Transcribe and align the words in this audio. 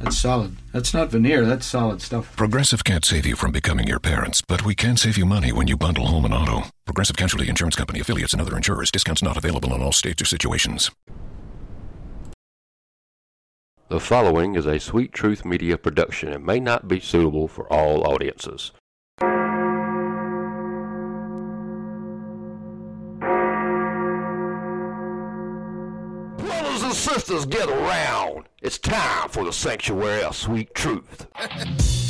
That's 0.00 0.16
solid. 0.16 0.56
That's 0.72 0.94
not 0.94 1.10
veneer. 1.10 1.44
That's 1.44 1.66
solid 1.66 2.00
stuff. 2.00 2.36
Progressive 2.36 2.84
can't 2.84 3.04
save 3.04 3.26
you 3.26 3.34
from 3.34 3.50
becoming 3.50 3.88
your 3.88 3.98
parents, 3.98 4.42
but 4.46 4.64
we 4.64 4.74
can 4.74 4.96
save 4.96 5.18
you 5.18 5.26
money 5.26 5.52
when 5.52 5.66
you 5.66 5.76
bundle 5.76 6.06
home 6.06 6.24
and 6.24 6.32
auto. 6.32 6.68
Progressive 6.84 7.16
Casualty 7.16 7.48
Insurance 7.48 7.76
Company 7.76 8.00
affiliates 8.00 8.32
and 8.32 8.40
other 8.40 8.56
insurers. 8.56 8.90
Discounts 8.90 9.22
not 9.22 9.36
available 9.36 9.74
in 9.74 9.82
all 9.82 9.92
states 9.92 10.22
or 10.22 10.24
situations. 10.24 10.90
The 13.88 14.00
following 14.00 14.54
is 14.54 14.66
a 14.66 14.78
Sweet 14.78 15.12
Truth 15.12 15.44
Media 15.44 15.78
production 15.78 16.32
and 16.32 16.44
may 16.44 16.60
not 16.60 16.86
be 16.88 17.00
suitable 17.00 17.48
for 17.48 17.72
all 17.72 18.06
audiences. 18.06 18.72
Sisters, 26.98 27.46
get 27.46 27.68
around. 27.68 28.48
It's 28.60 28.76
time 28.76 29.28
for 29.28 29.44
the 29.44 29.52
Sanctuary 29.52 30.24
of 30.24 30.34
Sweet 30.34 30.74
Truth. 30.74 31.28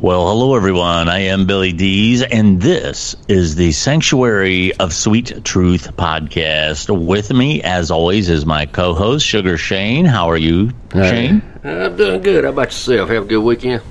Well, 0.00 0.28
hello 0.28 0.54
everyone. 0.54 1.08
I 1.08 1.22
am 1.22 1.46
Billy 1.46 1.72
Dees, 1.72 2.22
and 2.22 2.62
this 2.62 3.16
is 3.26 3.56
the 3.56 3.72
Sanctuary 3.72 4.72
of 4.74 4.92
Sweet 4.92 5.44
Truth 5.44 5.96
podcast. 5.96 6.88
With 6.88 7.32
me, 7.32 7.62
as 7.64 7.90
always, 7.90 8.28
is 8.28 8.46
my 8.46 8.66
co-host 8.66 9.26
Sugar 9.26 9.58
Shane. 9.58 10.04
How 10.04 10.30
are 10.30 10.36
you, 10.36 10.70
Shane? 10.92 11.42
I'm 11.64 11.96
doing 11.96 12.22
good. 12.22 12.44
How 12.44 12.50
about 12.50 12.66
yourself? 12.66 13.08
Have 13.08 13.24
a 13.24 13.26
good 13.26 13.40
weekend? 13.40 13.82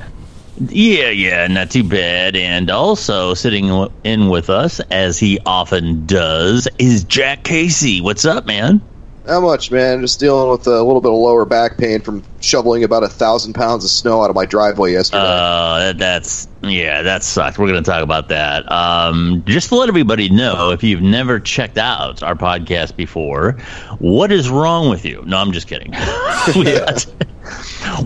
Yeah, 0.70 1.10
yeah, 1.10 1.46
not 1.48 1.72
too 1.72 1.84
bad. 1.84 2.38
And 2.38 2.72
also 2.72 3.34
sitting 3.34 3.90
in 4.06 4.30
with 4.30 4.50
us, 4.50 4.80
as 4.90 5.20
he 5.20 5.40
often 5.46 6.06
does, 6.06 6.70
is 6.80 7.04
Jack 7.04 7.44
Casey. 7.44 8.00
What's 8.00 8.24
up, 8.24 8.46
man? 8.46 8.80
Not 9.26 9.42
much, 9.42 9.72
man. 9.72 10.00
Just 10.00 10.22
dealing 10.22 10.50
with 10.50 10.68
a 10.68 10.82
little 10.82 11.02
bit 11.02 11.12
of 11.12 11.18
lower 11.18 11.44
back 11.44 11.78
pain 11.78 12.00
from 12.00 12.24
shoveling 12.48 12.84
about 12.84 13.04
a 13.04 13.10
thousand 13.10 13.54
pounds 13.54 13.84
of 13.84 13.92
snow 13.92 14.24
out 14.24 14.30
of 14.30 14.36
my 14.36 14.46
driveway 14.46 14.94
yesterday. 14.94 15.24
Uh, 15.24 15.94
that's 15.94 16.48
yeah, 16.64 17.02
that 17.02 17.24
sucks. 17.24 17.58
We're 17.58 17.68
going 17.68 17.84
to 17.84 17.90
talk 17.90 18.04
about 18.04 18.30
that. 18.30 18.70
Um, 18.72 19.44
just 19.46 19.70
to 19.70 19.76
let 19.76 19.90
everybody 19.90 20.30
know, 20.30 20.72
if 20.72 20.84
you've 20.84 21.02
never 21.02 21.40
checked 21.40 21.78
out 21.78 22.24
our 22.24 22.36
podcast 22.36 22.96
before, 22.96 23.54
what 24.00 24.32
is 24.32 24.50
wrong 24.50 24.90
with 24.90 25.06
you? 25.06 25.24
No, 25.26 25.38
I'm 25.38 25.52
just 25.52 25.68
kidding. 25.68 25.92
we, 26.56 26.78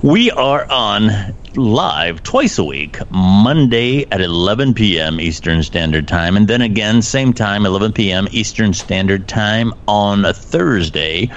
we 0.03 0.31
are 0.31 0.69
on 0.69 1.34
live 1.56 2.23
twice 2.23 2.58
a 2.58 2.63
week, 2.63 3.00
Monday 3.12 4.06
at 4.12 4.22
11 4.22 4.73
p.m. 4.73 5.19
Eastern 5.19 5.63
Standard 5.63 6.08
Time, 6.08 6.35
and 6.38 6.47
then 6.47 6.62
again, 6.62 7.02
same 7.02 7.34
time, 7.34 7.66
11 7.66 7.94
p.m. 7.94 8.28
Eastern 8.31 8.73
Standard 8.73 9.28
Time 9.28 9.73
on 9.88 10.25
a 10.25 10.34
Thursday. 10.34 11.29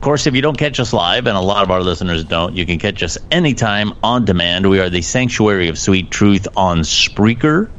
Of 0.00 0.04
course, 0.04 0.26
if 0.26 0.34
you 0.34 0.40
don't 0.40 0.56
catch 0.56 0.80
us 0.80 0.94
live, 0.94 1.26
and 1.26 1.36
a 1.36 1.42
lot 1.42 1.62
of 1.62 1.70
our 1.70 1.82
listeners 1.82 2.24
don't, 2.24 2.56
you 2.56 2.64
can 2.64 2.78
catch 2.78 3.02
us 3.02 3.18
anytime 3.30 3.92
on 4.02 4.24
demand. 4.24 4.70
We 4.70 4.80
are 4.80 4.88
the 4.88 5.02
Sanctuary 5.02 5.68
of 5.68 5.78
Sweet 5.78 6.10
Truth 6.10 6.48
on 6.56 6.78
Spreaker 6.78 7.70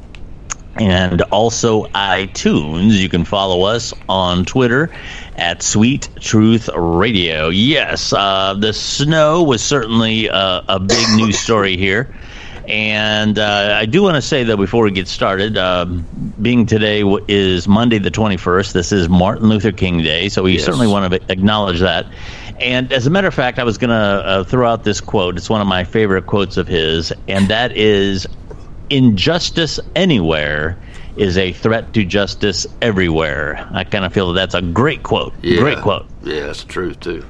and 0.76 1.24
also 1.32 1.86
iTunes. 1.96 2.92
You 2.92 3.10
can 3.10 3.26
follow 3.26 3.64
us 3.64 3.92
on 4.08 4.46
Twitter 4.46 4.94
at 5.36 5.64
Sweet 5.64 6.10
Truth 6.20 6.70
Radio. 6.76 7.50
Yes, 7.50 8.14
uh, 8.14 8.54
the 8.54 8.72
snow 8.72 9.42
was 9.42 9.64
certainly 9.64 10.30
uh, 10.30 10.62
a 10.68 10.80
big 10.80 11.08
news 11.16 11.40
story 11.40 11.76
here. 11.76 12.14
And 12.68 13.40
uh, 13.40 13.76
I 13.80 13.86
do 13.86 14.04
want 14.04 14.16
to 14.16 14.22
say, 14.22 14.44
though, 14.44 14.58
before 14.58 14.84
we 14.84 14.92
get 14.92 15.08
started, 15.08 15.58
um, 15.58 16.06
being 16.42 16.66
today 16.66 17.04
is 17.28 17.68
Monday 17.68 17.98
the 18.00 18.12
21st, 18.12 18.74
this 18.74 18.92
is 18.92 19.10
Martin 19.10 19.50
Luther 19.50 19.72
King 19.72 20.02
Day, 20.04 20.30
so 20.30 20.44
we 20.44 20.54
Yes. 20.54 20.66
certainly 20.66 20.88
want 20.88 21.12
to 21.12 21.20
acknowledge 21.32 21.80
that. 21.80 22.06
And 22.60 22.94
as 22.94 23.08
a 23.08 23.10
matter 23.10 23.28
of 23.28 23.34
fact, 23.34 23.58
I 23.58 23.64
was 23.64 23.78
going 23.80 23.90
to 23.90 23.96
uh, 23.96 24.44
throw 24.44 24.70
out 24.70 24.84
this 24.84 25.02
quote. 25.02 25.38
It's 25.38 25.50
one 25.50 25.62
of 25.62 25.68
my 25.68 25.84
favorite 25.84 26.28
quotes 26.28 26.58
of 26.58 26.68
his, 26.68 27.12
and 27.28 27.48
that 27.48 27.76
is 27.76 28.28
Injustice 28.92 29.80
anywhere 29.96 30.78
is 31.16 31.38
a 31.38 31.54
threat 31.54 31.94
to 31.94 32.04
justice 32.06 32.68
everywhere. 32.82 33.66
I 33.72 33.86
kind 33.86 34.04
of 34.06 34.14
feel 34.14 34.34
that 34.34 34.40
that's 34.40 34.54
a 34.54 34.62
great 34.62 35.02
quote. 35.04 35.34
Great 35.42 35.78
quote. 35.80 36.06
Yeah, 36.24 36.48
that's 36.48 36.64
the 36.64 36.70
truth, 36.70 37.00
too. 37.00 37.26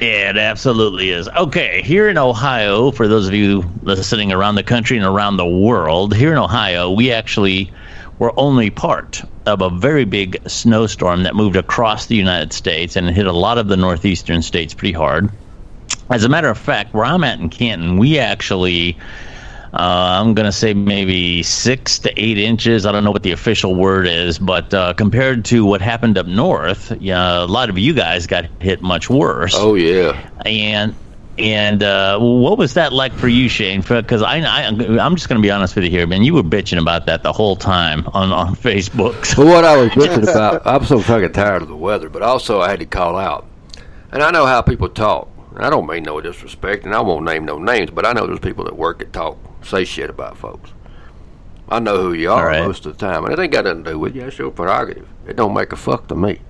Yeah, 0.00 0.30
it 0.30 0.38
absolutely 0.38 1.10
is. 1.10 1.28
Okay, 1.28 1.82
here 1.82 2.08
in 2.08 2.16
Ohio, 2.16 2.90
for 2.90 3.06
those 3.06 3.28
of 3.28 3.34
you 3.34 3.70
listening 3.82 4.32
around 4.32 4.54
the 4.54 4.62
country 4.62 4.96
and 4.96 5.04
around 5.04 5.36
the 5.36 5.46
world, 5.46 6.14
here 6.14 6.32
in 6.32 6.38
Ohio, 6.38 6.90
we 6.90 7.12
actually 7.12 7.70
were 8.18 8.32
only 8.38 8.70
part 8.70 9.22
of 9.44 9.60
a 9.60 9.68
very 9.68 10.06
big 10.06 10.40
snowstorm 10.48 11.24
that 11.24 11.34
moved 11.34 11.56
across 11.56 12.06
the 12.06 12.16
United 12.16 12.54
States 12.54 12.96
and 12.96 13.10
hit 13.10 13.26
a 13.26 13.32
lot 13.32 13.58
of 13.58 13.68
the 13.68 13.76
northeastern 13.76 14.40
states 14.40 14.72
pretty 14.72 14.92
hard. 14.92 15.30
As 16.08 16.24
a 16.24 16.30
matter 16.30 16.48
of 16.48 16.56
fact, 16.56 16.94
where 16.94 17.04
I'm 17.04 17.22
at 17.22 17.38
in 17.38 17.50
Canton, 17.50 17.98
we 17.98 18.18
actually, 18.18 18.96
uh, 19.72 19.76
I'm 20.20 20.34
going 20.34 20.46
to 20.46 20.52
say 20.52 20.74
maybe 20.74 21.42
six 21.42 21.98
to 22.00 22.20
eight 22.20 22.38
inches. 22.38 22.86
I 22.86 22.92
don't 22.92 23.04
know 23.04 23.10
what 23.10 23.22
the 23.22 23.32
official 23.32 23.74
word 23.74 24.06
is, 24.06 24.38
but 24.38 24.72
uh, 24.74 24.94
compared 24.94 25.44
to 25.46 25.64
what 25.64 25.80
happened 25.80 26.18
up 26.18 26.26
north, 26.26 26.92
yeah, 27.00 27.42
a 27.42 27.46
lot 27.46 27.70
of 27.70 27.78
you 27.78 27.92
guys 27.94 28.26
got 28.26 28.46
hit 28.60 28.82
much 28.82 29.08
worse. 29.08 29.54
Oh, 29.56 29.74
yeah. 29.74 30.30
And 30.44 30.94
and 31.38 31.82
uh, 31.82 32.18
what 32.18 32.58
was 32.58 32.74
that 32.74 32.92
like 32.92 33.12
for 33.12 33.28
you, 33.28 33.48
Shane? 33.48 33.80
Because 33.80 34.22
I, 34.22 34.40
I, 34.40 34.66
I'm 34.66 35.16
just 35.16 35.28
going 35.28 35.40
to 35.40 35.42
be 35.42 35.50
honest 35.50 35.74
with 35.74 35.84
you 35.84 35.90
here, 35.90 36.06
man. 36.06 36.22
You 36.22 36.34
were 36.34 36.42
bitching 36.42 36.78
about 36.78 37.06
that 37.06 37.22
the 37.22 37.32
whole 37.32 37.56
time 37.56 38.06
on 38.08 38.32
on 38.32 38.56
Facebook. 38.56 39.24
So, 39.24 39.44
Well, 39.44 39.54
what 39.54 39.64
I 39.64 39.76
was 39.76 39.90
bitching 39.90 40.24
about, 40.24 40.66
I'm 40.66 40.84
so 40.84 41.00
fucking 41.00 41.32
tired 41.32 41.62
of 41.62 41.68
the 41.68 41.76
weather, 41.76 42.08
but 42.10 42.22
also 42.22 42.60
I 42.60 42.70
had 42.70 42.80
to 42.80 42.86
call 42.86 43.16
out. 43.16 43.46
And 44.12 44.22
I 44.22 44.30
know 44.30 44.44
how 44.44 44.60
people 44.60 44.88
talk. 44.88 45.28
I 45.56 45.70
don't 45.70 45.86
mean 45.86 46.02
no 46.02 46.20
disrespect, 46.20 46.84
and 46.84 46.94
I 46.94 47.00
won't 47.00 47.24
name 47.24 47.44
no 47.44 47.58
names, 47.58 47.90
but 47.90 48.04
I 48.06 48.12
know 48.12 48.26
there's 48.26 48.38
people 48.40 48.64
that 48.64 48.76
work 48.76 48.98
that 48.98 49.12
talk, 49.12 49.38
say 49.62 49.84
shit 49.84 50.10
about 50.10 50.36
folks. 50.36 50.70
I 51.68 51.78
know 51.78 51.98
who 52.02 52.12
you 52.12 52.30
are 52.32 52.46
right. 52.46 52.64
most 52.66 52.84
of 52.86 52.98
the 52.98 53.06
time, 53.06 53.24
and 53.24 53.32
it 53.32 53.38
ain't 53.38 53.52
got 53.52 53.64
nothing 53.64 53.84
to 53.84 53.92
do 53.92 53.98
with 53.98 54.14
you. 54.16 54.22
That's 54.22 54.38
your 54.38 54.50
prerogative. 54.50 55.06
It 55.28 55.36
don't 55.36 55.54
make 55.54 55.72
a 55.72 55.76
fuck 55.76 56.08
to 56.08 56.16
me. 56.16 56.40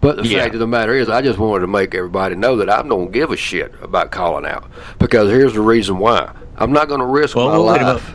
But 0.00 0.16
the 0.18 0.26
Yeah. 0.28 0.42
fact 0.42 0.54
of 0.54 0.60
the 0.60 0.66
matter 0.68 0.94
is, 0.94 1.08
I 1.08 1.22
just 1.22 1.40
wanted 1.40 1.62
to 1.62 1.66
make 1.66 1.92
everybody 1.94 2.36
know 2.36 2.54
that 2.56 2.70
I 2.70 2.82
don't 2.82 3.10
give 3.10 3.32
a 3.32 3.36
shit 3.36 3.74
about 3.82 4.12
calling 4.12 4.46
out. 4.46 4.70
Because 5.00 5.28
here's 5.30 5.54
the 5.54 5.60
reason 5.60 5.98
why. 5.98 6.30
I'm 6.56 6.72
not 6.72 6.86
going 6.86 7.00
to 7.00 7.06
risk 7.06 7.34
Well, 7.36 7.48
my 7.48 7.52
well, 7.58 7.66
wait 7.72 7.82
a 7.82 7.92
life. 7.94 8.14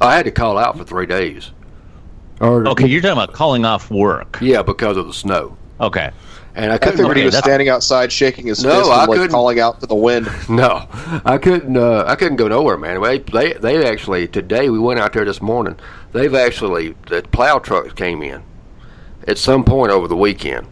I 0.00 0.16
had 0.16 0.24
to 0.24 0.32
call 0.32 0.58
out 0.58 0.76
for 0.76 0.82
three 0.84 1.06
days. 1.06 1.52
Or 2.40 2.66
okay, 2.68 2.86
you're 2.88 3.00
talking 3.00 3.12
about 3.22 3.32
calling 3.32 3.64
off 3.64 3.88
work. 3.90 4.38
yeah, 4.42 4.62
because 4.62 4.96
of 4.96 5.06
the 5.06 5.12
snow. 5.14 5.56
Okay. 5.80 6.10
And 6.56 6.72
I 6.72 6.76
I 6.76 6.78
couldn't. 6.78 6.96
figured 6.96 7.16
he 7.18 7.24
was 7.24 7.34
that's- 7.34 7.44
standing 7.44 7.68
outside 7.68 8.10
shaking 8.10 8.46
his 8.46 8.64
No, 8.64 8.70
fist 8.78 8.90
I 8.90 9.00
and 9.00 9.08
like 9.10 9.16
couldn't. 9.18 9.30
calling 9.30 9.60
out 9.60 9.80
to 9.80 9.86
the 9.86 9.94
wind. 9.94 10.26
No, 10.48 10.88
I 11.24 11.36
couldn't. 11.38 11.76
Uh, 11.76 12.04
I 12.06 12.16
couldn't 12.16 12.36
go 12.36 12.48
nowhere, 12.48 12.78
man. 12.78 13.00
They, 13.02 13.18
they, 13.18 13.52
they 13.52 13.86
actually 13.86 14.26
today 14.26 14.70
we 14.70 14.78
went 14.78 14.98
out 14.98 15.12
there 15.12 15.24
this 15.26 15.42
morning. 15.42 15.78
They've 16.12 16.34
actually 16.34 16.94
the 17.08 17.22
plow 17.22 17.58
trucks 17.58 17.92
came 17.92 18.22
in 18.22 18.42
at 19.28 19.36
some 19.38 19.64
point 19.64 19.92
over 19.92 20.08
the 20.08 20.16
weekend 20.16 20.66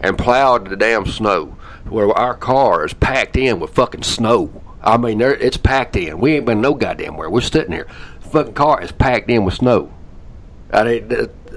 and 0.00 0.16
plowed 0.16 0.68
the 0.68 0.76
damn 0.76 1.04
snow 1.06 1.56
where 1.88 2.08
our 2.10 2.34
car 2.36 2.84
is 2.84 2.94
packed 2.94 3.36
in 3.36 3.58
with 3.60 3.70
fucking 3.74 4.04
snow. 4.04 4.62
I 4.82 4.96
mean, 4.98 5.20
it's 5.20 5.56
packed 5.56 5.96
in. 5.96 6.18
We 6.20 6.34
ain't 6.36 6.44
been 6.46 6.60
no 6.60 6.74
goddamn 6.74 7.16
where. 7.16 7.28
We're 7.28 7.40
sitting 7.40 7.72
here. 7.72 7.88
Fucking 8.30 8.54
car 8.54 8.82
is 8.82 8.92
packed 8.92 9.30
in 9.30 9.44
with 9.44 9.54
snow. 9.54 9.92
I 10.72 10.86
ain't, 10.88 11.08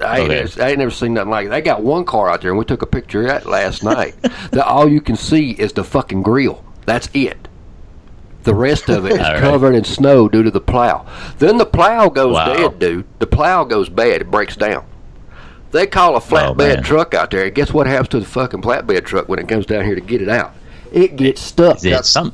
I 0.02 0.18
ain't, 0.20 0.30
Okay. 0.30 0.40
never, 0.40 0.62
I 0.62 0.68
ain't 0.70 0.78
never 0.78 0.90
seen 0.90 1.14
nothing 1.14 1.30
like 1.30 1.46
it. 1.46 1.50
They 1.50 1.60
got 1.60 1.82
one 1.82 2.04
car 2.04 2.28
out 2.28 2.40
there, 2.42 2.50
and 2.50 2.58
we 2.58 2.64
took 2.64 2.82
a 2.82 2.86
picture 2.86 3.22
of 3.22 3.26
that 3.28 3.46
last 3.46 3.82
night. 3.82 4.14
that 4.52 4.66
all 4.66 4.88
you 4.88 5.00
can 5.00 5.16
see 5.16 5.50
is 5.52 5.72
the 5.72 5.84
fucking 5.84 6.22
grill. 6.22 6.64
That's 6.86 7.08
it. 7.14 7.48
The 8.44 8.54
rest 8.54 8.88
of 8.88 9.04
it 9.06 9.12
is 9.14 9.18
right. 9.18 9.38
covered 9.40 9.74
in 9.74 9.84
snow 9.84 10.28
due 10.28 10.42
to 10.42 10.50
the 10.50 10.60
plow. 10.60 11.04
Then 11.38 11.58
the 11.58 11.66
plow 11.66 12.08
goes 12.08 12.34
Wow. 12.34 12.46
dead, 12.54 12.78
dude. 12.78 13.06
The 13.18 13.26
plow 13.26 13.64
goes 13.64 13.88
bad. 13.88 14.22
It 14.22 14.30
breaks 14.30 14.56
down. 14.56 14.84
They 15.70 15.86
call 15.86 16.14
a 16.14 16.16
Oh, 16.16 16.20
flatbed 16.20 16.82
truck 16.84 17.12
out 17.12 17.30
there, 17.30 17.44
and 17.44 17.54
guess 17.54 17.74
what 17.74 17.86
happens 17.86 18.08
to 18.10 18.20
the 18.20 18.26
fucking 18.26 18.62
flatbed 18.62 19.04
truck 19.04 19.28
when 19.28 19.38
it 19.38 19.48
comes 19.48 19.66
down 19.66 19.84
here 19.84 19.94
to 19.96 20.00
get 20.00 20.22
it 20.22 20.28
out? 20.30 20.54
It 20.90 21.16
gets 21.16 21.42
stuck. 21.42 21.76
Is 21.78 21.84
it 21.84 22.04
some? 22.06 22.32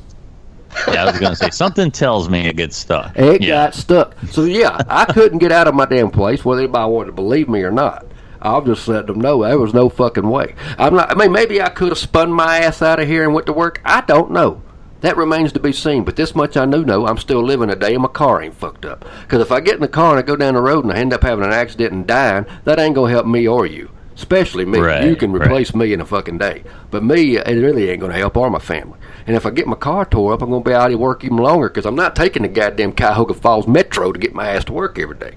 Yeah, 0.88 1.02
I 1.02 1.06
was 1.06 1.18
going 1.18 1.32
to 1.32 1.36
say 1.36 1.50
something 1.50 1.90
tells 1.90 2.28
me 2.28 2.46
it 2.46 2.56
gets 2.56 2.76
stuck. 2.76 3.16
It 3.16 3.42
yeah. 3.42 3.48
got 3.48 3.74
stuck. 3.74 4.14
So 4.30 4.44
yeah, 4.44 4.80
I 4.88 5.04
couldn't 5.06 5.38
get 5.38 5.52
out 5.52 5.68
of 5.68 5.74
my 5.74 5.86
damn 5.86 6.10
place, 6.10 6.44
whether 6.44 6.62
anybody 6.62 6.90
wanted 6.90 7.06
to 7.06 7.12
believe 7.12 7.48
me 7.48 7.62
or 7.62 7.70
not. 7.70 8.06
I'll 8.44 8.62
just 8.62 8.86
let 8.88 9.06
them 9.06 9.20
know 9.20 9.42
there 9.42 9.58
was 9.58 9.72
no 9.72 9.88
fucking 9.88 10.28
way. 10.28 10.54
I'm 10.78 10.94
not. 10.94 11.10
I 11.10 11.14
mean, 11.14 11.32
maybe 11.32 11.62
I 11.62 11.70
could 11.70 11.88
have 11.88 11.98
spun 11.98 12.30
my 12.30 12.58
ass 12.58 12.82
out 12.82 13.00
of 13.00 13.08
here 13.08 13.24
and 13.24 13.32
went 13.32 13.46
to 13.46 13.54
work. 13.54 13.80
I 13.84 14.02
don't 14.02 14.30
know. 14.32 14.62
That 15.00 15.16
remains 15.16 15.52
to 15.52 15.60
be 15.60 15.72
seen. 15.72 16.04
But 16.04 16.16
this 16.16 16.34
much 16.34 16.56
I 16.56 16.66
do 16.66 16.84
know: 16.84 17.06
I'm 17.06 17.16
still 17.16 17.42
living 17.42 17.70
a 17.70 17.76
day, 17.76 17.94
and 17.94 18.02
my 18.02 18.08
car 18.08 18.42
ain't 18.42 18.54
fucked 18.54 18.84
up. 18.84 19.06
Because 19.22 19.40
if 19.40 19.50
I 19.50 19.60
get 19.60 19.76
in 19.76 19.80
the 19.80 19.88
car 19.88 20.10
and 20.10 20.18
I 20.18 20.22
go 20.22 20.36
down 20.36 20.54
the 20.54 20.60
road 20.60 20.84
and 20.84 20.92
I 20.92 20.96
end 20.96 21.14
up 21.14 21.22
having 21.22 21.44
an 21.44 21.52
accident 21.52 21.92
and 21.92 22.06
dying, 22.06 22.44
that 22.64 22.78
ain't 22.78 22.94
gonna 22.94 23.10
help 23.10 23.26
me 23.26 23.48
or 23.48 23.64
you. 23.64 23.90
Especially 24.14 24.64
me. 24.64 24.78
Right, 24.78 25.04
you 25.04 25.16
can 25.16 25.32
right. 25.32 25.46
replace 25.46 25.74
me 25.74 25.92
in 25.92 26.00
a 26.00 26.06
fucking 26.06 26.38
day, 26.38 26.64
but 26.90 27.02
me, 27.02 27.36
it 27.36 27.46
really 27.46 27.88
ain't 27.90 28.00
gonna 28.00 28.14
help 28.14 28.36
or 28.36 28.50
my 28.50 28.58
family. 28.58 28.98
And 29.26 29.36
if 29.36 29.46
I 29.46 29.50
get 29.50 29.66
my 29.66 29.76
car 29.76 30.04
tore 30.04 30.34
up, 30.34 30.42
I'm 30.42 30.50
gonna 30.50 30.64
be 30.64 30.72
out 30.72 30.92
of 30.92 31.00
work 31.00 31.24
even 31.24 31.38
longer 31.38 31.68
because 31.68 31.86
I'm 31.86 31.94
not 31.94 32.14
taking 32.14 32.42
the 32.42 32.48
goddamn 32.48 32.92
Cuyahoga 32.92 33.34
Falls 33.34 33.66
Metro 33.66 34.12
to 34.12 34.18
get 34.18 34.34
my 34.34 34.48
ass 34.48 34.64
to 34.64 34.72
work 34.72 34.98
every 34.98 35.16
day. 35.16 35.34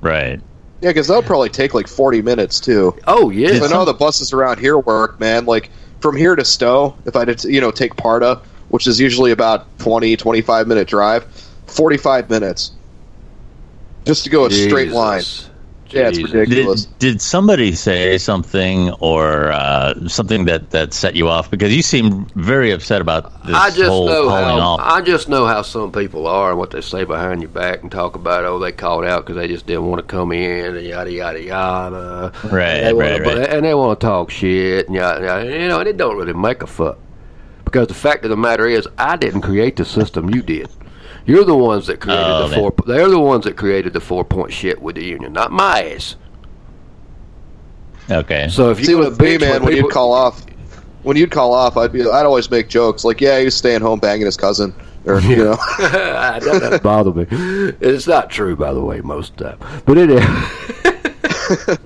Right. 0.00 0.40
Yeah, 0.80 0.90
because 0.90 1.08
that'll 1.08 1.22
probably 1.22 1.48
take 1.48 1.74
like 1.74 1.88
40 1.88 2.22
minutes 2.22 2.60
too. 2.60 2.96
Oh 3.06 3.30
yeah, 3.30 3.64
I 3.64 3.68
know 3.68 3.84
the 3.84 3.94
buses 3.94 4.32
around 4.32 4.58
here 4.58 4.78
work, 4.78 5.18
man. 5.20 5.44
Like 5.44 5.70
from 6.00 6.16
here 6.16 6.36
to 6.36 6.44
Stow, 6.44 6.96
if 7.04 7.16
I 7.16 7.24
did, 7.24 7.42
you 7.44 7.60
know, 7.60 7.70
take 7.70 7.96
Parta, 7.96 8.40
which 8.68 8.86
is 8.86 9.00
usually 9.00 9.32
about 9.32 9.66
20, 9.78 10.16
25 10.16 10.68
minute 10.68 10.88
drive, 10.88 11.24
45 11.66 12.30
minutes 12.30 12.72
just 14.04 14.24
to 14.24 14.30
go 14.30 14.46
a 14.46 14.50
straight 14.50 14.90
line. 14.90 15.22
Jesus. 15.88 16.18
Yeah, 16.18 16.24
it's 16.24 16.32
ridiculous. 16.32 16.84
Did, 16.84 16.98
did 16.98 17.20
somebody 17.20 17.72
say 17.72 18.18
something 18.18 18.90
or 19.00 19.50
uh, 19.52 20.08
something 20.08 20.44
that, 20.46 20.70
that 20.70 20.92
set 20.92 21.16
you 21.16 21.28
off? 21.28 21.50
Because 21.50 21.74
you 21.74 21.82
seem 21.82 22.26
very 22.34 22.70
upset 22.70 23.00
about 23.00 23.44
this 23.44 23.56
I 23.56 23.70
just 23.70 23.88
whole 23.88 24.06
know 24.06 24.28
calling 24.28 24.44
how 24.44 24.60
off. 24.60 24.80
I 24.82 25.00
just 25.00 25.28
know 25.28 25.46
how 25.46 25.62
some 25.62 25.92
people 25.92 26.26
are 26.26 26.50
and 26.50 26.58
what 26.58 26.70
they 26.70 26.80
say 26.80 27.04
behind 27.04 27.42
your 27.42 27.50
back 27.50 27.82
and 27.82 27.90
talk 27.90 28.14
about. 28.14 28.44
Oh, 28.44 28.58
they 28.58 28.72
called 28.72 29.04
out 29.04 29.26
because 29.26 29.36
they 29.36 29.48
just 29.48 29.66
didn't 29.66 29.86
want 29.86 29.98
to 30.00 30.06
come 30.06 30.32
in 30.32 30.76
and 30.76 30.86
yada 30.86 31.12
yada 31.12 31.42
yada. 31.42 32.32
Right, 32.44 32.68
and 32.68 32.86
they 32.86 32.92
right, 32.92 33.24
wanna, 33.24 33.40
right. 33.40 33.48
And 33.48 33.64
they 33.64 33.74
want 33.74 33.98
to 34.00 34.06
talk 34.06 34.30
shit 34.30 34.86
and 34.86 34.96
yada, 34.96 35.24
yada. 35.24 35.44
You 35.44 35.68
know, 35.68 35.80
and 35.80 35.88
it 35.88 35.96
don't 35.96 36.16
really 36.16 36.34
make 36.34 36.62
a 36.62 36.66
fuck 36.66 36.98
because 37.68 37.86
the 37.88 37.94
fact 37.94 38.24
of 38.24 38.30
the 38.30 38.36
matter 38.36 38.66
is, 38.66 38.88
I 38.96 39.16
didn't 39.16 39.42
create 39.42 39.76
the 39.76 39.84
system. 39.84 40.30
You 40.30 40.42
did. 40.42 40.70
You're 41.28 41.44
the 41.44 41.54
ones 41.54 41.86
that 41.86 42.00
created 42.00 42.24
Oh, 42.24 42.42
the 42.44 42.48
man. 42.48 42.58
four. 42.58 42.74
They're 42.86 43.08
the 43.08 43.20
ones 43.20 43.44
that 43.44 43.56
created 43.56 43.92
the 43.92 44.00
four 44.00 44.24
point 44.24 44.52
shit 44.52 44.80
with 44.82 44.96
the 44.96 45.04
union, 45.04 45.32
not 45.34 45.52
my 45.52 45.84
ass. 45.94 46.16
okay. 48.10 48.48
So 48.48 48.70
if 48.70 48.80
you 48.80 48.86
See, 48.86 48.92
gonna 48.94 49.10
with 49.10 49.20
me, 49.20 49.36
bitch 49.36 49.40
man, 49.42 49.50
when 49.62 49.72
people- 49.74 49.88
you'd 49.88 49.92
call 49.92 50.12
off, 50.12 50.42
when 51.02 51.16
you'd 51.16 51.30
call 51.30 51.52
off, 51.54 51.76
I'd 51.76 51.92
be, 51.92 52.00
I'd 52.02 52.26
always 52.26 52.50
make 52.50 52.68
jokes 52.68 53.04
like, 53.04 53.20
"Yeah, 53.20 53.38
he's 53.40 53.54
staying 53.54 53.82
home 53.82 53.98
banging 54.00 54.26
his 54.26 54.36
cousin," 54.36 54.74
or 55.04 55.20
you 55.20 55.36
know, 55.44 55.56
that 55.78 56.40
doesn't 56.42 56.82
bother 56.82 57.12
me. 57.12 57.26
It's 57.80 58.06
not 58.06 58.30
true, 58.30 58.56
by 58.56 58.72
the 58.72 58.80
way, 58.80 59.00
most 59.02 59.32
of 59.40 59.58
the 59.58 59.64
time. 59.66 59.82
But 59.84 59.98
it 59.98 60.10
is. 60.10 60.24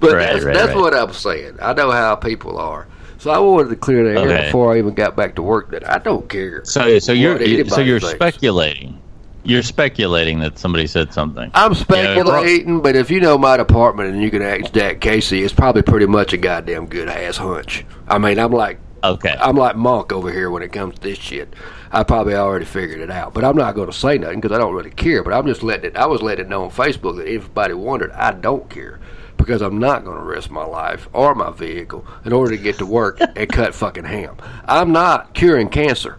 but 0.00 0.12
Right, 0.12 0.32
that's, 0.32 0.44
right, 0.44 0.54
that's 0.54 0.68
right. 0.68 0.76
what 0.76 0.94
I'm 0.94 1.12
saying. 1.12 1.56
I 1.62 1.72
know 1.74 1.90
how 1.90 2.16
people 2.16 2.58
are. 2.58 2.86
So 3.18 3.30
I 3.30 3.38
wanted 3.38 3.70
to 3.70 3.76
clear 3.76 4.04
the 4.04 4.20
air 4.20 4.28
Okay. 4.28 4.46
before 4.46 4.72
I 4.74 4.78
even 4.78 4.94
got 4.94 5.16
back 5.16 5.34
to 5.36 5.42
work 5.42 5.70
that 5.72 5.88
I 5.88 5.98
don't 5.98 6.28
care. 6.28 6.64
So, 6.64 6.98
so 7.00 7.12
you're 7.12 7.38
so 7.66 7.80
you're 7.80 8.00
thinks. 8.00 8.14
speculating. 8.14 9.00
You're 9.44 9.62
speculating 9.62 10.40
that 10.40 10.58
somebody 10.58 10.86
said 10.86 11.12
something. 11.12 11.50
I'm 11.54 11.74
speculating, 11.74 12.80
but 12.80 12.96
if 12.96 13.10
you 13.10 13.20
know 13.20 13.38
my 13.38 13.56
department 13.56 14.10
and 14.12 14.22
you 14.22 14.30
can 14.30 14.42
ask 14.42 14.72
Jack 14.72 15.00
Casey, 15.00 15.42
it's 15.42 15.54
probably 15.54 15.82
pretty 15.82 16.06
much 16.06 16.32
a 16.32 16.36
goddamn 16.36 16.86
good 16.86 17.08
ass 17.08 17.36
hunch. 17.38 17.84
I 18.06 18.18
mean, 18.18 18.38
I'm 18.38 18.52
like 18.52 18.78
Okay. 19.02 19.34
I'm 19.40 19.56
like 19.56 19.76
Monk 19.76 20.12
over 20.12 20.32
here 20.32 20.50
when 20.50 20.62
it 20.62 20.72
comes 20.72 20.96
to 20.96 21.00
this 21.00 21.18
shit. 21.18 21.54
I 21.92 22.02
probably 22.02 22.34
already 22.34 22.64
figured 22.64 23.00
it 23.00 23.10
out, 23.10 23.32
but 23.32 23.44
I'm 23.44 23.56
not 23.56 23.74
going 23.74 23.90
to 23.90 23.96
say 23.96 24.18
nothing 24.18 24.40
because 24.40 24.54
I 24.54 24.58
don't 24.60 24.74
really 24.74 24.90
care. 24.90 25.22
But 25.22 25.32
I'm 25.32 25.46
just 25.46 25.62
letting 25.62 25.86
it. 25.86 25.96
I 25.96 26.06
was 26.06 26.20
letting 26.20 26.46
it 26.46 26.48
know 26.48 26.64
on 26.64 26.70
Facebook 26.70 27.16
that 27.16 27.26
if 27.28 27.44
anybody 27.44 27.74
wondered, 27.74 28.10
I 28.12 28.32
don't 28.32 28.68
care 28.68 28.98
because 29.38 29.62
I'm 29.62 29.78
not 29.78 30.04
going 30.04 30.18
to 30.18 30.22
risk 30.24 30.50
my 30.50 30.64
life 30.66 31.08
or 31.14 31.34
my 31.34 31.50
vehicle 31.50 32.06
in 32.26 32.32
order 32.34 32.54
to 32.56 32.62
get 32.62 32.76
to 32.78 32.86
work 32.86 33.18
and 33.36 33.48
cut 33.48 33.74
fucking 33.74 34.04
ham. 34.04 34.36
I'm 34.66 34.92
not 34.92 35.32
curing 35.32 35.68
cancer. 35.70 36.18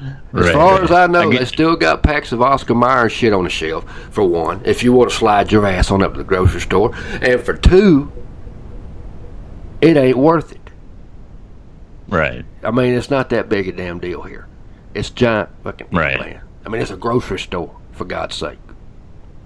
As 0.00 0.12
Right, 0.32 0.52
far 0.52 0.74
right. 0.74 0.82
as 0.82 0.90
I 0.90 1.06
know, 1.06 1.30
get- 1.30 1.38
they 1.38 1.44
still 1.44 1.76
got 1.76 2.02
packs 2.02 2.32
of 2.32 2.42
Oscar 2.42 2.74
Mayer 2.74 3.08
shit 3.08 3.32
on 3.32 3.44
the 3.44 3.50
shelf. 3.50 3.84
For 4.10 4.24
one, 4.24 4.60
if 4.64 4.82
you 4.82 4.92
want 4.92 5.10
to 5.10 5.16
slide 5.16 5.52
your 5.52 5.64
ass 5.64 5.92
on 5.92 6.02
up 6.02 6.14
to 6.14 6.18
the 6.18 6.24
grocery 6.24 6.60
store, 6.60 6.92
and 7.20 7.40
for 7.40 7.54
two, 7.56 8.10
it 9.80 9.96
ain't 9.96 10.16
worth 10.18 10.50
it. 10.52 10.58
right. 12.08 12.44
I 12.64 12.70
mean, 12.70 12.94
it's 12.94 13.10
not 13.10 13.30
that 13.30 13.48
big 13.48 13.68
a 13.68 13.72
damn 13.72 13.98
deal 14.00 14.22
here. 14.22 14.46
It's 14.94 15.10
giant 15.10 15.50
fucking 15.64 15.88
Right. 15.92 16.18
land. 16.20 16.40
I 16.64 16.68
mean, 16.68 16.82
it's 16.82 16.90
a 16.90 16.96
grocery 16.96 17.38
store 17.38 17.74
for 17.92 18.04
God's 18.04 18.34
sake. 18.36 18.58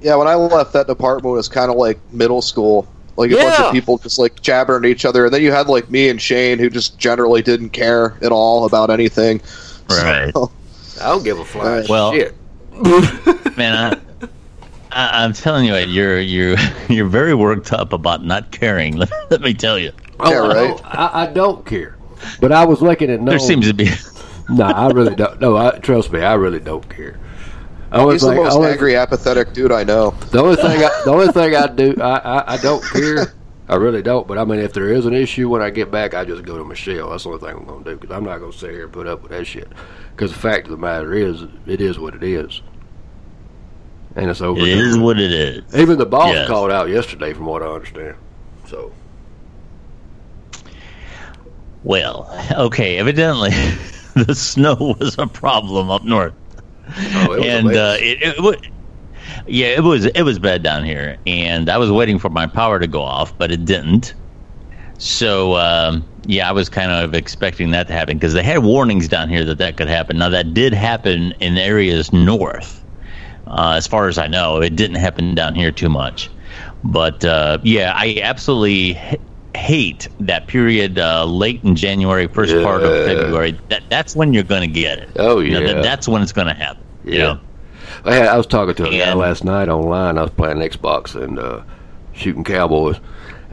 Yeah. 0.00 0.14
When 0.16 0.26
I 0.28 0.34
left 0.34 0.72
that 0.75 0.87
department, 0.87 1.32
it 1.32 1.37
was 1.37 1.48
kind 1.48 1.70
of 1.70 1.76
like 1.76 1.98
middle 2.12 2.43
school. 2.43 2.88
Like 3.16 3.31
a 3.31 3.37
bunch 3.37 3.58
of 3.60 3.72
people 3.72 3.96
just 3.96 4.19
like 4.19 4.43
jabbering 4.43 4.84
at 4.84 4.90
each 4.90 5.06
other, 5.06 5.25
and 5.25 5.32
then 5.32 5.40
you 5.43 5.50
had 5.50 5.69
like 5.69 5.90
me 5.90 6.10
and 6.10 6.20
Shane, 6.20 6.58
who 6.58 6.69
just 6.69 6.98
generally 6.98 7.40
didn't 7.40 7.70
care 7.70 8.19
at 8.22 8.31
all 8.31 8.66
about 8.66 8.90
anything. 8.90 9.40
Right. 9.88 10.31
So, 10.34 10.52
I 11.00 11.06
don't 11.08 11.25
give 11.25 11.38
a 11.38 11.44
flying 11.44 11.87
Well- 11.88 12.12
shit. 12.12 12.34
Man, 13.56 13.75
I, 13.75 14.26
I, 14.93 15.25
I'm 15.25 15.32
telling 15.32 15.64
you, 15.64 15.75
Ed, 15.75 15.88
you're 15.88 16.20
you're 16.20 16.56
you're 16.90 17.06
very 17.08 17.34
worked 17.34 17.72
up 17.72 17.94
about 17.94 18.22
not 18.22 18.50
caring. 18.52 18.96
Let, 18.98 19.10
let 19.31 19.40
me 19.40 19.54
tell 19.54 19.78
you, 19.78 19.93
Oh, 20.20 20.31
Yeah, 20.31 20.43
I, 20.43 20.46
right. 20.48 20.76
don't, 20.76 20.84
I, 20.84 21.10
I 21.22 21.26
don't 21.28 21.64
care. 21.64 21.96
But 22.40 22.52
I 22.52 22.66
was 22.66 22.82
looking 22.82 23.10
at 23.10 23.20
no. 23.22 23.31
there 23.31 23.38
seems 23.38 23.66
to 23.66 23.72
be. 23.72 23.88
no, 24.50 24.64
I 24.64 24.88
really 24.90 25.14
don't. 25.14 25.40
No, 25.40 25.56
I, 25.56 25.79
trust 25.79 26.12
me, 26.12 26.20
I 26.20 26.34
really 26.34 26.60
don't 26.60 26.86
care. 26.94 27.19
I 27.93 28.05
was 28.05 28.22
he's 28.22 28.28
the 28.31 28.34
most 28.36 28.55
only- 28.55 28.70
angry, 28.70 28.96
apathetic 28.96 29.52
dude 29.52 29.72
I 29.72 29.84
know. 29.84 30.10
The 30.31 30.43
only 30.43 30.56
thing, 30.56 30.82
I, 30.84 31.02
the 31.05 31.10
only 31.12 31.28
thing 31.28 31.55
I 31.55 31.66
do, 31.69 31.94
I, 32.00 32.16
I, 32.19 32.52
I 32.55 32.56
don't 32.58 32.82
care. 32.84 33.32
I 33.69 33.76
really 33.76 34.02
don't. 34.02 34.26
But 34.28 34.38
I 34.38 34.44
mean, 34.44 34.60
if 34.60 34.72
there 34.72 34.93
is 34.93 35.06
an 35.06 35.14
issue 35.14 35.48
when 35.48 35.60
I 35.62 35.70
get 35.70 35.90
back, 35.90 36.14
I 36.14 36.24
just 36.24 36.44
go 36.44 36.56
to 36.58 36.64
Michelle. 36.64 37.10
That's 37.10 37.24
the 37.24 37.31
only 37.31 37.40
thing 37.40 37.56
I'm 37.56 37.64
going 37.64 37.84
to 37.84 37.90
do 37.90 37.96
because 37.96 38.14
I'm 38.16 38.24
not 38.24 38.38
going 38.38 38.52
to 38.52 38.58
sit 38.58 38.70
here 38.70 38.84
and 38.84 38.93
put 38.93 39.06
up 39.06 39.22
with 39.22 39.31
that 39.32 39.44
shit. 39.46 39.69
Because 40.14 40.32
the 40.32 40.38
fact 40.38 40.66
of 40.66 40.70
the 40.70 40.76
matter 40.76 41.12
is, 41.12 41.43
it 41.66 41.81
is 41.81 41.98
what 41.98 42.14
it 42.14 42.22
is, 42.22 42.62
and 44.14 44.31
it's 44.31 44.40
over. 44.40 44.60
It 44.60 44.69
is 44.69 44.96
what 44.98 45.19
it 45.19 45.32
is. 45.32 45.74
Even 45.76 45.98
the 45.98 46.06
boss 46.06 46.32
Yes. 46.32 46.48
called 46.48 46.70
out 46.70 46.88
yesterday, 46.88 47.32
from 47.32 47.46
what 47.46 47.62
I 47.62 47.66
understand. 47.66 48.16
So 48.66 48.93
Well, 51.84 52.28
okay. 52.52 52.98
Evidently, 52.98 53.50
the 54.14 54.34
snow 54.34 54.96
was 55.00 55.16
a 55.19 55.26
problem 55.26 55.90
up 55.90 56.05
north, 56.05 56.34
oh, 56.88 57.32
it 57.32 57.44
and 57.44 57.69
uh, 57.69 57.96
it, 57.98 58.19
it 58.22 58.72
yeah, 59.46 59.66
it 59.66 59.82
was 59.82 60.06
it 60.06 60.22
was 60.22 60.38
bad 60.38 60.62
down 60.62 60.84
here, 60.84 61.19
and 61.26 61.69
I 61.69 61.78
was 61.78 61.90
waiting 61.90 62.19
for 62.19 62.31
my 62.31 62.46
power 62.46 62.78
to 62.78 62.86
go 62.86 63.02
off, 63.02 63.36
but 63.38 63.50
it 63.50 63.64
didn't. 63.64 64.14
So 64.98 65.56
um, 65.56 66.06
yeah, 66.26 66.48
I 66.48 66.52
was 66.52 66.69
kind 66.69 66.90
of 66.90 67.14
expecting 67.14 67.70
that 67.72 67.86
to 67.88 67.93
happen 67.93 68.16
because 68.16 68.32
they 68.32 68.43
had 68.43 68.58
warnings 68.58 69.08
down 69.08 69.28
here 69.28 69.44
that 69.44 69.58
that 69.58 69.76
could 69.76 69.88
happen. 69.88 70.19
Now 70.19 70.28
that 70.31 70.55
did 70.55 70.72
happen 70.72 71.32
in 71.40 71.58
areas 71.58 72.12
north, 72.12 72.84
uh, 73.46 73.74
as 73.76 73.86
far 73.86 74.08
as 74.08 74.19
I 74.19 74.26
know. 74.26 74.60
It 74.60 74.76
didn't 74.76 74.96
happen 74.96 75.34
down 75.34 75.55
here 75.55 75.72
too 75.72 75.88
much, 75.88 76.31
but 76.84 77.24
uh, 77.24 77.58
yeah, 77.62 77.93
I 77.94 78.20
absolutely 78.22 78.98
hate 79.56 80.08
that 80.20 80.46
period 80.46 80.98
uh, 80.98 81.25
late 81.25 81.63
in 81.65 81.75
January, 81.75 82.27
first 82.29 82.55
part 82.63 82.82
of 82.82 82.91
February. 83.06 83.58
That 83.70 83.82
that's 83.89 84.15
when 84.15 84.32
you're 84.32 84.43
going 84.44 84.63
to 84.63 84.81
get 84.81 84.98
it. 84.98 85.08
Oh, 85.17 85.41
You 85.41 85.53
know, 85.55 85.60
that- 85.67 85.77
yeah. 85.77 85.82
that's 85.82 86.06
when 86.06 86.22
it's 86.22 86.32
going 86.32 86.46
to 86.48 86.55
happen. 86.55 86.82
You 87.05 87.13
Yeah. 87.15 87.25
know? 87.25 87.41
I, 88.05 88.15
had, 88.15 88.27
I 88.29 88.36
was 88.36 88.46
talking 88.46 88.75
to 88.75 88.84
a 88.89 88.98
guy 88.98 89.15
last 89.15 89.43
night 89.44 89.69
online. 89.69 90.19
I 90.19 90.22
was 90.22 90.31
playing 90.31 90.58
Xbox 90.58 91.15
and 91.20 91.39
uh, 91.39 91.63
shooting 92.13 92.44
Cowboys, 92.44 93.01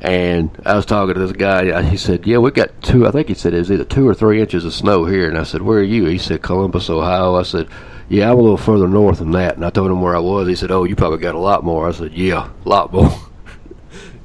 and 0.01 0.49
I 0.65 0.75
was 0.75 0.85
talking 0.85 1.13
to 1.13 1.19
this 1.19 1.31
guy. 1.31 1.81
He 1.83 1.97
said, 1.97 2.27
"Yeah, 2.27 2.37
we 2.39 2.51
got 2.51 2.69
two. 2.83 3.07
I 3.07 3.11
think 3.11 3.27
he 3.29 3.33
said 3.35 3.53
it 3.53 3.59
was 3.59 3.71
either 3.71 3.85
two 3.85 4.07
or 4.07 4.13
three 4.13 4.41
inches 4.41 4.65
of 4.65 4.73
snow 4.73 5.05
here." 5.05 5.29
And 5.29 5.37
I 5.37 5.43
said, 5.43 5.61
"Where 5.61 5.79
are 5.79 5.83
you?" 5.83 6.05
He 6.05 6.17
said, 6.17 6.41
"Columbus, 6.41 6.89
Ohio." 6.89 7.35
I 7.35 7.43
said, 7.43 7.67
"Yeah, 8.09 8.31
I'm 8.31 8.37
a 8.37 8.41
little 8.41 8.57
further 8.57 8.87
north 8.87 9.19
than 9.19 9.31
that." 9.31 9.55
And 9.55 9.65
I 9.65 9.69
told 9.69 9.89
him 9.91 10.01
where 10.01 10.15
I 10.15 10.19
was. 10.19 10.47
He 10.47 10.55
said, 10.55 10.71
"Oh, 10.71 10.83
you 10.83 10.95
probably 10.95 11.19
got 11.19 11.35
a 11.35 11.39
lot 11.39 11.63
more." 11.63 11.87
I 11.87 11.91
said, 11.91 12.13
"Yeah, 12.13 12.49
a 12.65 12.69
lot 12.69 12.91
more, 12.91 13.11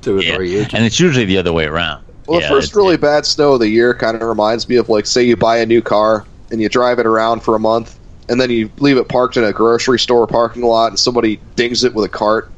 two 0.02 0.18
or 0.18 0.22
Yeah. 0.22 0.36
three 0.36 0.58
inches." 0.58 0.74
And 0.74 0.84
it's 0.84 0.98
usually 1.00 1.24
the 1.24 1.38
other 1.38 1.52
way 1.52 1.64
around. 1.66 2.02
Well, 2.26 2.40
yeah, 2.40 2.48
the 2.48 2.54
first 2.54 2.68
it's- 2.68 2.76
really 2.76 2.96
bad 2.96 3.24
snow 3.26 3.54
of 3.54 3.60
the 3.60 3.68
year 3.68 3.94
kind 3.94 4.14
of 4.16 4.22
reminds 4.22 4.68
me 4.68 4.76
of 4.76 4.88
like, 4.88 5.06
say 5.06 5.22
you 5.22 5.36
buy 5.36 5.56
a 5.58 5.66
new 5.66 5.80
car 5.80 6.24
and 6.50 6.60
you 6.60 6.68
drive 6.68 6.98
it 6.98 7.06
around 7.06 7.40
for 7.42 7.54
a 7.54 7.58
month, 7.60 7.98
and 8.28 8.40
then 8.40 8.50
you 8.50 8.70
leave 8.78 8.96
it 8.98 9.08
parked 9.08 9.36
in 9.36 9.44
a 9.44 9.52
grocery 9.52 9.98
store 9.98 10.26
parking 10.26 10.62
lot, 10.62 10.88
and 10.88 10.98
somebody 10.98 11.40
dings 11.56 11.84
it 11.84 11.94
with 11.94 12.04
a 12.04 12.08
cart. 12.08 12.50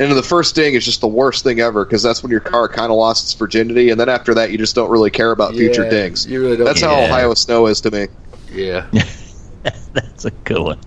And 0.00 0.12
the 0.12 0.22
first 0.22 0.54
ding 0.54 0.74
is 0.74 0.84
just 0.84 1.00
the 1.00 1.08
worst 1.08 1.42
thing 1.42 1.58
ever 1.58 1.84
because 1.84 2.04
that's 2.04 2.22
when 2.22 2.30
your 2.30 2.38
car 2.38 2.68
kind 2.68 2.92
of 2.92 2.96
lost 2.96 3.24
its 3.24 3.32
virginity, 3.34 3.90
and 3.90 3.98
then 3.98 4.08
after 4.08 4.32
that, 4.34 4.52
you 4.52 4.58
just 4.58 4.76
don't 4.76 4.90
really 4.90 5.10
care 5.10 5.32
about 5.32 5.54
future 5.56 5.82
Yeah, 5.84 5.90
dings. 5.90 6.24
you 6.26 6.40
really 6.40 6.56
don't 6.56 6.66
that's 6.66 6.80
how. 6.80 7.00
Ohio 7.02 7.34
snow 7.34 7.66
is 7.66 7.80
to 7.80 7.90
me. 7.90 8.06
Yeah. 8.52 8.86
That's 9.94 10.24
a 10.24 10.30
good 10.30 10.60
one. 10.60 10.80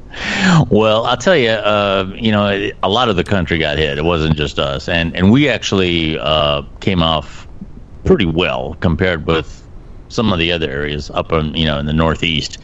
Well, 0.70 1.06
I'll 1.06 1.18
tell 1.18 1.38
you, 1.38 1.50
uh, 1.50 2.12
you 2.16 2.32
know, 2.32 2.70
a 2.84 2.90
lot 2.90 3.10
of 3.10 3.16
the 3.16 3.24
country 3.24 3.58
got 3.58 3.78
hit. 3.78 3.98
It 3.98 4.06
wasn't 4.06 4.36
just 4.36 4.60
us, 4.60 4.88
and 4.88 5.16
and 5.16 5.32
we 5.32 5.50
actually 5.50 6.18
uh, 6.20 6.64
came 6.80 7.02
off 7.02 7.48
pretty 8.06 8.26
well 8.26 8.76
compared 8.82 9.28
with 9.28 9.68
some 10.10 10.34
of 10.34 10.40
the 10.40 10.52
other 10.52 10.70
areas 10.70 11.10
up 11.12 11.32
in 11.32 11.54
you 11.56 11.66
know 11.66 11.80
in 11.80 11.86
the 11.86 11.94
Northeast. 11.94 12.58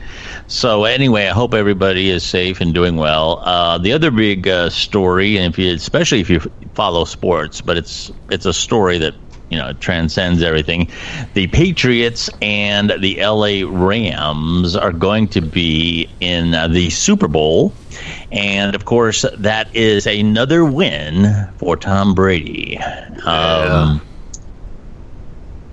So 0.48 0.84
anyway, 0.84 1.28
I 1.28 1.34
hope 1.34 1.54
everybody 1.54 2.10
is 2.10 2.24
safe 2.24 2.60
and 2.60 2.74
doing 2.74 2.98
well. 2.98 3.42
Uh, 3.44 3.78
the 3.78 3.94
other 3.94 4.12
big 4.12 4.48
uh, 4.48 4.70
story, 4.70 5.38
and 5.38 5.54
if 5.54 5.58
you, 5.58 5.74
especially 5.74 6.20
if 6.20 6.30
you 6.30 6.42
follow 6.74 7.06
sports, 7.06 7.62
but 7.62 7.78
it's 7.78 8.12
it's 8.30 8.46
a 8.46 8.54
story 8.54 8.98
that 8.98 9.16
you 9.50 9.58
know 9.58 9.74
transcends 9.74 10.44
everything. 10.44 10.90
The 11.34 11.48
Patriots 11.48 12.30
and 12.42 12.92
the 13.00 13.18
LA 13.24 13.64
Rams 13.68 14.76
are 14.76 14.92
going 14.92 15.28
to 15.30 15.42
be 15.42 16.14
in 16.20 16.54
uh, 16.54 16.68
the 16.68 16.90
Super 16.90 17.28
Bowl, 17.28 17.74
and 18.32 18.76
of 18.76 18.86
course 18.86 19.26
that 19.38 19.74
is 19.76 20.06
another 20.06 20.66
win 20.66 21.48
for 21.58 21.78
Tom 21.78 22.14
Brady. 22.14 22.78
Um, 23.26 24.02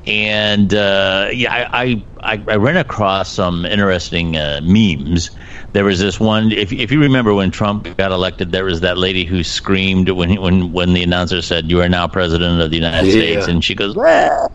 and 0.07 0.75
uh, 0.75 1.31
yeah, 1.33 1.69
I, 1.73 2.05
I 2.23 2.45
I 2.49 2.57
ran 2.57 2.77
across 2.77 3.33
some 3.33 3.65
interesting 3.65 4.37
uh, 4.37 4.61
memes. 4.63 5.31
There 5.75 5.85
was 5.85 5.99
this 5.99 6.21
one. 6.21 6.53
If 6.53 6.73
if 6.73 6.93
you 6.93 7.01
remember 7.01 7.35
when 7.35 7.51
Trump 7.51 7.97
got 7.97 8.13
elected, 8.13 8.53
there 8.53 8.65
was 8.65 8.81
that 8.83 8.97
lady 8.97 9.25
who 9.25 9.43
screamed 9.43 10.09
when 10.09 10.41
when 10.41 10.73
when 10.73 10.93
the 10.95 11.03
announcer 11.03 11.43
said, 11.43 11.69
"You 11.69 11.81
are 11.83 11.89
now 11.89 12.07
president 12.07 12.61
of 12.61 12.71
the 12.71 12.77
United 12.77 13.09
Yeah. 13.09 13.13
States," 13.13 13.49
and 13.49 13.65
she 13.65 13.75
goes, 13.75 13.97
"Ah." 13.99 14.47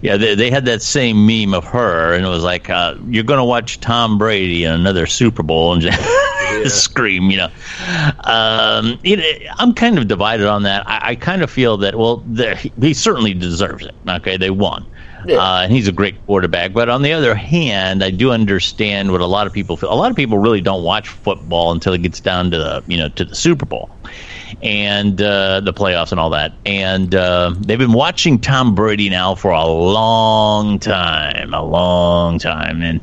"Yeah." 0.00 0.16
They, 0.16 0.34
they 0.34 0.50
had 0.50 0.64
that 0.64 0.80
same 0.80 1.26
meme 1.26 1.52
of 1.52 1.64
her, 1.64 2.14
and 2.14 2.24
it 2.24 2.28
was 2.28 2.42
like, 2.42 2.70
uh, 2.70 2.94
"You're 3.06 3.22
going 3.22 3.38
to 3.38 3.44
watch 3.44 3.80
Tom 3.80 4.16
Brady 4.16 4.64
in 4.64 4.72
another 4.72 5.06
Super 5.06 5.42
Bowl," 5.42 5.74
and 5.74 5.82
just 5.82 6.00
scream, 6.82 7.30
you 7.30 7.36
know. 7.36 7.50
Um, 8.24 8.98
know, 9.04 9.22
I'm 9.58 9.74
kind 9.74 9.98
of 9.98 10.08
divided 10.08 10.46
on 10.46 10.62
that. 10.62 10.88
I, 10.88 11.10
I 11.10 11.14
kind 11.16 11.42
of 11.42 11.50
feel 11.50 11.76
that 11.78 11.96
well, 11.96 12.24
he 12.80 12.94
certainly 12.94 13.34
deserves 13.34 13.84
it. 13.84 13.94
Okay, 14.08 14.38
they 14.38 14.50
won. 14.50 14.86
Uh, 15.28 15.60
and 15.62 15.72
he's 15.72 15.88
a 15.88 15.92
great 15.92 16.24
quarterback. 16.26 16.72
But 16.72 16.88
on 16.88 17.02
the 17.02 17.12
other 17.12 17.34
hand, 17.34 18.02
I 18.02 18.10
do 18.10 18.30
understand 18.32 19.12
what 19.12 19.20
a 19.20 19.26
lot 19.26 19.46
of 19.46 19.52
people 19.52 19.76
feel. 19.76 19.92
A 19.92 19.94
lot 19.94 20.10
of 20.10 20.16
people 20.16 20.38
really 20.38 20.60
don't 20.60 20.82
watch 20.82 21.08
football 21.08 21.72
until 21.72 21.92
it 21.92 22.02
gets 22.02 22.20
down 22.20 22.50
to 22.50 22.58
the 22.58 22.82
you 22.86 22.96
know 22.98 23.08
to 23.10 23.24
the 23.24 23.34
Super 23.34 23.66
Bowl 23.66 23.90
and 24.62 25.20
uh, 25.22 25.60
the 25.60 25.72
playoffs 25.72 26.10
and 26.12 26.20
all 26.20 26.30
that. 26.30 26.52
And 26.66 27.14
uh, 27.14 27.54
they've 27.58 27.78
been 27.78 27.92
watching 27.92 28.38
Tom 28.38 28.74
Brady 28.74 29.08
now 29.08 29.34
for 29.34 29.50
a 29.50 29.66
long 29.66 30.78
time, 30.78 31.54
a 31.54 31.62
long 31.62 32.38
time. 32.38 32.82
And 32.82 33.00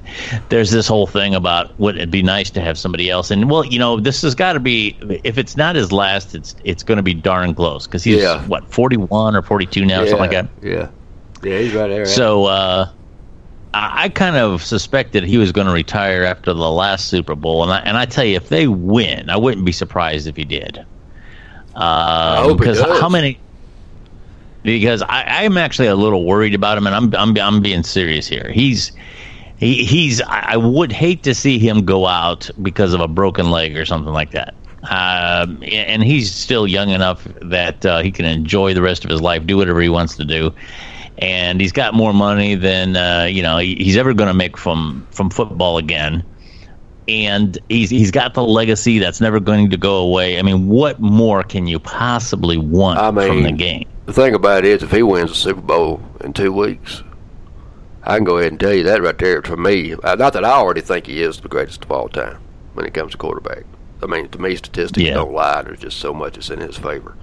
there's 0.49 0.71
this 0.71 0.87
whole 0.87 1.07
thing 1.07 1.33
about 1.35 1.77
would 1.79 1.97
it 1.97 2.11
be 2.11 2.21
nice 2.21 2.49
to 2.51 2.61
have 2.61 2.77
somebody 2.77 3.09
else? 3.09 3.31
And 3.31 3.49
well, 3.49 3.65
you 3.65 3.79
know, 3.79 3.99
this 3.99 4.21
has 4.21 4.35
got 4.35 4.53
to 4.53 4.59
be 4.59 4.95
if 5.23 5.37
it's 5.37 5.57
not 5.57 5.75
his 5.75 5.91
last, 5.91 6.35
it's 6.35 6.55
it's 6.63 6.83
going 6.83 6.97
to 6.97 7.03
be 7.03 7.13
darn 7.13 7.55
close 7.55 7.87
because 7.87 8.03
he's 8.03 8.21
Yeah. 8.21 8.45
what 8.47 8.71
41 8.71 9.35
or 9.35 9.41
42 9.41 9.85
now, 9.85 10.01
or 10.01 10.05
something 10.07 10.19
like 10.19 10.31
that. 10.31 10.47
Yeah. 10.61 10.89
Yeah, 11.43 11.59
he's 11.59 11.73
right 11.73 11.87
there. 11.87 12.05
So 12.05 12.45
uh, 12.45 12.89
I, 13.73 14.03
I 14.05 14.09
kind 14.09 14.35
of 14.35 14.63
suspected 14.63 15.23
he 15.23 15.37
was 15.37 15.51
going 15.51 15.67
to 15.67 15.73
retire 15.73 16.23
after 16.23 16.53
the 16.53 16.71
last 16.71 17.07
Super 17.07 17.35
Bowl, 17.35 17.63
and 17.63 17.71
I, 17.71 17.79
and 17.79 17.97
I 17.97 18.05
tell 18.05 18.25
you, 18.25 18.35
if 18.35 18.49
they 18.49 18.67
win, 18.67 19.29
I 19.29 19.37
wouldn't 19.37 19.65
be 19.65 19.71
surprised 19.71 20.27
if 20.27 20.35
he 20.35 20.45
did. 20.45 20.85
Uh, 21.75 22.53
because 22.55 22.81
how 22.81 23.09
many? 23.09 23.39
Because 24.63 25.01
I, 25.03 25.23
I'm 25.43 25.57
actually 25.57 25.87
a 25.87 25.95
little 25.95 26.25
worried 26.25 26.53
about 26.53 26.77
him, 26.77 26.87
and 26.87 26.95
I'm 26.95 27.15
I'm 27.15 27.37
I'm 27.37 27.61
being 27.61 27.83
serious 27.83 28.27
here. 28.27 28.51
He's 28.51 28.91
he, 29.57 29.85
he's 29.85 30.21
I 30.21 30.53
I 30.53 30.57
would 30.57 30.91
hate 30.91 31.23
to 31.23 31.33
see 31.33 31.57
him 31.57 31.85
go 31.85 32.05
out 32.05 32.49
because 32.61 32.93
of 32.93 32.99
a 32.99 33.07
broken 33.07 33.51
leg 33.51 33.77
or 33.77 33.85
something 33.85 34.11
like 34.11 34.31
that. 34.31 34.55
Um, 34.83 35.61
and 35.63 36.03
he's 36.03 36.33
still 36.33 36.65
young 36.65 36.89
enough 36.89 37.27
that 37.41 37.85
uh, 37.85 38.01
he 38.01 38.11
can 38.11 38.25
enjoy 38.25 38.73
the 38.73 38.81
rest 38.81 39.03
of 39.03 39.11
his 39.11 39.21
life, 39.21 39.45
do 39.45 39.57
whatever 39.57 39.81
he 39.81 39.89
wants 39.89 40.15
to 40.15 40.25
do. 40.25 40.53
And 41.19 41.59
he's 41.59 41.73
got 41.73 41.93
more 41.93 42.13
money 42.13 42.55
than 42.55 42.95
uh, 42.95 43.27
you 43.29 43.43
know 43.43 43.57
he's 43.57 43.97
ever 43.97 44.13
going 44.13 44.29
to 44.29 44.33
make 44.33 44.57
from 44.57 45.05
from 45.11 45.29
football 45.29 45.77
again. 45.77 46.23
And 47.07 47.57
he's 47.69 47.89
he's 47.89 48.11
got 48.11 48.33
the 48.35 48.43
legacy 48.43 48.99
that's 48.99 49.19
never 49.19 49.39
going 49.39 49.69
to 49.71 49.77
go 49.77 49.97
away. 49.97 50.39
I 50.39 50.43
mean, 50.43 50.67
what 50.67 50.99
more 50.99 51.43
can 51.43 51.67
you 51.67 51.79
possibly 51.79 52.57
want 52.57 52.99
I 52.99 53.11
from 53.27 53.43
the 53.43 53.51
game? 53.51 53.87
The 54.05 54.13
thing 54.13 54.33
about 54.33 54.63
it 54.63 54.69
is, 54.69 54.83
if 54.83 54.91
he 54.91 55.03
wins 55.03 55.31
the 55.31 55.35
Super 55.35 55.61
Bowl 55.61 56.01
in 56.21 56.33
two 56.33 56.53
weeks, 56.53 57.03
I 58.03 58.15
can 58.15 58.23
go 58.23 58.37
ahead 58.37 58.51
and 58.51 58.59
tell 58.59 58.73
you 58.73 58.83
that 58.83 59.01
right 59.01 59.17
there. 59.17 59.41
For 59.41 59.57
me, 59.57 59.93
uh, 60.03 60.15
not 60.15 60.33
that 60.33 60.45
I 60.45 60.51
already 60.51 60.81
think 60.81 61.05
he 61.07 61.21
is 61.21 61.39
the 61.41 61.49
greatest 61.49 61.83
of 61.83 61.91
all 61.91 62.09
time 62.09 62.37
when 62.73 62.85
it 62.85 62.93
comes 62.93 63.11
to 63.11 63.17
quarterback. 63.17 63.65
I 64.01 64.05
mean, 64.05 64.29
to 64.29 64.39
me, 64.39 64.55
statistics 64.55 65.03
Yeah. 65.03 65.15
don't 65.15 65.33
lie. 65.33 65.63
There's 65.63 65.79
just 65.79 65.99
so 65.99 66.13
much 66.13 66.35
that's 66.35 66.49
in 66.49 66.59
his 66.59 66.77
favor. 66.77 67.15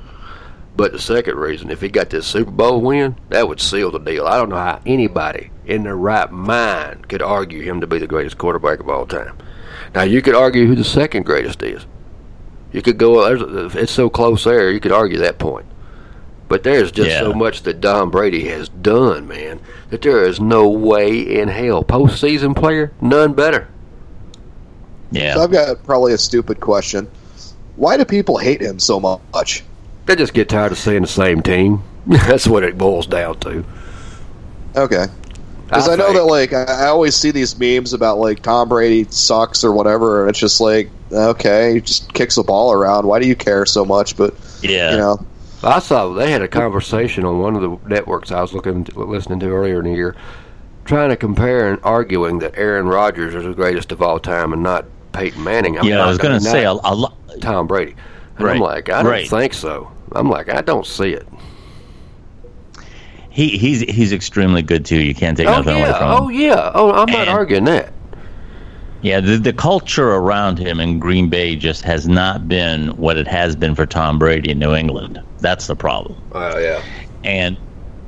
But 0.76 0.92
the 0.92 0.99
second 0.99 1.37
reason, 1.38 1.71
if 1.71 1.80
he 1.80 1.88
got 1.88 2.11
this 2.11 2.26
Super 2.26 2.50
Bowl 2.50 2.83
win, 2.83 3.16
that 3.30 3.49
would 3.49 3.61
seal 3.61 3.90
the 3.90 3.99
deal. 3.99 4.26
I 4.26 4.37
don't 4.37 4.50
know 4.50 4.56
how 4.56 4.80
anybody 4.85 5.50
in 5.64 5.85
their 5.85 5.97
right 5.97 6.30
mind 6.30 7.09
could 7.09 7.23
argue 7.23 7.62
him 7.62 7.80
to 7.80 7.87
be 7.87 7.99
the 7.99 8.06
greatest 8.06 8.37
quarterback 8.37 8.80
of 8.80 8.88
all 8.90 9.06
time. 9.06 9.37
Now, 9.95 10.02
you 10.02 10.21
could 10.21 10.35
argue 10.35 10.66
who 10.66 10.75
the 10.75 10.85
second 10.85 11.25
greatest 11.25 11.62
is. 11.62 11.87
You 12.73 12.83
could 12.83 12.99
go, 12.99 13.25
it's 13.75 13.92
so 13.92 14.11
close 14.11 14.45
there, 14.45 14.71
you 14.71 14.80
could 14.80 14.92
argue 14.92 15.18
that 15.18 15.38
point. 15.38 15.64
But 16.49 16.62
there's 16.62 16.92
just 16.92 17.09
Yeah. 17.11 17.21
so 17.21 17.33
much 17.33 17.62
that 17.62 17.80
Tom 17.80 18.11
Brady 18.11 18.47
has 18.49 18.68
done, 18.68 19.26
man, 19.26 19.61
that 19.90 20.02
there 20.02 20.25
is 20.25 20.38
no 20.40 20.68
way 20.68 21.18
in 21.40 21.49
hell. 21.49 21.83
Postseason 21.85 22.54
player, 22.54 22.92
none 23.00 23.33
better. 23.33 23.66
Yeah, 25.11 25.35
So 25.35 25.42
I've 25.42 25.50
got 25.52 25.83
probably 25.85 26.12
a 26.12 26.18
stupid 26.18 26.61
question. 26.61 27.09
Why 27.76 27.97
do 27.97 28.04
people 28.04 28.37
hate 28.37 28.61
him 28.61 28.78
so 28.78 29.00
much? 29.00 29.64
They 30.06 30.16
just 30.16 30.34
get 30.34 30.48
tired 30.48 30.72
of 30.72 30.78
seeing 30.78 31.02
the 31.02 31.08
same 31.08 31.42
team. 31.42 31.82
That's 32.06 32.46
what 32.46 32.62
it 32.62 32.78
boils 32.78 33.06
down 33.06 33.38
to. 33.40 33.64
Okay. 34.76 35.06
Because 35.66 35.88
I, 35.88 35.96
know 35.96 36.06
think. 36.06 36.18
that, 36.18 36.25
like, 36.25 36.52
I, 36.52 36.84
I 36.84 36.86
always 36.86 37.16
see 37.16 37.32
these 37.32 37.58
memes 37.58 37.92
about, 37.92 38.18
like, 38.18 38.40
Tom 38.40 38.68
Brady 38.68 39.04
sucks 39.10 39.64
or 39.64 39.72
whatever, 39.72 40.20
and 40.20 40.30
it's 40.30 40.38
just 40.38 40.60
like, 40.60 40.88
okay, 41.10 41.75
he 41.75 41.80
just 41.80 42.12
kicks 42.14 42.36
the 42.36 42.44
ball 42.44 42.72
around. 42.72 43.04
Why 43.06 43.18
do 43.18 43.26
you 43.26 43.34
care 43.34 43.66
so 43.66 43.84
much? 43.84 44.16
But, 44.16 44.32
yeah. 44.62 44.92
you 44.92 44.96
know, 44.96 45.26
I 45.64 45.80
saw 45.80 46.12
they 46.12 46.30
had 46.30 46.42
a 46.42 46.48
conversation 46.48 47.25
on 47.25 47.40
one 47.40 47.56
of 47.56 47.62
the 47.62 47.88
networks 47.88 48.30
I 48.30 48.40
was 48.40 48.52
looking 48.52 48.86
listening 48.94 49.40
to 49.40 49.46
earlier 49.48 49.80
in 49.80 49.86
the 49.86 49.96
year, 49.96 50.14
trying 50.84 51.08
to 51.08 51.16
compare 51.16 51.72
and 51.72 51.80
arguing 51.82 52.38
that 52.40 52.56
Aaron 52.56 52.86
Rodgers 52.86 53.34
is 53.34 53.42
the 53.42 53.54
greatest 53.54 53.90
of 53.90 54.00
all 54.00 54.20
time 54.20 54.52
and 54.52 54.62
not 54.62 54.84
Peyton 55.12 55.42
Manning. 55.42 55.78
I 55.78 55.82
mean, 55.82 55.92
yeah, 55.92 56.04
I 56.04 56.06
was 56.06 56.18
going 56.18 56.38
to 56.38 56.40
say 56.40 56.64
a, 56.64 56.72
a 56.72 56.94
lot. 56.94 57.16
Tom 57.40 57.66
Brady. 57.66 57.96
And 58.38 58.48
I'm 58.48 58.58
like, 58.58 58.88
I 58.90 59.02
don't 59.02 59.10
right. 59.10 59.28
think 59.28 59.54
so. 59.54 59.90
I'm 60.12 60.28
like, 60.30 60.48
I 60.48 60.60
don't 60.62 60.86
see 60.86 61.10
it. 61.12 61.26
He 63.30 63.58
he's 63.58 63.80
he's 63.80 64.12
extremely 64.12 64.62
good 64.62 64.84
too. 64.86 65.00
You 65.02 65.14
can't 65.14 65.36
take 65.36 65.46
Oh 65.46 65.56
nothing 65.58 65.75
away 65.76 65.80
yeah, 65.88 65.98
from 65.98 66.10
him. 66.10 66.22
oh 66.22 66.28
yeah. 66.28 66.70
Oh, 66.75 66.92
I'm 66.92 67.10
not 67.10 67.28
And- 67.28 67.30
arguing 67.30 67.64
that. 67.64 67.92
Yeah, 69.02 69.20
the 69.20 69.36
the 69.36 69.52
culture 69.52 70.08
around 70.14 70.58
him 70.58 70.80
in 70.80 70.98
Green 70.98 71.28
Bay 71.28 71.54
just 71.54 71.82
has 71.82 72.08
not 72.08 72.48
been 72.48 72.88
what 72.96 73.18
it 73.18 73.28
has 73.28 73.54
been 73.54 73.75
for 73.75 73.86
Tom 73.86 74.18
Brady 74.18 74.50
in 74.50 74.58
New 74.58 74.75
England. 74.75 75.20
That's 75.38 75.66
the 75.66 75.76
problem. 75.76 76.18
Oh 76.32 76.58
yeah. 76.58 76.82
And 77.22 77.58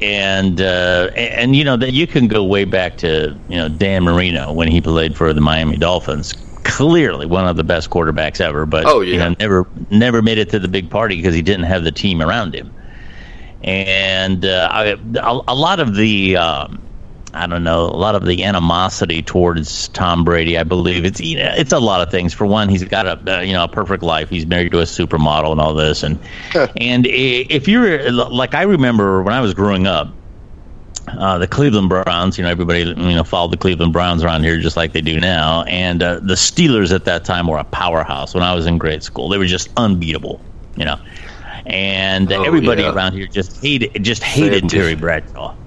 and 0.01 0.61
uh, 0.63 1.11
and 1.15 1.55
you 1.55 1.63
know 1.63 1.77
that 1.77 1.93
you 1.93 2.07
can 2.07 2.27
go 2.27 2.43
way 2.43 2.65
back 2.65 2.97
to 2.99 3.39
you 3.49 3.57
know 3.57 3.69
Dan 3.69 4.03
Marino 4.05 4.51
when 4.53 4.69
he 4.69 4.81
played 4.81 5.15
for 5.15 5.33
the 5.35 5.41
Miami 5.43 5.77
Dolphins. 5.77 6.35
Clearly 6.69 7.27
one 7.27 7.47
of 7.49 7.57
the 7.57 7.65
best 7.65 7.91
quarterbacks 7.91 8.41
ever, 8.41 8.67
but 8.67 8.85
Oh, 8.87 9.01
you 9.01 9.15
yeah. 9.15 9.29
know, 9.31 9.35
never 9.41 9.67
never 9.91 10.23
made 10.23 10.39
it 10.39 10.51
to 10.51 10.59
the 10.59 10.69
big 10.69 10.91
party 10.91 11.17
because 11.17 11.35
he 11.35 11.43
didn't 11.43 11.65
have 11.65 11.83
the 11.85 11.93
team 11.93 12.23
around 12.23 12.55
him. 12.55 12.73
And 13.63 14.45
uh, 14.45 14.69
I, 14.71 14.85
a, 15.17 15.41
a 15.49 15.55
lot 15.55 15.81
of 15.81 15.95
the 15.97 16.37
um, 16.37 16.83
I 17.35 17.47
don't 17.47 17.65
know, 17.65 17.81
a 17.87 17.97
lot 17.97 18.15
of 18.15 18.25
the 18.25 18.45
animosity 18.45 19.23
towards 19.23 19.89
Tom 19.89 20.25
Brady. 20.25 20.57
I 20.57 20.63
believe 20.65 21.05
it's 21.05 21.21
you 21.21 21.37
know, 21.39 21.53
it's 21.57 21.73
a 21.73 21.79
lot 21.81 22.01
of 22.01 22.11
things. 22.11 22.33
For 22.33 22.47
one, 22.47 22.69
he's 22.69 22.85
got 22.85 23.07
a 23.07 23.39
uh, 23.39 23.41
you 23.41 23.53
know 23.53 23.65
a 23.65 23.69
perfect 23.69 24.03
life. 24.03 24.29
He's 24.31 24.47
married 24.47 24.73
to 24.73 24.79
a 24.79 24.85
supermodel 24.85 25.53
and 25.53 25.61
all 25.61 25.75
this, 25.75 26.03
and 26.03 26.19
and 26.77 27.07
if 27.07 27.67
you're 27.67 28.11
like 28.13 28.55
I 28.55 28.63
remember 28.63 29.23
when 29.23 29.35
I 29.35 29.41
was 29.41 29.55
growing 29.55 29.87
up, 29.87 30.09
uh, 31.19 31.39
the 31.39 31.47
Cleveland 31.47 31.89
Browns. 31.89 32.39
You 32.39 32.45
know, 32.45 32.51
everybody 32.51 32.81
you 32.81 32.95
know 32.95 33.25
followed 33.25 33.53
the 33.53 33.57
Cleveland 33.57 33.93
Browns 33.93 34.23
around 34.25 34.43
here 34.45 34.59
just 34.59 34.77
like 34.77 34.93
they 34.93 35.01
do 35.01 35.19
now, 35.21 35.63
and 35.65 36.03
uh, 36.03 36.21
the 36.21 36.35
Steelers 36.35 36.93
at 36.95 37.05
that 37.05 37.25
time 37.25 37.47
were 37.47 37.59
a 37.59 37.65
powerhouse. 37.65 38.35
When 38.35 38.43
I 38.43 38.55
was 38.55 38.67
in 38.67 38.79
grade 38.79 39.03
school, 39.03 39.29
they 39.29 39.39
were 39.39 39.47
just 39.47 39.69
unbeatable. 39.77 40.41
You 40.77 40.85
know. 40.85 40.97
And 41.67 42.33
Oh, 42.33 42.45
everybody 42.45 42.83
yeah. 42.83 42.93
around 42.93 43.13
here 43.13 43.27
just 43.27 43.61
hated, 43.61 44.03
just 44.03 44.23
hated 44.23 44.65
70s. 44.65 44.71
Terry 44.71 44.95
Bradshaw. 44.95 45.58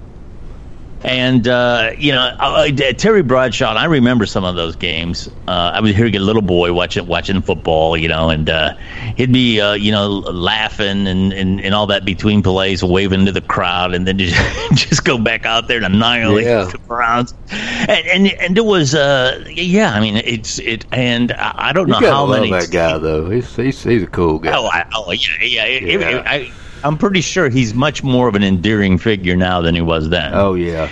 And 1.04 1.48
uh, 1.48 1.94
you 1.98 2.12
know, 2.12 2.22
uh, 2.40 2.70
Terry 2.72 3.24
Bradshaw. 3.24 3.74
I 3.74 3.86
remember 3.86 4.28
some 4.28 4.44
of 4.44 4.56
those 4.56 4.76
games. 4.76 5.28
Uh, 5.48 5.72
I 5.74 5.80
was 5.80 5.96
hearing 5.96 6.16
a 6.16 6.20
little 6.20 6.44
boy 6.44 6.74
watching 6.74 7.08
watching 7.08 7.42
football, 7.42 7.98
you 7.98 8.08
know, 8.08 8.30
and 8.30 8.48
uh, 8.50 8.76
he'd 9.18 9.34
be 9.34 9.60
uh, 9.60 9.74
you 9.74 9.92
know 9.92 10.08
laughing 10.10 11.08
and, 11.08 11.34
and, 11.34 11.60
and 11.60 11.74
all 11.74 11.88
that 11.88 12.06
between 12.06 12.44
plays, 12.44 12.84
waving 12.84 13.26
to 13.26 13.32
the 13.32 13.42
crowd, 13.42 13.96
and 13.96 14.08
then 14.08 14.18
just 14.20 14.36
just 14.74 15.04
go 15.04 15.18
back 15.18 15.44
out 15.46 15.68
there 15.68 15.78
and 15.78 15.88
annihilate 15.88 16.46
Yeah. 16.46 16.66
the 16.72 16.78
Browns. 16.78 17.34
And 17.50 18.06
and, 18.08 18.28
and 18.34 18.58
it 18.58 18.66
was 18.66 18.94
uh, 18.94 19.44
yeah. 19.50 19.94
I 19.94 20.00
mean, 20.02 20.18
it's 20.18 20.60
it, 20.60 20.86
and 20.92 21.32
I 21.32 21.70
I 21.70 21.74
don't 21.74 21.88
You 21.88 22.00
know 22.00 22.12
how 22.12 22.26
love 22.26 22.42
many 22.42 22.52
that 22.52 22.70
guy 22.70 23.00
though. 23.00 23.28
He's 23.28 23.56
he's 23.56 23.82
he's 23.84 24.04
a 24.04 24.08
cool 24.08 24.38
guy. 24.38 24.56
Oh, 24.56 24.68
I, 24.68 24.86
oh 24.94 25.12
yeah, 25.12 25.28
yeah. 25.42 25.66
It- 25.66 25.84
it- 26.02 26.26
I, 26.28 26.52
I'm 26.84 26.98
pretty 26.98 27.22
sure 27.22 27.50
he's 27.50 27.74
much 27.74 28.04
more 28.04 28.28
of 28.28 28.36
an 28.36 28.44
endearing 28.44 28.98
figure 28.98 29.36
now 29.36 29.62
than 29.62 29.76
he 29.76 29.82
was 29.82 30.10
then. 30.10 30.34
Oh 30.34 30.54
yeah. 30.56 30.92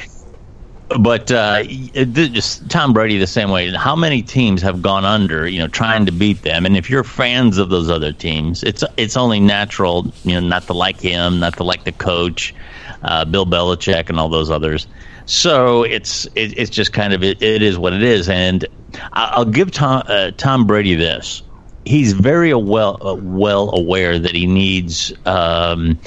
But 1.00 1.31
uh, 1.31 1.63
just 1.63 2.67
Tom 2.69 2.93
Brady 2.93 3.19
the 3.19 3.27
same 3.27 3.51
way. 3.51 3.72
How 3.72 3.96
many 3.96 4.24
teams 4.24 4.60
have 4.63 4.81
gone 4.81 5.05
under, 5.05 5.48
you 5.48 5.60
know, 5.60 5.67
trying 5.67 6.08
to 6.08 6.12
beat 6.12 6.41
them? 6.41 6.65
And 6.65 6.75
if 6.75 6.89
you're 6.89 7.03
fans 7.03 7.60
of 7.60 7.69
those 7.69 7.91
other 7.91 8.12
teams, 8.12 8.63
it's 8.63 8.84
it's 8.98 9.15
only 9.15 9.39
natural, 9.39 10.12
you 10.24 10.34
know, 10.34 10.39
not 10.39 10.63
to 10.63 10.74
like 10.74 11.00
him, 11.00 11.39
not 11.39 11.58
to 11.58 11.63
like 11.63 11.84
the 11.84 11.91
coach, 11.91 12.55
uh, 13.03 13.24
Bill 13.25 13.46
Belichick, 13.46 14.10
and 14.10 14.19
all 14.19 14.29
those 14.29 14.50
others. 14.50 14.88
So 15.25 15.84
it's 15.84 16.25
it, 16.34 16.58
it's 16.58 16.72
just 16.72 16.91
kind 16.91 17.13
of 17.13 17.24
it, 17.24 17.39
it 17.39 17.62
is 17.62 17.77
what 17.77 17.93
it 17.93 18.01
is. 18.01 18.27
And 18.27 18.65
I'll 19.13 19.46
give 19.46 19.69
Tom 19.69 20.01
uh, 20.08 20.31
Tom 20.38 20.65
Brady 20.65 20.96
this. 20.96 21.43
He's 21.89 22.13
very 22.13 22.53
well 22.53 22.98
uh, 23.01 23.15
well 23.15 23.72
aware 23.75 24.19
that 24.19 24.36
he 24.36 24.46
needs 24.46 25.12
um, 25.25 25.98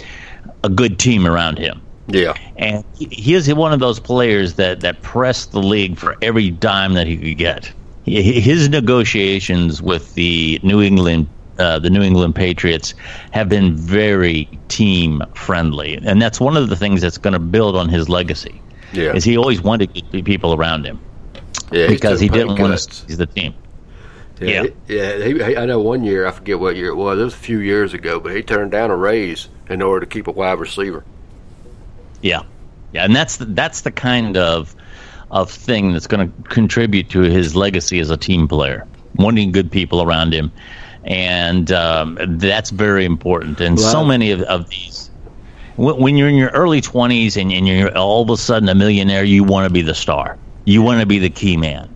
a 0.62 0.68
good 0.68 0.98
team 1.00 1.26
around 1.26 1.58
him 1.58 1.80
Yeah. 2.06 2.34
and 2.56 2.84
he- 2.96 3.34
is 3.34 3.52
one 3.52 3.72
of 3.72 3.80
those 3.80 3.98
players 3.98 4.54
that 4.54 4.80
that 4.80 5.02
pressed 5.02 5.50
the 5.50 5.58
league 5.74 5.98
for 5.98 6.16
every 6.22 6.50
dime 6.50 6.94
that 6.94 7.06
he 7.08 7.16
could 7.16 7.36
get. 7.36 7.72
His 8.04 8.68
negotiations 8.68 9.82
with 9.82 10.14
the 10.14 10.60
New 10.62 10.80
England 10.80 11.26
uh, 11.58 11.78
the 11.80 11.90
New 11.90 12.02
England 12.02 12.34
Patriots 12.36 12.94
have 13.32 13.48
been 13.48 13.76
very 13.76 14.48
team 14.68 15.20
friendly, 15.34 15.98
and 16.04 16.22
that's 16.22 16.40
one 16.40 16.56
of 16.56 16.68
the 16.68 16.76
things 16.76 17.00
that's 17.00 17.18
going 17.18 17.34
to 17.34 17.38
build 17.56 17.74
on 17.76 17.88
his 17.88 18.08
legacy. 18.08 18.60
Yeah. 18.92 19.14
Is 19.16 19.24
he 19.24 19.36
always 19.36 19.60
wanted 19.62 19.90
people 20.24 20.54
around 20.54 20.84
him 20.86 20.98
Yeah. 21.72 21.88
because 21.88 22.20
he 22.20 22.28
didn't 22.28 22.58
want 22.58 22.72
to 22.72 22.78
seize 22.78 23.18
the 23.18 23.26
team. 23.26 23.52
Yeah, 24.49 24.62
he- 24.87 24.96
yeah. 24.96 25.25
He, 25.25 25.32
he, 25.34 25.56
I 25.56 25.66
know 25.66 25.80
one 25.80 26.04
year, 26.04 26.26
I 26.26 26.30
forget 26.30 26.58
what 26.58 26.76
year 26.76 26.88
it 26.88 26.96
was. 26.96 27.18
It 27.18 27.25
was 27.25 27.34
a 27.34 27.38
few 27.38 27.58
years 27.58 27.94
ago, 27.94 28.20
but 28.20 28.34
he 28.34 28.42
turned 28.42 28.72
down 28.72 28.90
a 28.90 28.96
raise 28.96 29.49
in 29.68 29.82
order 29.82 30.04
to 30.04 30.11
keep 30.11 30.26
a 30.26 30.32
wide 30.32 30.58
receiver. 30.58 31.04
Yeah, 32.20 32.42
yeah, 32.92 33.04
and 33.04 33.14
that's 33.16 33.38
the, 33.38 33.46
that's 33.46 33.80
the 33.82 33.90
kind 33.92 34.37
of 34.37 34.75
of 35.30 35.50
thing 35.50 35.92
that's 35.92 36.06
going 36.06 36.30
to 36.30 36.42
contribute 36.49 37.08
to 37.11 37.20
his 37.20 37.56
legacy 37.56 37.99
as 38.00 38.11
a 38.11 38.16
team 38.18 38.46
player, 38.46 38.87
wanting 39.16 39.50
good 39.50 39.70
people 39.72 40.02
around 40.02 40.34
him, 40.34 40.52
and 41.04 41.72
um, 41.72 42.18
that's 42.38 42.70
very 42.70 43.04
important. 43.06 43.61
And 43.61 43.80
so 43.80 44.04
many 44.04 44.30
of, 44.30 44.42
of 44.42 44.68
these, 44.68 45.11
when, 45.76 46.16
you're 46.16 46.28
in 46.28 46.34
your 46.34 46.50
early 46.50 46.80
twenties 46.82 47.37
and, 47.37 47.50
and 47.50 47.66
you're 47.66 47.96
all 47.96 48.22
of 48.22 48.30
a 48.30 48.37
sudden 48.37 48.68
a 48.68 48.75
millionaire, 48.75 49.25
you 49.25 49.42
want 49.42 49.66
to 49.66 49.72
be 49.72 49.82
the 49.82 49.94
star, 49.94 50.37
you 50.66 50.82
want 50.82 51.00
to 51.00 51.06
be 51.06 51.18
the 51.18 51.30
key 51.30 51.56
man. 51.56 51.91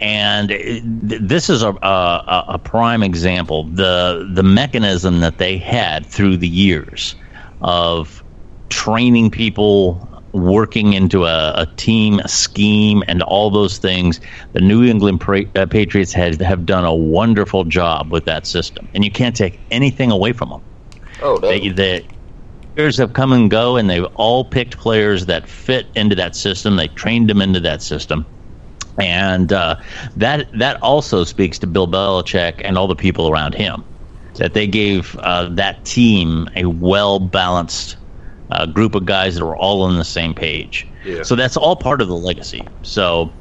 And 0.00 0.50
it- 0.50 0.82
this 1.28 1.50
is 1.50 1.62
a, 1.62 1.70
a, 1.82 2.44
a 2.50 2.58
prime 2.58 3.02
example. 3.02 3.64
The 3.64 4.28
the 4.32 4.42
mechanism 4.42 5.20
that 5.20 5.38
they 5.38 5.58
had 5.58 6.06
through 6.06 6.36
the 6.38 6.48
years 6.48 7.16
of 7.60 8.22
training 8.70 9.30
people, 9.30 10.22
working 10.32 10.92
into 10.92 11.24
a, 11.24 11.52
a 11.62 11.66
team 11.76 12.20
a 12.20 12.28
scheme, 12.28 13.02
and 13.08 13.22
all 13.22 13.50
those 13.50 13.78
things. 13.78 14.20
The 14.52 14.60
New 14.60 14.84
England 14.84 15.20
pra- 15.20 15.44
uh, 15.56 15.66
Patriots 15.66 16.12
have, 16.12 16.40
have 16.40 16.66
done 16.66 16.84
a 16.84 16.94
wonderful 16.94 17.64
job 17.64 18.12
with 18.12 18.24
that 18.26 18.46
system, 18.46 18.88
and 18.94 19.04
you 19.04 19.10
can't 19.10 19.34
take 19.34 19.60
anything 19.70 20.10
away 20.10 20.32
from 20.32 20.50
them. 20.50 20.62
Oh, 21.22 21.38
no. 21.42 21.48
They, 21.72 22.06
players 22.76 22.96
have 22.98 23.12
come 23.14 23.32
and 23.32 23.50
go, 23.50 23.76
and 23.76 23.88
they've 23.90 24.04
all 24.14 24.44
picked 24.44 24.78
players 24.78 25.26
that 25.26 25.48
fit 25.48 25.86
into 25.96 26.14
that 26.16 26.36
system. 26.36 26.76
They 26.76 26.88
trained 26.88 27.28
them 27.28 27.40
into 27.42 27.60
that 27.60 27.82
system. 27.82 28.26
And 29.00 29.52
uh, 29.52 29.76
that 30.16 30.48
that 30.58 30.82
also 30.82 31.24
speaks 31.24 31.58
to 31.60 31.66
Bill 31.66 31.86
Belichick 31.86 32.60
and 32.64 32.76
all 32.76 32.88
the 32.88 32.96
people 32.96 33.28
around 33.28 33.54
him, 33.54 33.84
that 34.34 34.54
they 34.54 34.66
gave 34.66 35.16
uh, 35.16 35.48
that 35.50 35.84
team 35.84 36.48
a 36.56 36.64
well 36.66 37.18
balanced 37.18 37.96
uh, 38.50 38.66
group 38.66 38.94
of 38.94 39.04
guys 39.06 39.34
that 39.36 39.44
were 39.44 39.56
all 39.56 39.82
on 39.82 39.96
the 39.96 40.04
same 40.04 40.34
page. 40.34 40.86
Yeah. 41.04 41.22
So 41.22 41.36
that's 41.36 41.56
all 41.56 41.76
part 41.76 42.00
of 42.00 42.08
the 42.08 42.16
legacy. 42.16 42.66
So, 42.82 43.32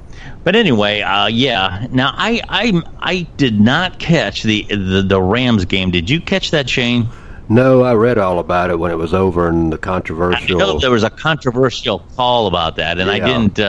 but 0.44 0.56
anyway, 0.56 1.02
uh, 1.02 1.28
yeah. 1.28 1.88
Now 1.92 2.14
I, 2.16 2.42
I 2.50 2.82
I 3.00 3.22
did 3.38 3.60
not 3.60 4.00
catch 4.00 4.44
the, 4.44 4.64
the 4.70 5.04
the 5.08 5.22
Rams 5.22 5.66
game. 5.66 5.92
Did 5.92 6.10
you 6.10 6.22
catch 6.22 6.52
that, 6.52 6.70
Shane? 6.70 7.08
No, 7.50 7.84
I 7.84 7.94
read 7.94 8.18
all 8.18 8.40
about 8.40 8.70
it 8.72 8.78
when 8.78 8.92
it 8.92 8.98
was 8.98 9.14
over 9.14 9.48
and 9.48 9.72
the 9.72 9.78
controversial. 9.78 10.36
I 10.36 10.40
controversial. 10.40 10.74
know 10.74 10.80
there 10.80 10.92
was 10.92 11.04
a 11.04 11.10
controversial 11.10 12.00
call 12.18 12.48
about 12.48 12.76
that, 12.76 13.00
and 13.00 13.10
I 13.10 13.20
didn't. 13.20 13.60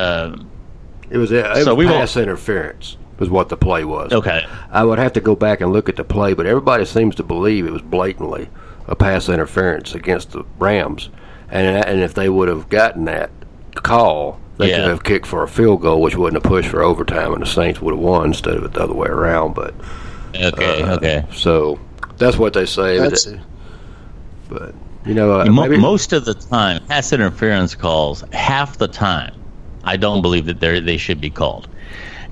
It 1.11 1.19
was 1.19 1.33
it 1.33 1.45
So 1.45 1.71
was 1.71 1.77
we 1.77 1.87
won't- 1.87 1.99
pass 1.99 2.17
interference 2.17 2.97
was 3.19 3.29
what 3.31 3.49
the 3.49 3.57
play 3.57 3.85
was. 3.85 4.13
okay. 4.13 4.45
I 4.71 4.85
would 4.85 4.99
have 4.99 5.13
to 5.15 5.21
go 5.21 5.35
back 5.35 5.61
and 5.61 5.73
look 5.73 5.89
at 5.89 5.97
the 5.97 6.05
play, 6.05 6.35
but 6.35 6.47
everybody 6.47 6.85
seems 6.85 7.15
to 7.17 7.23
believe 7.25 7.67
it 7.67 7.73
was 7.73 7.83
blatantly 7.83 8.49
a 8.87 8.95
pass 8.95 9.29
interference 9.29 9.95
against 9.95 10.31
the 10.33 10.45
Rams, 10.59 11.09
and 11.51 11.67
and 11.85 12.01
if 12.01 12.15
they 12.15 12.29
would 12.29 12.49
have 12.49 12.69
gotten 12.69 13.05
that 13.07 13.31
call, 13.75 14.39
they 14.59 14.71
Yeah. 14.71 14.79
could 14.81 14.89
have 14.89 15.05
kicked 15.05 15.27
for 15.27 15.43
a 15.43 15.49
field 15.49 15.83
goal, 15.83 16.01
which 16.01 16.17
wouldn't 16.17 16.43
have 16.43 16.49
pushed 16.51 16.69
for 16.69 16.83
overtime, 16.83 17.33
and 17.33 17.43
the 17.43 17.47
Saints 17.47 17.81
would 17.83 17.93
have 17.95 18.03
won 18.03 18.27
instead 18.27 18.55
of 18.55 18.65
it 18.65 18.73
the 18.75 18.83
other 18.83 18.95
way 18.95 19.09
around. 19.09 19.55
But 19.55 19.75
Okay. 20.41 20.83
uh, 20.83 20.95
okay. 20.97 21.25
so 21.33 21.79
that's 22.19 22.39
what 22.39 22.53
they 22.53 22.67
say. 22.67 22.99
But, 22.99 23.11
That's- 23.11 23.29
but 24.49 24.75
you 25.07 25.15
know, 25.15 25.41
uh, 25.41 25.45
Mo- 25.47 25.63
maybe, 25.63 25.77
most 25.79 26.13
of 26.13 26.25
the 26.25 26.35
time, 26.35 26.81
pass 26.89 27.13
interference 27.13 27.75
calls, 27.75 28.25
half 28.33 28.79
the 28.79 28.89
time, 28.89 29.33
I 29.89 29.97
don't 29.97 30.23
believe 30.23 30.47
that 30.47 30.61
they 30.61 30.81
they 30.81 30.97
should 30.99 31.21
be 31.21 31.31
called. 31.31 31.67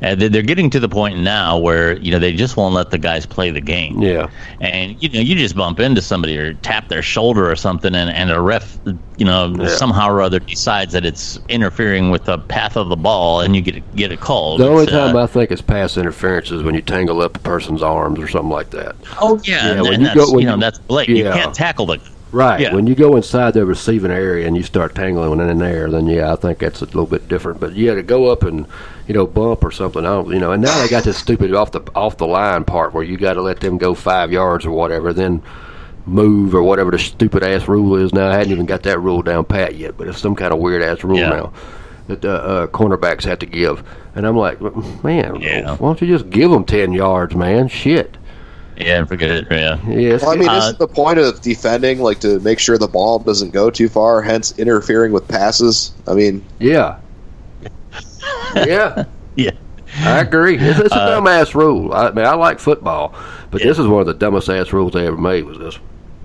Uh, 0.03 0.14
they- 0.14 0.29
they're 0.29 0.42
getting 0.42 0.69
to 0.69 0.79
the 0.79 0.90
point 0.90 1.19
now 1.21 1.57
where 1.57 1.97
you 2.05 2.12
know 2.12 2.19
they 2.19 2.31
just 2.35 2.55
won't 2.59 2.75
let 2.75 2.90
the 2.90 2.99
guys 2.99 3.25
play 3.25 3.51
the 3.51 3.62
game. 3.62 4.03
yeah, 4.03 4.29
And 4.61 4.95
you 5.03 5.09
know 5.09 5.21
you 5.21 5.35
just 5.35 5.57
bump 5.57 5.81
into 5.81 6.03
somebody 6.03 6.37
or 6.37 6.53
tap 6.53 6.88
their 6.90 7.01
shoulder 7.01 7.51
or 7.51 7.57
something, 7.57 7.95
and, 7.95 8.11
and 8.11 8.31
a 8.31 8.38
ref, 8.38 8.77
you 9.16 9.25
know, 9.25 9.57
Yeah. 9.59 9.69
somehow 9.69 10.11
or 10.11 10.21
other 10.21 10.38
decides 10.38 10.92
that 10.92 11.07
it's 11.07 11.38
interfering 11.49 12.11
with 12.11 12.25
the 12.27 12.37
path 12.37 12.77
of 12.77 12.90
the 12.90 12.97
ball, 12.97 13.40
and 13.40 13.57
you 13.57 13.62
get 13.62 13.77
a, 13.77 13.81
get 13.97 14.12
it 14.12 14.21
called. 14.21 14.61
the 14.61 14.69
only 14.69 14.83
It's, 14.83 14.92
time 14.92 15.16
uh, 15.16 15.23
I 15.25 15.27
think 15.27 15.51
it's 15.51 15.62
pass 15.62 15.97
interference 15.97 16.51
is 16.51 16.62
when 16.62 16.75
you 16.75 16.83
tangle 16.83 17.23
up 17.23 17.35
a 17.35 17.40
person's 17.40 17.83
arms 17.83 18.19
or 18.19 18.29
something 18.29 18.51
like 18.51 18.69
that. 18.73 18.97
oh 19.23 19.40
yeah, 19.45 19.64
Yeah, 19.64 19.79
and, 19.79 19.87
and 19.95 20.03
you 20.03 20.09
that's 20.09 20.31
go- 20.31 20.38
you 20.38 20.45
know 20.45 20.55
you- 20.57 20.61
that's 20.61 20.79
blatant. 20.79 21.16
yeah. 21.16 21.35
You 21.35 21.40
can't 21.40 21.55
tackle 21.55 21.87
the 21.87 21.99
Right. 22.37 22.61
Yeah. 22.61 22.75
When 22.75 22.87
you 22.87 22.94
go 22.94 23.16
inside 23.16 23.55
the 23.55 23.64
receiving 23.64 24.11
area 24.11 24.46
and 24.46 24.55
you 24.55 24.62
start 24.62 24.94
tangling 24.94 25.40
in 25.40 25.59
there, 25.59 25.90
then 25.90 26.07
yeah, 26.07 26.33
I 26.33 26.37
think 26.37 26.59
that's 26.59 26.83
a 26.83 26.85
little 26.85 27.07
bit 27.07 27.29
different. 27.29 27.61
But 27.61 27.75
yeah, 27.75 27.94
to 27.94 28.03
go 28.03 28.27
up 28.27 28.42
and 28.42 28.66
you 29.09 29.14
know 29.14 29.27
bump 29.27 29.64
or 29.64 29.70
something, 29.70 30.05
I 30.05 30.09
don't, 30.11 30.31
you 30.33 30.38
know. 30.38 30.53
And 30.53 30.62
now 30.62 30.79
they 30.83 30.88
got 30.88 31.05
this 31.05 31.16
stupid 31.16 31.55
off 31.55 31.72
the 31.72 31.81
off 31.94 32.18
the 32.18 32.27
line 32.27 32.64
part 32.64 32.92
where 32.92 33.03
you 33.05 33.16
got 33.16 33.35
to 33.35 33.42
let 33.42 33.61
them 33.61 33.79
go 33.79 33.94
five 33.94 34.31
yards 34.33 34.66
or 34.66 34.70
whatever, 34.72 35.14
then 35.14 35.42
move 36.05 36.55
or 36.55 36.62
whatever 36.62 36.90
the 36.90 36.99
stupid 36.99 37.42
ass 37.42 37.66
rule 37.68 37.96
is 37.96 38.12
now. 38.12 38.29
I 38.29 38.35
hadn't 38.35 38.53
even 38.53 38.66
got 38.66 38.83
that 38.83 39.01
rule 39.01 39.22
down 39.22 39.46
pat 39.46 39.75
yet, 39.75 39.96
but 39.96 40.07
it's 40.07 40.20
some 40.20 40.37
kind 40.37 40.53
of 40.53 40.59
weird 40.61 40.83
ass 40.83 41.03
rule 41.03 41.18
Yeah. 41.18 41.31
now 41.31 41.53
that 42.09 42.25
uh, 42.25 42.29
uh, 42.29 42.66
cornerbacks 42.68 43.25
have 43.25 43.38
to 43.40 43.46
give. 43.46 43.83
And 44.14 44.27
I'm 44.27 44.37
like, 44.37 44.61
man, 45.03 45.40
Yeah. 45.40 45.75
why 45.77 45.88
don't 45.88 46.01
you 46.03 46.07
just 46.07 46.29
give 46.31 46.51
them 46.51 46.64
ten 46.64 46.92
yards, 46.92 47.35
man? 47.35 47.68
Shit. 47.68 48.16
Yeah, 48.77 48.99
and 48.99 49.09
forget 49.09 49.31
it. 49.31 49.47
Yeah. 49.51 49.79
Yes. 49.89 50.23
Well, 50.23 50.31
I 50.33 50.37
mean, 50.37 50.49
Uh, 50.49 50.59
isn't 50.59 50.79
the 50.79 50.89
point 50.89 51.19
of 51.19 51.41
defending 51.43 52.01
like 52.01 52.21
to 52.21 52.41
make 52.41 52.59
sure 52.59 52.79
the 52.79 52.89
ball 52.89 53.19
doesn't 53.19 53.51
go 53.53 53.71
too 53.71 53.89
far, 53.89 54.23
hence 54.23 54.53
interfering 54.59 55.12
with 55.12 55.27
passes? 55.29 55.93
I 56.07 56.15
mean, 56.15 56.45
yeah. 56.59 56.97
yeah. 58.57 59.05
Yeah. 59.35 59.51
I 59.99 60.21
agree. 60.21 60.59
It's, 60.59 60.79
it's 60.81 60.95
a 60.95 60.99
Uh, 60.99 61.21
dumbass 61.21 61.55
rule. 61.55 61.93
I 61.93 62.11
mean, 62.11 62.27
I 62.27 62.35
like 62.35 62.59
football, 62.59 63.15
but 63.51 63.62
this 63.62 63.79
is 63.79 63.87
one 63.87 64.01
of 64.01 64.07
the 64.07 64.15
dumbest 64.15 64.49
ass 64.49 64.73
rules 64.73 64.93
they 64.93 65.07
ever 65.07 65.17
made. 65.17 65.45
Was 65.45 65.59
this? 65.59 65.79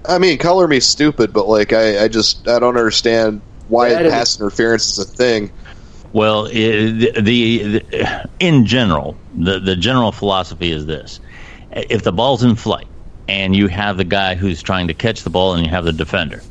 I 0.09 0.17
mean, 0.17 0.37
color 0.39 0.67
me 0.67 0.79
stupid, 0.79 1.31
but 1.31 1.47
like, 1.47 1.71
I, 1.73 2.03
I 2.05 2.07
just 2.07 2.47
I 2.47 2.59
don't 2.59 2.75
understand 2.75 3.41
why 3.67 3.89
That 3.89 4.05
is- 4.05 4.11
pass 4.11 4.39
interference 4.39 4.97
is 4.97 4.99
a 4.99 5.05
thing. 5.05 5.51
Well, 6.13 6.47
i 6.47 6.51
the, 6.51 7.11
the, 7.21 7.63
the 7.67 8.29
in 8.41 8.65
general, 8.65 9.15
the 9.37 9.59
the 9.59 9.77
general 9.77 10.11
philosophy 10.11 10.71
is 10.73 10.85
this: 10.85 11.21
if 11.71 12.03
the 12.03 12.11
ball's 12.11 12.43
in 12.43 12.55
flight 12.55 12.87
and 13.27 13.55
you 13.55 13.67
have 13.67 13.97
the 13.97 14.03
guy 14.03 14.35
who's 14.35 14.61
trying 14.61 14.87
to 14.87 14.93
catch 14.93 15.23
the 15.23 15.29
ball 15.29 15.53
and 15.53 15.65
you 15.65 15.71
have 15.71 15.85
the 15.85 15.93
defender, 15.93 16.43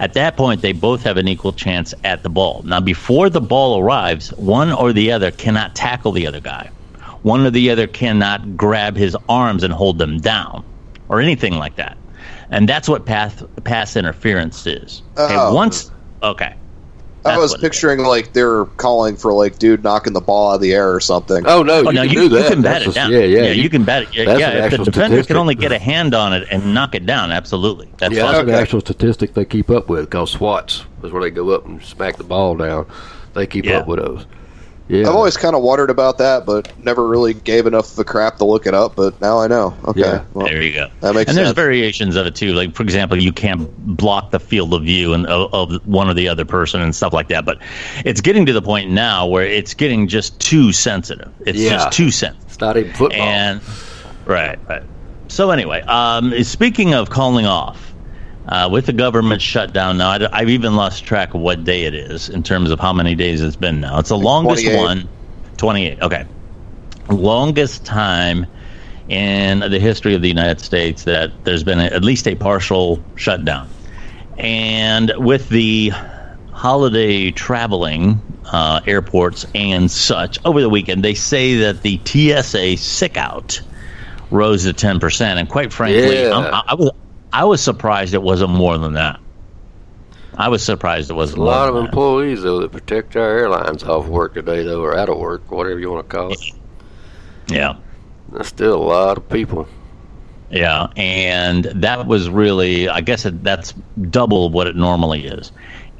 at 0.00 0.14
that 0.14 0.36
point 0.36 0.62
they 0.62 0.72
both 0.72 1.02
have 1.02 1.16
an 1.16 1.28
equal 1.28 1.52
chance 1.52 1.94
at 2.04 2.22
the 2.22 2.28
ball. 2.28 2.62
Now, 2.64 2.80
before 2.80 3.30
the 3.30 3.40
ball 3.40 3.78
arrives, 3.80 4.28
one 4.36 4.72
or 4.72 4.92
the 4.92 5.12
other 5.12 5.30
cannot 5.30 5.74
tackle 5.74 6.12
the 6.12 6.26
other 6.26 6.40
guy. 6.40 6.70
One 7.22 7.44
or 7.44 7.50
the 7.50 7.70
other 7.70 7.86
cannot 7.86 8.56
grab 8.56 8.96
his 8.96 9.16
arms 9.28 9.62
and 9.62 9.72
hold 9.72 9.98
them 9.98 10.18
down, 10.18 10.64
or 11.08 11.20
anything 11.20 11.54
like 11.54 11.76
that. 11.76 11.98
And 12.50 12.68
that's 12.68 12.88
what 12.88 13.06
pass 13.06 13.42
pass 13.64 13.96
interference 13.96 14.64
is. 14.66 15.02
Okay, 15.18 15.34
Oh. 15.36 15.52
once 15.54 15.90
okay. 16.22 16.54
I 17.26 17.38
was 17.38 17.56
picturing 17.56 18.00
like 18.00 18.32
they're 18.32 18.64
calling 18.76 19.16
for 19.16 19.32
like 19.32 19.58
dude 19.58 19.82
knocking 19.84 20.12
the 20.12 20.20
ball 20.20 20.50
out 20.50 20.54
of 20.56 20.60
the 20.60 20.72
air 20.72 20.94
or 20.94 21.00
something. 21.00 21.44
Oh 21.46 21.62
no, 21.62 21.74
oh, 21.74 21.80
you 21.82 21.88
Oh, 21.88 21.90
no, 21.92 22.02
can 22.02 22.10
you, 22.10 22.20
do 22.20 22.28
that. 22.30 22.42
you 22.44 22.48
can 22.50 22.62
bat 22.62 22.72
That's 22.82 22.86
it 22.86 22.90
a- 22.90 22.94
down. 22.94 23.12
Yeah, 23.12 23.18
yeah, 23.20 23.42
you, 23.52 23.68
can 23.70 23.84
bat 23.84 24.02
it. 24.04 24.14
Yeah, 24.14 24.24
that's 24.24 24.40
yeah, 24.40 24.64
if 24.64 24.70
the 24.70 24.76
defender 24.78 25.06
statistic. 25.08 25.26
can 25.28 25.36
only 25.36 25.54
get 25.54 25.72
a 25.72 25.78
hand 25.78 26.14
on 26.14 26.32
it 26.32 26.46
and 26.50 26.72
knock 26.74 26.94
it 26.94 27.06
down, 27.06 27.32
absolutely. 27.32 27.88
That's 27.98 28.14
Yeah, 28.14 28.22
fine. 28.22 28.32
that's 28.32 28.48
an 28.48 28.54
actual 28.54 28.80
statistic 28.80 29.34
they 29.34 29.44
keep 29.44 29.70
up 29.70 29.88
with 29.88 30.10
called 30.10 30.28
SWATs. 30.28 30.84
Is 31.02 31.12
where 31.12 31.22
they 31.22 31.30
go 31.30 31.50
up 31.50 31.66
and 31.66 31.82
smack 31.82 32.16
the 32.16 32.24
ball 32.24 32.56
down. 32.56 32.86
They 33.34 33.46
keep 33.46 33.64
Yeah. 33.64 33.78
up 33.78 33.86
with 33.86 33.98
those. 34.00 34.26
Yeah, 34.88 35.08
I've 35.08 35.16
always 35.16 35.36
kind 35.36 35.56
of 35.56 35.62
wondered 35.62 35.90
about 35.90 36.18
that, 36.18 36.46
but 36.46 36.72
never 36.78 37.08
really 37.08 37.34
gave 37.34 37.66
enough 37.66 37.92
of 37.92 37.98
a 37.98 38.04
crap 38.04 38.36
to 38.36 38.44
look 38.44 38.66
it 38.66 38.74
up. 38.74 38.94
But 38.94 39.20
now 39.20 39.40
I 39.40 39.48
know. 39.48 39.76
Okay, 39.86 40.00
Yeah. 40.00 40.24
well, 40.32 40.46
There 40.46 40.62
you 40.62 40.72
go. 40.72 40.86
That 41.00 41.14
makes 41.14 41.28
and 41.28 41.36
there's 41.36 41.48
sense. 41.48 41.56
variations 41.56 42.14
of 42.14 42.24
it 42.26 42.36
too. 42.36 42.52
Like 42.52 42.74
for 42.76 42.84
example, 42.84 43.20
you 43.20 43.32
can't 43.32 43.68
block 43.96 44.30
the 44.30 44.38
field 44.38 44.72
of 44.74 44.82
view 44.84 45.12
and 45.12 45.26
of, 45.26 45.52
of 45.52 45.84
one 45.86 46.08
or 46.08 46.14
the 46.14 46.28
other 46.28 46.44
person 46.44 46.80
and 46.80 46.94
stuff 46.94 47.12
like 47.12 47.26
that. 47.28 47.44
But 47.44 47.58
it's 48.04 48.20
getting 48.20 48.46
to 48.46 48.52
the 48.52 48.62
point 48.62 48.90
now 48.90 49.26
where 49.26 49.44
it's 49.44 49.74
getting 49.74 50.06
just 50.06 50.38
too 50.40 50.72
sensitive. 50.72 51.32
It's 51.46 51.58
Yeah. 51.58 51.70
just 51.70 51.92
too 51.92 52.12
sensitive. 52.12 52.44
it's 52.46 52.60
not 52.60 52.76
even 52.76 52.92
football. 52.92 53.20
And 53.20 53.60
right, 54.24 54.58
right. 54.68 54.82
So 55.28 55.50
anyway, 55.50 55.80
um, 55.88 56.32
speaking 56.44 56.94
of 56.94 57.10
calling 57.10 57.44
off. 57.46 57.85
Uh, 58.48 58.68
with 58.70 58.86
the 58.86 58.92
government 58.92 59.42
shutdown 59.42 59.98
now, 59.98 60.10
I, 60.32 60.40
have 60.40 60.48
even 60.48 60.76
lost 60.76 61.04
track 61.04 61.34
of 61.34 61.40
what 61.40 61.64
day 61.64 61.82
it 61.84 61.94
is 61.94 62.28
in 62.28 62.42
terms 62.44 62.70
of 62.70 62.78
how 62.78 62.92
many 62.92 63.14
days 63.16 63.42
it's 63.42 63.56
been 63.56 63.80
now. 63.80 63.98
It's 63.98 64.10
the 64.10 64.18
longest 64.18 64.64
28. 64.64 64.76
one. 64.78 65.08
28. 65.56 66.02
Okay. 66.02 66.26
Longest 67.08 67.84
time 67.84 68.46
in 69.08 69.60
the 69.60 69.78
history 69.80 70.14
of 70.14 70.22
the 70.22 70.28
United 70.28 70.60
States 70.60 71.04
that 71.04 71.32
there's 71.44 71.64
been 71.64 71.80
a, 71.80 71.84
at 71.86 72.04
least 72.04 72.28
a 72.28 72.34
partial 72.36 73.02
shutdown. 73.16 73.68
And 74.38 75.12
with 75.16 75.48
the 75.48 75.90
holiday 76.52 77.32
traveling, 77.32 78.20
uh, 78.44 78.80
airports 78.86 79.44
and 79.54 79.90
such 79.90 80.38
over 80.44 80.60
the 80.60 80.68
weekend, 80.68 81.04
they 81.04 81.14
say 81.14 81.56
that 81.56 81.82
the 81.82 82.00
TSA 82.04 82.76
sick 82.76 83.16
out 83.16 83.60
rose 84.30 84.64
to 84.64 84.72
10%. 84.72 85.20
And 85.22 85.48
quite 85.48 85.72
frankly, 85.72 86.22
Yeah. 86.22 86.30
I'm- 86.30 86.54
I, 86.54 86.62
I 86.68 86.74
was 86.74 86.90
I 87.32 87.44
was 87.44 87.62
surprised 87.62 88.14
it 88.14 88.22
wasn't 88.22 88.50
more 88.50 88.78
than 88.78 88.94
that. 88.94 89.20
I 90.38 90.48
was 90.48 90.62
surprised 90.62 91.10
it 91.10 91.14
wasn't 91.14 91.40
a 91.40 91.44
lot 91.44 91.68
of 91.68 91.74
more 91.74 91.82
that. 91.82 91.88
employees 91.88 92.42
though 92.42 92.60
that 92.60 92.72
protect 92.72 93.16
our 93.16 93.38
airlines 93.38 93.82
off 93.84 94.06
work 94.06 94.34
today 94.34 94.62
though, 94.64 94.82
or 94.82 94.96
out 94.96 95.08
of 95.08 95.18
work, 95.18 95.50
whatever 95.50 95.78
you 95.78 95.90
want 95.90 96.08
to 96.08 96.16
call 96.16 96.32
it. 96.32 96.40
Yeah. 97.48 97.76
That's 98.32 98.48
still 98.48 98.74
a 98.74 98.82
lot 98.82 99.16
of 99.16 99.28
people. 99.28 99.68
Yeah, 100.50 100.88
and 100.96 101.64
that 101.64 102.06
was 102.06 102.28
really, 102.28 102.88
I 102.88 103.00
guess 103.00 103.24
it, 103.24 103.42
that's 103.42 103.72
double 104.10 104.50
what 104.50 104.66
it 104.66 104.76
normally 104.76 105.26
is. 105.26 105.50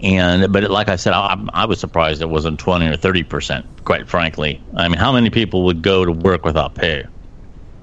And 0.00 0.52
but 0.52 0.62
it, 0.62 0.70
like 0.70 0.88
I 0.88 0.96
said, 0.96 1.14
I, 1.14 1.42
I 1.52 1.64
was 1.64 1.80
surprised 1.80 2.20
it 2.22 2.28
wasn't 2.28 2.60
twenty 2.60 2.86
or 2.86 2.96
thirty 2.96 3.22
percent. 3.22 3.66
Quite 3.84 4.08
frankly, 4.08 4.62
I 4.76 4.88
mean, 4.88 4.98
how 4.98 5.12
many 5.12 5.30
people 5.30 5.64
would 5.64 5.82
go 5.82 6.04
to 6.04 6.12
work 6.12 6.44
without 6.44 6.74
pay? 6.74 7.04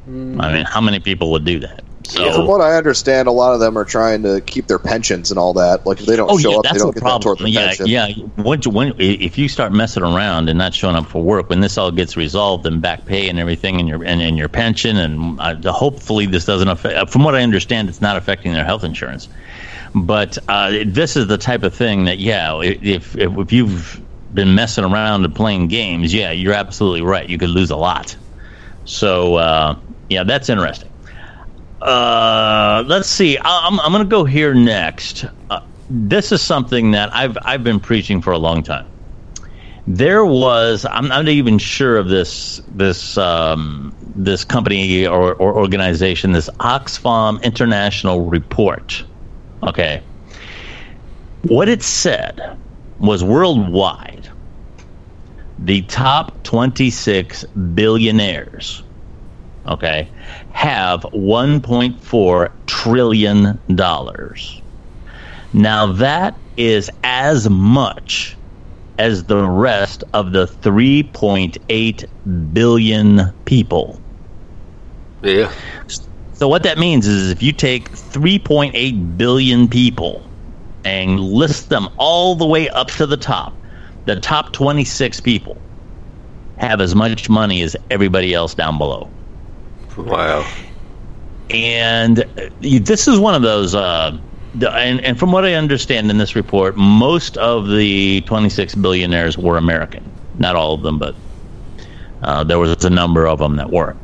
Hmm. 0.06 0.40
I 0.40 0.54
mean, 0.54 0.66
how 0.66 0.80
many 0.80 1.00
people 1.00 1.32
would 1.32 1.44
do 1.44 1.60
that? 1.60 1.84
So, 2.06 2.32
From 2.34 2.48
what 2.48 2.62
I 2.62 2.76
understand, 2.76 3.28
a 3.28 3.32
lot 3.32 3.54
of 3.54 3.60
them 3.62 3.78
are 3.78 3.86
trying 3.86 4.24
to 4.24 4.42
keep 4.42 4.68
their 4.68 4.80
pensions 4.80 5.32
and 5.32 5.40
all 5.40 5.54
that. 5.54 5.86
Like 5.86 6.02
if 6.02 6.06
they 6.06 6.18
don't 6.18 6.30
oh 6.30 6.38
show 6.38 6.52
yeah, 6.52 6.58
up, 6.60 6.70
they 6.70 6.78
don't 6.78 6.94
the 6.94 6.94
get 6.94 7.06
that 7.06 7.22
toward 7.22 7.40
problem. 7.40 7.46
the 7.46 7.50
Yeah, 7.50 7.68
pension. 7.68 7.88
yeah. 7.88 8.10
Once 8.38 8.66
you, 8.66 8.72
when, 8.72 8.94
if 9.00 9.38
you 9.38 9.48
start 9.48 9.72
messing 9.72 10.04
around 10.04 10.50
and 10.50 10.58
not 10.58 10.74
showing 10.74 10.96
up 10.98 11.08
for 11.08 11.24
work, 11.24 11.50
when 11.50 11.62
this 11.62 11.78
all 11.78 11.92
gets 11.92 12.18
resolved 12.18 12.66
and 12.66 12.82
back 12.82 13.06
pay 13.06 13.30
and 13.30 13.40
everything, 13.40 13.80
and 13.80 13.88
your 13.88 14.04
and, 14.04 14.22
and 14.22 14.38
your 14.38 14.50
pension, 14.50 14.98
and 14.98 15.40
uh, 15.40 15.72
hopefully 15.72 16.26
this 16.26 16.46
doesn't 16.46 16.68
affect. 16.68 17.10
From 17.10 17.24
what 17.24 17.36
I 17.36 17.42
understand, 17.42 17.90
it's 17.90 18.02
not 18.02 18.18
affecting 18.18 18.54
their 18.54 18.66
health 18.66 18.84
insurance. 18.84 19.30
But 19.96 20.38
uh, 20.50 20.72
this 20.88 21.16
is 21.16 21.28
the 21.28 21.38
type 21.38 21.64
of 21.64 21.76
thing 21.76 22.06
that, 22.06 22.20
yeah, 22.20 22.60
if, 22.62 23.16
if 23.16 23.16
if 23.18 23.52
you've 23.54 24.02
been 24.34 24.56
messing 24.56 24.84
around 24.84 25.26
and 25.26 25.36
playing 25.36 25.68
games, 25.70 26.14
yeah, 26.14 26.32
you're 26.32 26.54
absolutely 26.54 27.04
right. 27.04 27.30
You 27.30 27.38
could 27.38 27.50
lose 27.52 27.72
a 27.72 27.78
lot. 27.78 28.18
So 28.86 29.36
uh, 29.36 29.80
yeah, 30.10 30.24
that's 30.24 30.50
interesting. 30.50 30.93
Uh, 31.84 32.82
let's 32.88 33.10
see. 33.10 33.38
I'm 33.44 33.78
I'm 33.82 33.92
going 33.92 34.06
to 34.06 34.10
go 34.10 34.24
here 34.24 34.54
next. 34.54 35.26
Uh, 35.50 35.60
this 35.90 36.32
is 36.32 36.42
something 36.42 36.92
that 36.92 37.14
I've 37.14 37.38
I've 37.42 37.62
been 37.62 37.82
preaching 37.82 38.22
for 38.22 38.32
a 38.32 38.38
long 38.38 38.64
time. 38.64 38.88
There 39.86 40.24
was 40.24 40.86
I'm 40.90 41.10
not 41.10 41.28
even 41.28 41.58
sure 41.58 41.98
of 41.98 42.08
this 42.08 42.62
this 42.70 43.18
um, 43.18 43.94
this 44.16 44.46
company 44.46 45.06
or, 45.06 45.34
or 45.34 45.54
organization 45.58 46.32
this 46.32 46.50
Oxfam 46.62 47.44
International 47.44 48.28
Report. 48.28 49.04
Okay, 49.64 50.02
what 51.42 51.68
it 51.68 51.84
said 51.84 52.58
was 53.00 53.26
worldwide 53.26 54.30
the 55.60 55.82
top 55.84 56.44
26 56.44 57.44
billionaires 57.76 58.84
okay, 59.68 60.10
have 60.52 61.02
1.4 61.14 62.50
trillion 62.68 63.60
dollars. 63.76 64.62
Now 65.54 65.92
that 65.94 66.38
is 66.58 66.90
as 67.04 67.50
much 67.50 68.38
as 69.00 69.26
the 69.26 69.48
rest 69.48 70.04
of 70.14 70.34
the 70.34 70.46
3.8 70.46 72.54
billion 72.54 73.22
people. 73.46 74.00
Yeah. 75.22 75.52
So 76.34 76.48
what 76.48 76.64
that 76.64 76.78
means 76.78 77.08
is 77.08 77.32
if 77.32 77.42
you 77.42 77.54
take 77.54 77.92
3.8 77.92 79.18
billion 79.18 79.68
people 79.68 80.30
and 80.84 81.20
list 81.20 81.70
them 81.70 81.88
all 81.98 82.36
the 82.36 82.46
way 82.46 82.70
up 82.70 82.88
to 82.90 83.06
the 83.06 83.18
top, 83.18 83.58
the 84.06 84.20
top 84.20 84.52
26 84.54 85.20
people 85.22 85.58
have 86.58 86.82
as 86.82 86.94
much 86.94 87.30
money 87.30 87.62
as 87.62 87.76
everybody 87.90 88.34
else 88.34 88.54
down 88.54 88.78
below. 88.78 89.10
Wow. 89.98 90.46
and 91.50 92.20
uh, 92.38 92.50
this 92.60 93.08
is 93.08 93.20
one 93.20 93.36
of 93.36 93.42
those 93.42 93.76
uh, 93.76 94.18
and, 94.72 95.02
and 95.02 95.20
from 95.20 95.32
what 95.32 95.46
i 95.46 95.54
understand 95.54 96.10
in 96.12 96.18
this 96.18 96.36
report 96.36 96.78
most 96.78 97.38
of 97.38 97.70
the 97.70 98.22
26 98.28 98.76
billionaires 98.76 99.38
were 99.38 99.58
american 99.58 100.14
not 100.36 100.56
all 100.56 100.74
of 100.76 100.84
them 100.84 101.00
but 101.00 101.16
uh, 102.24 102.44
there 102.44 102.60
was 102.60 102.84
a 102.86 102.90
number 102.90 103.28
of 103.28 103.40
them 103.40 103.58
that 103.58 103.72
were 103.72 103.98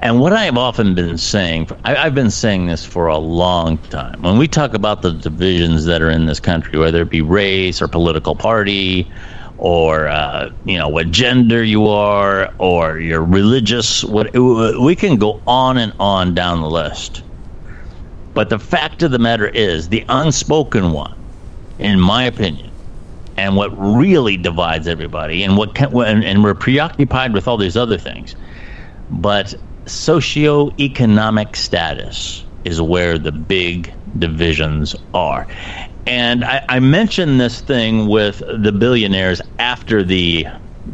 and 0.00 0.20
what 0.20 0.32
I 0.34 0.44
have 0.44 0.58
often 0.58 0.94
been 0.94 1.16
saying, 1.18 1.68
I, 1.84 1.96
I've 1.96 2.14
been 2.14 2.30
saying 2.30 2.66
this 2.66 2.84
for 2.84 3.06
a 3.06 3.16
long 3.18 3.78
time. 3.78 4.22
When 4.22 4.36
we 4.36 4.46
talk 4.46 4.74
about 4.74 5.02
the 5.02 5.12
divisions 5.12 5.86
that 5.86 6.02
are 6.02 6.10
in 6.10 6.26
this 6.26 6.40
country, 6.40 6.78
whether 6.78 7.02
it 7.02 7.10
be 7.10 7.22
race 7.22 7.80
or 7.80 7.88
political 7.88 8.36
party, 8.36 9.10
or 9.58 10.08
uh, 10.08 10.50
you 10.64 10.76
know 10.76 10.88
what 10.88 11.10
gender 11.10 11.62
you 11.64 11.86
are, 11.86 12.52
or 12.58 12.98
your 12.98 13.24
religious, 13.24 14.04
what 14.04 14.32
we 14.34 14.94
can 14.96 15.16
go 15.16 15.42
on 15.46 15.78
and 15.78 15.92
on 15.98 16.34
down 16.34 16.60
the 16.60 16.70
list. 16.70 17.22
But 18.34 18.50
the 18.50 18.58
fact 18.58 19.02
of 19.02 19.10
the 19.12 19.18
matter 19.18 19.48
is, 19.48 19.88
the 19.88 20.04
unspoken 20.10 20.92
one, 20.92 21.14
in 21.78 21.98
my 21.98 22.24
opinion, 22.24 22.70
and 23.36 23.56
what 23.56 23.70
really 23.78 24.36
divides 24.36 24.86
everybody, 24.86 25.42
and 25.42 25.56
what 25.56 25.74
can, 25.74 25.94
and, 26.02 26.22
and 26.24 26.44
we're 26.44 26.54
preoccupied 26.54 27.32
with 27.32 27.48
all 27.48 27.56
these 27.56 27.76
other 27.76 27.98
things, 27.98 28.36
but 29.08 29.54
socioeconomic 29.86 31.56
status 31.56 32.44
is 32.64 32.82
where 32.82 33.18
the 33.18 33.32
big 33.32 33.94
divisions 34.18 34.94
are. 35.14 35.46
And 36.06 36.44
I, 36.44 36.64
I 36.68 36.80
mentioned 36.80 37.40
this 37.40 37.60
thing 37.60 38.06
with 38.06 38.38
the 38.38 38.72
billionaires 38.72 39.40
after 39.58 40.02
the 40.02 40.46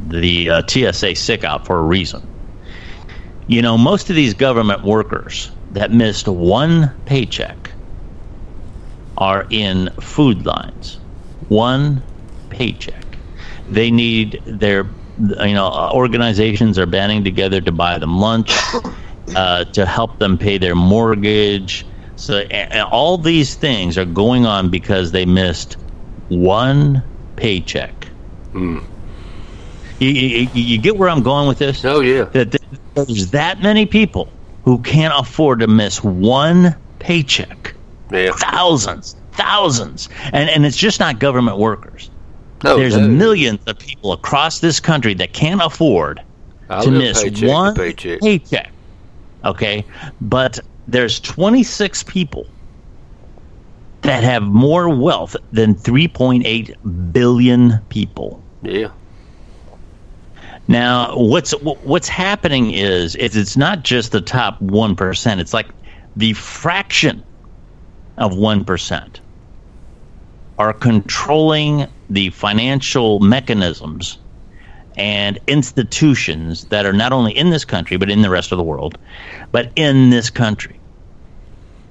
the 0.09 0.49
uh, 0.49 0.63
TSA 0.67 1.15
sick 1.17 1.45
out 1.45 1.67
for 1.67 1.79
a 1.79 1.83
reason. 1.83 2.27
You 3.47 3.61
know, 3.61 3.77
most 3.77 4.09
of 4.09 4.17
these 4.17 4.33
government 4.33 4.85
workers 4.85 5.51
that 5.73 5.91
missed 5.91 6.29
one 6.29 6.93
paycheck 7.05 7.73
are 9.19 9.47
in 9.51 9.91
food 10.01 10.47
lines. 10.47 10.99
One 11.49 12.03
paycheck. 12.51 13.19
They 13.69 13.91
need 13.91 14.41
their, 14.47 14.87
you 15.19 15.55
know, 15.55 15.91
organizations 15.93 16.79
are 16.79 16.87
banding 16.87 17.25
together 17.25 17.61
to 17.61 17.73
buy 17.73 17.99
them 17.99 18.19
lunch, 18.19 18.53
uh, 19.37 19.65
to 19.65 19.87
help 19.87 20.19
them 20.19 20.39
pay 20.39 20.59
their 20.59 20.75
mortgage. 20.75 21.87
So 22.23 22.39
and 22.53 22.85
all 22.85 23.19
these 23.19 23.57
things 23.57 23.99
are 23.99 24.05
going 24.05 24.47
on 24.47 24.71
because 24.71 25.11
they 25.11 25.27
missed 25.27 25.77
one 26.29 27.03
paycheck. 27.35 28.05
Hmm. 28.53 28.79
You, 29.99 30.09
you, 30.11 30.49
you 30.55 30.79
get 30.79 30.97
where 30.97 31.09
I'm 31.09 31.25
going 31.25 31.49
with 31.49 31.59
this? 31.59 31.85
Oh 31.85 31.99
yeah. 31.99 32.25
that 32.27 32.57
there's 32.95 33.33
that 33.33 33.61
many 33.61 33.87
people 33.87 34.29
who 34.65 34.79
can't 34.83 35.13
afford 35.17 35.59
to 35.61 35.67
miss 35.67 36.05
one 36.05 36.77
paycheck. 37.01 37.75
Yeah. 38.13 38.31
Thousands, 38.37 39.17
thousands, 39.33 40.09
and 40.33 40.49
and 40.49 40.65
it's 40.65 40.77
just 40.77 41.01
not 41.01 41.19
government 41.19 41.59
workers. 41.59 42.09
No, 42.63 42.79
There's 42.79 42.97
no. 42.97 43.09
millions 43.09 43.59
of 43.67 43.77
people 43.81 44.13
across 44.13 44.61
this 44.61 44.79
country 44.79 45.15
that 45.15 45.33
can't 45.33 45.61
afford 45.61 46.23
I 46.71 46.85
to 46.85 46.91
miss 46.93 47.21
paycheck 47.21 47.49
one 47.49 47.75
paycheck. 47.75 48.21
paycheck. 48.21 48.71
Okay, 49.45 49.85
but 50.21 50.61
there's 50.87 51.21
26 51.21 52.03
people 52.05 52.47
that 54.03 54.25
have 54.25 54.43
more 54.43 54.89
wealth 54.89 55.37
than 55.53 55.75
3.8 55.75 57.13
billion 57.13 57.79
people. 57.89 58.43
Yeah. 58.63 58.91
Now, 60.69 61.17
what's 61.17 61.53
what's 61.61 62.09
happening 62.09 62.71
is, 62.73 63.17
is 63.17 63.37
it's 63.37 63.57
not 63.57 63.83
just 63.83 64.13
the 64.13 64.21
top 64.21 64.61
one 64.61 64.95
percent. 64.95 65.41
It's 65.41 65.53
like 65.53 65.69
the 66.17 66.33
fraction 66.35 67.25
of 68.17 68.37
one 68.37 68.65
percent 68.65 69.21
are 70.59 70.73
controlling 70.73 71.87
the 72.09 72.31
financial 72.31 73.19
mechanisms 73.21 74.19
and 74.97 75.39
institutions 75.47 76.65
that 76.67 76.87
are 76.87 76.93
not 76.93 77.13
only 77.13 77.37
in 77.37 77.51
this 77.51 77.65
country 77.65 77.97
but 77.97 78.11
in 78.11 78.23
the 78.23 78.31
rest 78.31 78.53
of 78.53 78.59
the 78.59 78.65
world, 78.65 78.99
but 79.51 79.71
in 79.77 80.11
this 80.11 80.31
country. 80.31 80.79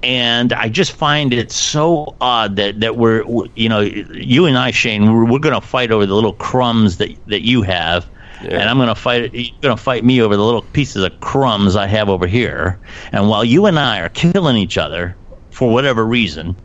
And 0.02 0.52
I 0.52 0.68
just 0.68 0.92
find 0.92 1.32
it 1.32 1.52
so 1.52 2.16
odd 2.20 2.56
that, 2.56 2.80
that 2.80 2.96
we're, 2.96 3.22
you 3.54 3.68
know, 3.68 3.80
you 3.80 4.46
and 4.46 4.58
I, 4.58 4.72
Shane, 4.72 5.12
we're, 5.12 5.24
we're 5.24 5.38
going 5.38 5.54
to 5.54 5.60
fight 5.60 5.92
over 5.92 6.06
the 6.06 6.14
little 6.14 6.32
crumbs 6.32 6.96
that, 6.96 7.10
that 7.26 7.42
you 7.42 7.62
have 7.62 8.08
yeah. 8.42 8.60
and 8.60 8.68
I'm 8.68 8.76
going 8.76 8.88
to 8.88 8.94
fight. 8.94 9.32
You're 9.34 9.52
going 9.60 9.76
to 9.76 9.82
fight 9.82 10.04
me 10.04 10.20
over 10.20 10.36
the 10.36 10.44
little 10.44 10.62
pieces 10.62 11.02
of 11.02 11.18
crumbs 11.20 11.76
I 11.76 11.86
have 11.86 12.08
over 12.08 12.26
here. 12.26 12.78
And 13.12 13.28
while 13.28 13.44
you 13.44 13.66
and 13.66 13.78
I 13.78 14.00
are 14.00 14.08
killing 14.08 14.56
each 14.56 14.78
other 14.78 15.16
for 15.50 15.70
whatever 15.70 16.04
reason, 16.04 16.56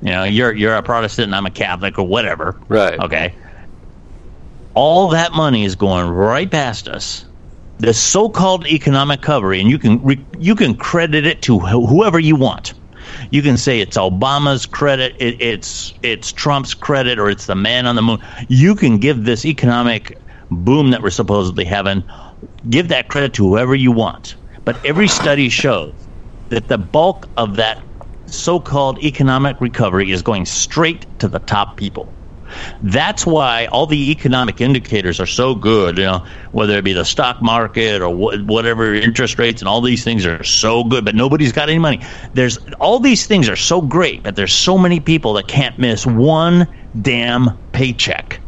you 0.00 0.10
know, 0.10 0.24
you're 0.24 0.52
you're 0.52 0.74
a 0.74 0.82
Protestant 0.82 1.26
and 1.26 1.34
I'm 1.34 1.46
a 1.46 1.50
Catholic 1.50 1.98
or 1.98 2.06
whatever. 2.06 2.60
Right. 2.68 2.98
Okay. 2.98 3.34
All 4.74 5.08
that 5.08 5.32
money 5.32 5.64
is 5.64 5.74
going 5.74 6.08
right 6.08 6.50
past 6.50 6.88
us. 6.88 7.24
The 7.78 7.92
so-called 7.92 8.66
economic 8.66 9.20
recovery, 9.20 9.60
and 9.60 9.68
you 9.68 9.78
can 9.78 10.02
re- 10.02 10.24
you 10.38 10.54
can 10.54 10.76
credit 10.76 11.26
it 11.26 11.42
to 11.42 11.58
wh- 11.58 11.88
whoever 11.88 12.18
you 12.18 12.36
want. 12.36 12.74
You 13.30 13.42
can 13.42 13.56
say 13.56 13.80
it's 13.80 13.96
Obama's 13.96 14.66
credit, 14.66 15.14
it, 15.18 15.40
it's 15.40 15.92
it's 16.02 16.32
Trump's 16.32 16.74
credit, 16.74 17.18
or 17.18 17.28
it's 17.28 17.46
the 17.46 17.54
man 17.54 17.86
on 17.86 17.96
the 17.96 18.02
moon. 18.02 18.18
You 18.48 18.74
can 18.74 18.98
give 18.98 19.24
this 19.24 19.44
economic 19.44 20.16
boom 20.50 20.90
that 20.90 21.02
we're 21.02 21.10
supposedly 21.10 21.64
having, 21.64 22.04
give 22.70 22.88
that 22.88 23.08
credit 23.08 23.34
to 23.34 23.48
whoever 23.48 23.74
you 23.74 23.90
want. 23.90 24.36
But 24.64 24.84
every 24.86 25.08
study 25.08 25.48
shows 25.48 25.92
that 26.50 26.68
the 26.68 26.78
bulk 26.78 27.28
of 27.36 27.56
that 27.56 27.82
so 28.26 28.60
called 28.60 29.02
economic 29.02 29.60
recovery 29.60 30.10
is 30.10 30.22
going 30.22 30.46
straight 30.46 31.04
to 31.18 31.28
the 31.28 31.40
top 31.40 31.76
people. 31.76 32.12
That's 32.82 33.26
why 33.26 33.66
all 33.66 33.86
the 33.86 34.10
economic 34.10 34.60
indicators 34.60 35.20
are 35.20 35.26
so 35.26 35.54
good, 35.54 35.98
you 35.98 36.04
know, 36.04 36.24
whether 36.52 36.76
it 36.76 36.84
be 36.84 36.92
the 36.92 37.04
stock 37.04 37.42
market 37.42 38.02
or 38.02 38.10
wh- 38.14 38.46
whatever 38.48 38.94
interest 38.94 39.38
rates 39.38 39.62
and 39.62 39.68
all 39.68 39.80
these 39.80 40.04
things 40.04 40.26
are 40.26 40.42
so 40.44 40.84
good, 40.84 41.04
but 41.04 41.14
nobody's 41.14 41.52
got 41.52 41.68
any 41.68 41.78
money. 41.78 42.00
There's 42.34 42.58
all 42.80 42.98
these 42.98 43.26
things 43.26 43.48
are 43.48 43.56
so 43.56 43.80
great, 43.80 44.22
but 44.22 44.36
there's 44.36 44.52
so 44.52 44.78
many 44.78 45.00
people 45.00 45.34
that 45.34 45.48
can't 45.48 45.78
miss 45.78 46.06
one 46.06 46.66
damn 47.00 47.58
paycheck. 47.72 48.40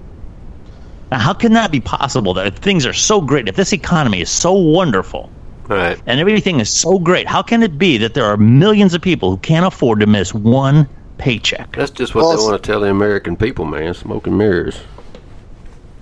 Now, 1.10 1.18
how 1.18 1.34
can 1.34 1.52
that 1.52 1.70
be 1.70 1.80
possible 1.80 2.34
that 2.34 2.58
things 2.58 2.86
are 2.86 2.92
so 2.92 3.20
great, 3.20 3.48
if 3.48 3.56
this 3.56 3.72
economy 3.72 4.20
is 4.20 4.30
so 4.30 4.52
wonderful, 4.52 5.30
right. 5.68 6.00
and 6.06 6.18
everything 6.18 6.60
is 6.60 6.70
so 6.70 6.98
great, 6.98 7.28
how 7.28 7.42
can 7.42 7.62
it 7.62 7.78
be 7.78 7.98
that 7.98 8.14
there 8.14 8.24
are 8.24 8.36
millions 8.36 8.94
of 8.94 9.02
people 9.02 9.30
who 9.30 9.38
can't 9.38 9.66
afford 9.66 10.00
to 10.00 10.06
miss 10.06 10.34
one 10.34 10.88
paycheck? 11.18 11.77
That's 11.77 11.90
just 11.90 12.14
what 12.14 12.22
well, 12.22 12.37
they 12.37 12.42
want 12.42 12.62
to 12.62 12.66
tell 12.66 12.81
the 12.81 12.90
American 12.90 13.37
people, 13.37 13.64
man. 13.64 13.94
Smoking 13.94 14.37
mirrors. 14.37 14.81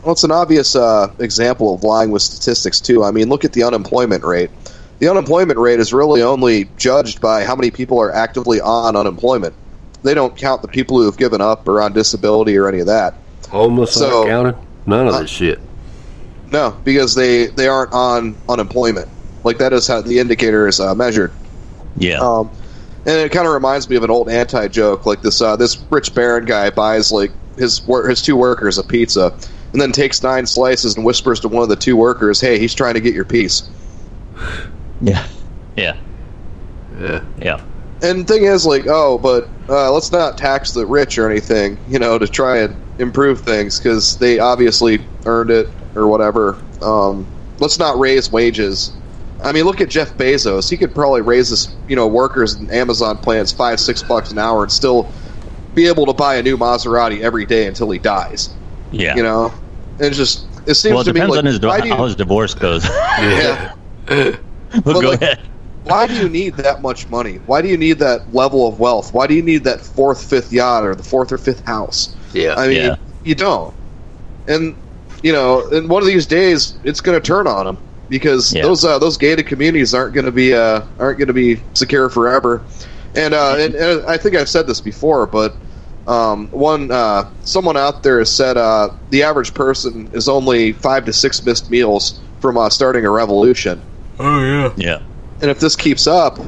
Well, 0.03 0.13
it's 0.13 0.25
an 0.25 0.33
obvious 0.33 0.75
uh, 0.75 1.13
example 1.19 1.75
of 1.75 1.85
lying 1.85 2.11
with 2.11 2.23
statistics, 2.23 2.81
too. 2.81 3.05
I 3.05 3.13
mean, 3.13 3.29
look 3.29 3.45
at 3.45 3.53
the 3.53 3.63
unemployment 3.63 4.25
rate. 4.25 4.51
The 4.99 5.09
unemployment 5.09 5.59
rate 5.59 5.81
is 5.81 5.93
really 5.93 6.23
only 6.23 6.69
judged 6.77 7.21
by 7.21 7.45
how 7.45 7.55
many 7.55 7.71
people 7.71 8.01
are 8.01 8.13
actively 8.13 8.61
on 8.61 8.97
unemployment. 8.97 9.55
They 10.03 10.15
don't 10.15 10.37
count 10.37 10.63
the 10.63 10.69
people 10.69 10.99
who 10.99 11.07
have 11.07 11.17
given 11.17 11.41
up 11.41 11.67
or 11.69 11.81
on 11.81 11.93
disability 11.93 12.57
or 12.57 12.69
any 12.69 12.81
of 12.81 12.87
that. 12.87 13.15
Homeless 13.51 13.95
so, 13.95 14.25
counted? 14.27 14.57
None 14.87 15.07
of 15.07 15.15
uh, 15.15 15.21
this 15.21 15.31
shit. 15.31 15.61
No, 16.51 16.77
because 16.85 17.15
they 17.15 17.47
they 17.47 17.69
aren't 17.69 17.93
on 17.93 18.37
unemployment. 18.49 19.09
Like 19.45 19.59
that 19.59 19.73
is 19.73 19.87
how 19.87 20.03
the 20.03 20.19
indicator 20.19 20.69
is 20.69 20.81
uh, 20.81 20.95
measured. 20.95 21.33
Yeah. 21.97 22.19
Um, 22.19 22.51
and 23.05 23.17
it 23.17 23.33
kind 23.33 23.47
of 23.47 23.53
reminds 23.53 23.89
me 23.89 23.97
of 23.97 24.05
an 24.05 24.11
old 24.11 24.29
anti 24.29 24.69
joke. 24.69 25.07
Like 25.07 25.23
this 25.23 25.41
uh, 25.41 25.57
this 25.57 25.83
rich 25.91 26.15
baron 26.15 26.45
guy 26.45 26.71
buys 26.71 27.11
like 27.11 27.33
his 27.57 27.81
his 28.07 28.23
two 28.23 28.37
workers 28.37 28.79
a 28.79 28.85
pizza, 28.85 29.33
and 29.73 29.81
then 29.81 29.93
takes 29.93 30.23
nine 30.23 30.47
slices 30.47 30.97
and 30.97 31.05
whispers 31.05 31.41
to 31.41 31.49
one 31.49 31.63
of 31.63 31.69
the 31.69 31.77
two 31.77 31.97
workers, 31.97 32.41
"Hey, 32.41 32.59
he's 32.59 32.75
trying 32.75 32.95
to 32.95 33.01
get 33.01 33.15
your 33.15 33.25
piece." 33.25 33.69
Yeah. 35.01 35.27
Yeah. 35.75 35.97
Yeah. 37.01 37.25
Yeah. 37.39 37.61
And 38.03 38.21
the 38.21 38.25
thing 38.33 38.45
is, 38.45 38.65
like, 38.65 38.87
oh, 38.87 39.19
but 39.19 39.49
uh, 39.69 39.93
let's 39.93 40.13
not 40.13 40.39
tax 40.39 40.73
the 40.73 40.87
rich 40.87 41.19
or 41.19 41.29
anything, 41.29 41.77
you 41.89 41.99
know, 41.99 42.19
to 42.19 42.29
try 42.29 42.59
and 42.59 42.77
improve 42.99 43.41
things 43.41 43.79
because 43.79 44.17
they 44.19 44.39
obviously 44.39 45.05
earned 45.27 45.51
it 45.51 45.69
or 45.95 46.07
whatever. 46.07 46.57
Um, 46.81 47.27
let's 47.59 47.79
not 47.79 47.99
raise 47.99 48.31
wages. 48.31 48.93
I 49.45 49.53
mean, 49.53 49.65
look 49.65 49.81
at 49.81 49.89
Jeff 49.89 50.15
Bezos. 50.15 50.71
He 50.71 50.77
could 50.77 50.95
probably 50.95 51.21
raise 51.21 51.49
his, 51.49 51.75
you 51.89 51.97
know, 51.97 52.07
workers 52.07 52.55
in 52.55 52.71
Amazon 52.71 53.19
plants 53.19 53.53
five, 53.53 53.81
six 53.81 54.03
bucks 54.03 54.31
an 54.31 54.39
hour 54.39 54.63
and 54.63 54.71
still 54.71 55.11
be 55.75 55.87
able 55.87 56.07
to 56.07 56.13
buy 56.13 56.37
a 56.37 56.43
new 56.43 56.57
Maserati 56.57 57.21
every 57.21 57.45
day 57.45 57.67
until 57.67 57.91
he 57.91 57.99
dies. 57.99 58.51
Yeah, 58.91 59.17
you 59.17 59.23
know, 59.23 59.53
it's 59.99 60.17
just 60.17 60.47
it 60.67 60.75
seems 60.75 60.93
well, 60.93 61.01
it 61.01 61.05
to 61.05 61.13
depends 61.13 61.31
me 61.31 61.37
like 61.37 61.39
on 61.39 61.47
his, 61.47 61.87
you, 61.87 61.95
how 61.95 62.05
his 62.05 62.15
divorce 62.15 62.55
goes. 62.55 62.85
yeah. 62.89 63.75
well, 64.09 64.37
go 64.85 65.11
like, 65.11 65.23
ahead. 65.23 65.41
why 65.85 66.07
do 66.07 66.15
you 66.15 66.29
need 66.29 66.55
that 66.57 66.83
much 66.83 67.09
money? 67.09 67.37
Why 67.47 67.63
do 67.63 67.69
you 67.69 67.77
need 67.77 67.99
that 67.99 68.33
level 68.35 68.69
of 68.69 68.79
wealth? 68.79 69.13
Why 69.15 69.27
do 69.27 69.35
you 69.35 69.43
need 69.43 69.65
that 69.65 69.81
fourth, 69.81 70.23
fifth 70.23 70.53
yacht 70.53 70.85
or 70.85 70.95
the 70.95 71.03
fourth 71.03 71.33
or 71.33 71.39
fifth 71.39 71.65
house? 71.65 72.15
Yeah, 72.33 72.55
I 72.55 72.69
mean, 72.69 72.77
yeah. 72.77 72.97
you 73.25 73.35
don't. 73.35 73.75
And 74.47 74.77
you 75.23 75.33
know, 75.33 75.67
and 75.71 75.89
one 75.89 76.03
of 76.03 76.07
these 76.07 76.27
days, 76.27 76.77
it's 76.85 77.01
going 77.01 77.21
to 77.21 77.27
turn 77.27 77.47
on 77.47 77.65
them 77.65 77.79
because 78.13 78.53
Yeah. 78.55 78.63
those 78.63 78.85
uh, 78.85 78.99
those 79.01 79.17
gated 79.17 79.47
communities 79.47 79.93
aren't 79.95 80.15
going 80.15 80.27
to 80.27 80.33
be 80.33 80.55
uh, 80.55 80.83
aren't 81.01 81.19
going 81.19 81.29
to 81.29 81.33
be 81.35 81.61
secure 81.75 82.09
forever. 82.09 82.63
And, 83.17 83.35
uh, 83.35 83.57
and 83.59 83.75
and 83.75 84.07
I 84.07 84.17
think 84.17 84.37
I've 84.37 84.49
said 84.49 84.67
this 84.67 84.81
before, 84.81 85.27
but 85.27 85.55
um, 86.07 86.49
one 86.51 86.91
uh, 86.91 87.29
someone 87.43 87.77
out 87.77 88.03
there 88.05 88.19
has 88.21 88.31
said 88.31 88.57
uh, 88.57 88.91
the 89.11 89.23
average 89.23 89.53
person 89.55 90.09
is 90.13 90.29
only 90.29 90.73
five 90.73 91.05
to 91.07 91.13
six 91.13 91.45
missed 91.45 91.71
meals 91.71 92.21
from 92.41 92.57
uh, 92.57 92.69
starting 92.71 93.05
a 93.05 93.11
revolution. 93.11 93.81
Oh 94.21 94.41
yeah. 94.41 94.73
Yeah. 94.77 95.01
And 95.41 95.51
if 95.51 95.59
this 95.61 95.75
keeps 95.77 96.07
up, 96.07 96.39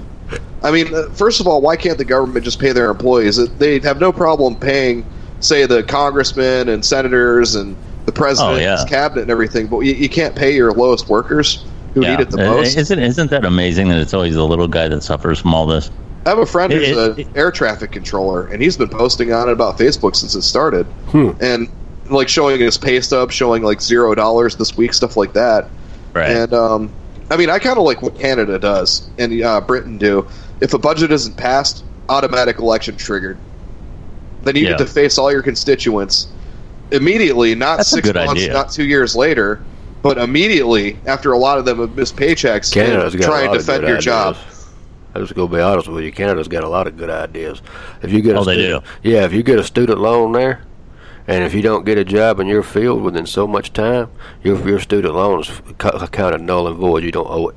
I 0.62 0.70
mean, 0.70 0.94
uh, 0.94 1.08
first 1.12 1.40
of 1.40 1.46
all, 1.48 1.60
why 1.60 1.76
can't 1.76 1.98
the 1.98 2.04
government 2.04 2.44
just 2.44 2.58
pay 2.60 2.72
their 2.72 2.90
employees? 2.90 3.38
It- 3.38 3.58
They 3.58 3.78
have 3.80 3.98
no 4.00 4.12
problem 4.12 4.54
paying, 4.56 5.04
say, 5.40 5.66
the 5.66 5.82
congressmen 5.82 6.68
and 6.68 6.84
senators 6.84 7.54
and 7.56 7.76
the 8.06 8.12
president's 8.12 8.60
Oh, 8.60 8.62
yeah. 8.62 8.84
cabinet 8.88 9.22
and 9.22 9.30
everything, 9.30 9.66
but 9.66 9.80
you, 9.80 9.94
you 9.94 10.08
can't 10.08 10.34
pay 10.36 10.54
your 10.54 10.72
lowest 10.72 11.08
workers 11.08 11.64
who 11.94 12.02
yeah. 12.02 12.16
need 12.16 12.22
it 12.22 12.30
the 12.30 12.36
most. 12.38 12.76
Isn't 12.76 12.98
isn't 12.98 13.30
that 13.30 13.44
amazing 13.44 13.88
that 13.88 13.98
it's 13.98 14.12
always 14.14 14.34
the 14.34 14.44
little 14.44 14.68
guy 14.68 14.88
that 14.88 15.02
suffers 15.02 15.38
from 15.40 15.54
all 15.54 15.66
this? 15.66 15.90
I 16.26 16.30
have 16.30 16.38
a 16.38 16.46
friend 16.46 16.72
It- 16.72 16.88
who's 16.88 17.18
it- 17.18 17.26
an 17.26 17.32
air 17.36 17.50
traffic 17.50 17.92
controller, 17.92 18.46
and 18.46 18.62
he's 18.62 18.76
been 18.76 18.88
posting 18.88 19.32
on 19.32 19.48
it 19.48 19.52
about 19.52 19.78
Facebook 19.78 20.16
since 20.16 20.34
it 20.34 20.42
started, 20.42 20.86
Hmm. 21.10 21.30
and 21.40 21.68
like 22.10 22.28
showing 22.28 22.60
his 22.60 22.76
pay 22.78 23.00
stub, 23.00 23.30
showing 23.32 23.62
like 23.62 23.80
zero 23.80 24.14
dollars 24.14 24.56
this 24.56 24.76
week, 24.76 24.92
stuff 24.92 25.16
like 25.16 25.32
that. 25.34 25.68
Right. 26.12 26.30
And 26.30 26.52
um, 26.52 26.90
I 27.30 27.36
mean, 27.38 27.48
I 27.50 27.58
kind 27.58 27.78
of 27.78 27.84
like 27.84 28.02
what 28.02 28.18
Canada 28.18 28.58
does 28.58 29.08
and 29.18 29.42
uh, 29.42 29.60
Britain 29.62 29.96
do. 29.98 30.26
If 30.60 30.74
a 30.74 30.78
budget 30.78 31.10
isn't 31.10 31.36
passed, 31.36 31.82
automatic 32.08 32.58
election 32.58 32.96
triggered. 32.96 33.38
Then 34.42 34.56
you 34.56 34.64
Yeah. 34.64 34.70
get 34.70 34.78
to 34.78 34.86
face 34.86 35.16
all 35.16 35.32
your 35.32 35.42
constituents 35.42 36.26
immediately, 36.90 37.54
not 37.54 37.78
That's 37.78 37.90
six 37.90 38.12
months, 38.12 38.32
idea. 38.32 38.52
not 38.52 38.70
two 38.70 38.84
years 38.84 39.14
later, 39.16 39.62
but 40.02 40.18
immediately 40.18 40.98
after 41.06 41.32
a 41.32 41.38
lot 41.38 41.58
of 41.58 41.64
them 41.64 41.78
have 41.78 41.96
missed 41.96 42.16
paychecks 42.16 42.72
Canada's 42.72 43.14
and 43.14 43.22
got 43.22 43.28
try 43.28 43.42
and 43.44 43.52
defend 43.52 43.82
your 43.82 43.92
ideas. 43.92 44.04
job. 44.04 44.36
I 45.14 45.20
was 45.20 45.32
going 45.32 45.48
to 45.48 45.56
be 45.56 45.60
honest 45.62 45.88
with 45.88 46.04
you. 46.04 46.10
Canada's 46.12 46.48
got 46.48 46.64
a 46.64 46.68
lot 46.68 46.86
of 46.88 46.96
good 46.96 47.08
ideas. 47.10 47.62
If 48.02 48.12
you 48.12 48.20
get 48.20 48.34
a 48.34 48.40
Oh, 48.40 48.44
they 48.44 48.54
student, 48.54 48.84
yeah, 49.02 49.24
if 49.24 49.32
you 49.32 49.42
get 49.44 49.58
a 49.60 49.64
student 49.64 50.00
loan 50.00 50.32
there, 50.32 50.62
and 51.28 51.44
if 51.44 51.54
you 51.54 51.62
don't 51.62 51.84
get 51.86 51.98
a 51.98 52.04
job 52.04 52.40
in 52.40 52.48
your 52.48 52.62
field 52.64 53.00
within 53.02 53.24
so 53.24 53.46
much 53.46 53.72
time, 53.72 54.10
your 54.42 54.56
your 54.68 54.80
student 54.80 55.14
loan 55.14 55.40
is 55.40 55.50
kind 55.78 56.34
of 56.34 56.40
null 56.40 56.66
and 56.66 56.76
void. 56.76 57.04
You 57.04 57.12
don't 57.12 57.30
owe 57.30 57.48
it. 57.48 57.56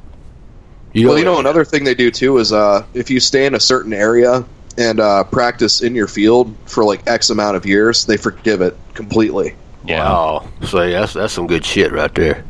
You 0.94 1.08
Well, 1.10 1.18
you 1.18 1.26
know, 1.26 1.40
another 1.40 1.66
thing 1.66 1.84
they 1.84 1.96
do 1.96 2.12
too 2.12 2.38
is 2.38 2.54
uh, 2.54 2.86
if 2.94 3.10
you 3.10 3.20
stay 3.20 3.46
in 3.46 3.56
a 3.56 3.60
certain 3.60 3.92
area 3.92 4.46
and 4.78 5.00
uh, 5.00 5.24
practice 5.26 5.82
in 5.82 5.96
your 5.96 6.08
field 6.08 6.56
for 6.66 6.84
like 6.84 7.08
X 7.08 7.30
amount 7.30 7.58
of 7.58 7.66
years, 7.66 8.06
they 8.06 8.18
forgive 8.18 8.62
it 8.62 8.78
completely. 8.94 9.56
yeah. 9.86 10.04
Wow. 10.04 10.48
So 10.66 10.90
that's 10.90 11.13
that's 11.13 11.34
some 11.34 11.48
good 11.48 11.66
shit 11.66 11.92
right 11.92 12.13
there. 12.13 12.46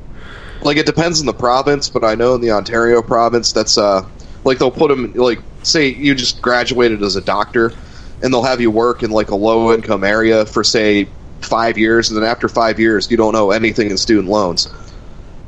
Like 0.62 0.78
it 0.78 0.86
depends 0.86 1.20
on 1.20 1.26
the 1.26 1.34
province, 1.34 1.90
but 1.90 2.04
I 2.04 2.16
know 2.16 2.36
in 2.36 2.42
the 2.42 2.52
Ontario 2.52 3.02
province, 3.02 3.52
that's 3.52 3.78
uh, 3.78 4.08
like 4.44 4.58
they'll 4.58 4.72
put 4.72 4.90
them 4.90 5.13
like 5.13 5.40
say 5.63 5.88
you 5.88 6.16
just 6.16 6.42
graduated 6.42 7.04
as 7.04 7.16
a 7.16 7.22
doctor, 7.22 7.74
and 8.22 8.34
they'll 8.34 8.44
have 8.44 8.60
you 8.60 8.72
work 8.72 9.04
in 9.04 9.12
like 9.12 9.30
a 9.30 9.36
low 9.36 9.74
income 9.74 10.04
area 10.04 10.46
for 10.46 10.63
say 10.63 11.08
five 11.42 11.78
years, 11.78 12.10
and 12.10 12.18
then 12.18 12.28
after 12.28 12.50
five 12.50 12.80
years, 12.80 13.10
you 13.10 13.18
don't 13.18 13.36
owe 13.36 13.52
anything 13.52 13.92
in 13.92 13.98
student 13.98 14.28
loans. 14.28 14.68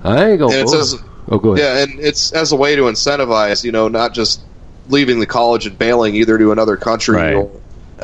I 0.04 0.30
ain't 0.30 0.40
gonna. 0.40 0.54
And 0.54 0.62
it 0.62 0.72
fool. 0.72 0.84
says 0.84 1.04
oh, 1.30 1.40
go 1.40 1.54
ahead. 1.54 1.66
Yeah, 1.66 1.84
and 1.84 2.00
it's 2.00 2.32
as 2.32 2.52
a 2.52 2.56
way 2.56 2.76
to 2.76 2.84
incentivize, 2.84 3.64
you 3.64 3.72
know, 3.72 3.88
not 3.88 4.14
just 4.14 4.42
leaving 4.90 5.20
the 5.20 5.26
college 5.26 5.66
and 5.66 5.78
bailing 5.78 6.16
either 6.16 6.38
to 6.38 6.52
another 6.52 6.76
country 6.76 7.16
Right. 7.16 7.34
or 7.36 7.50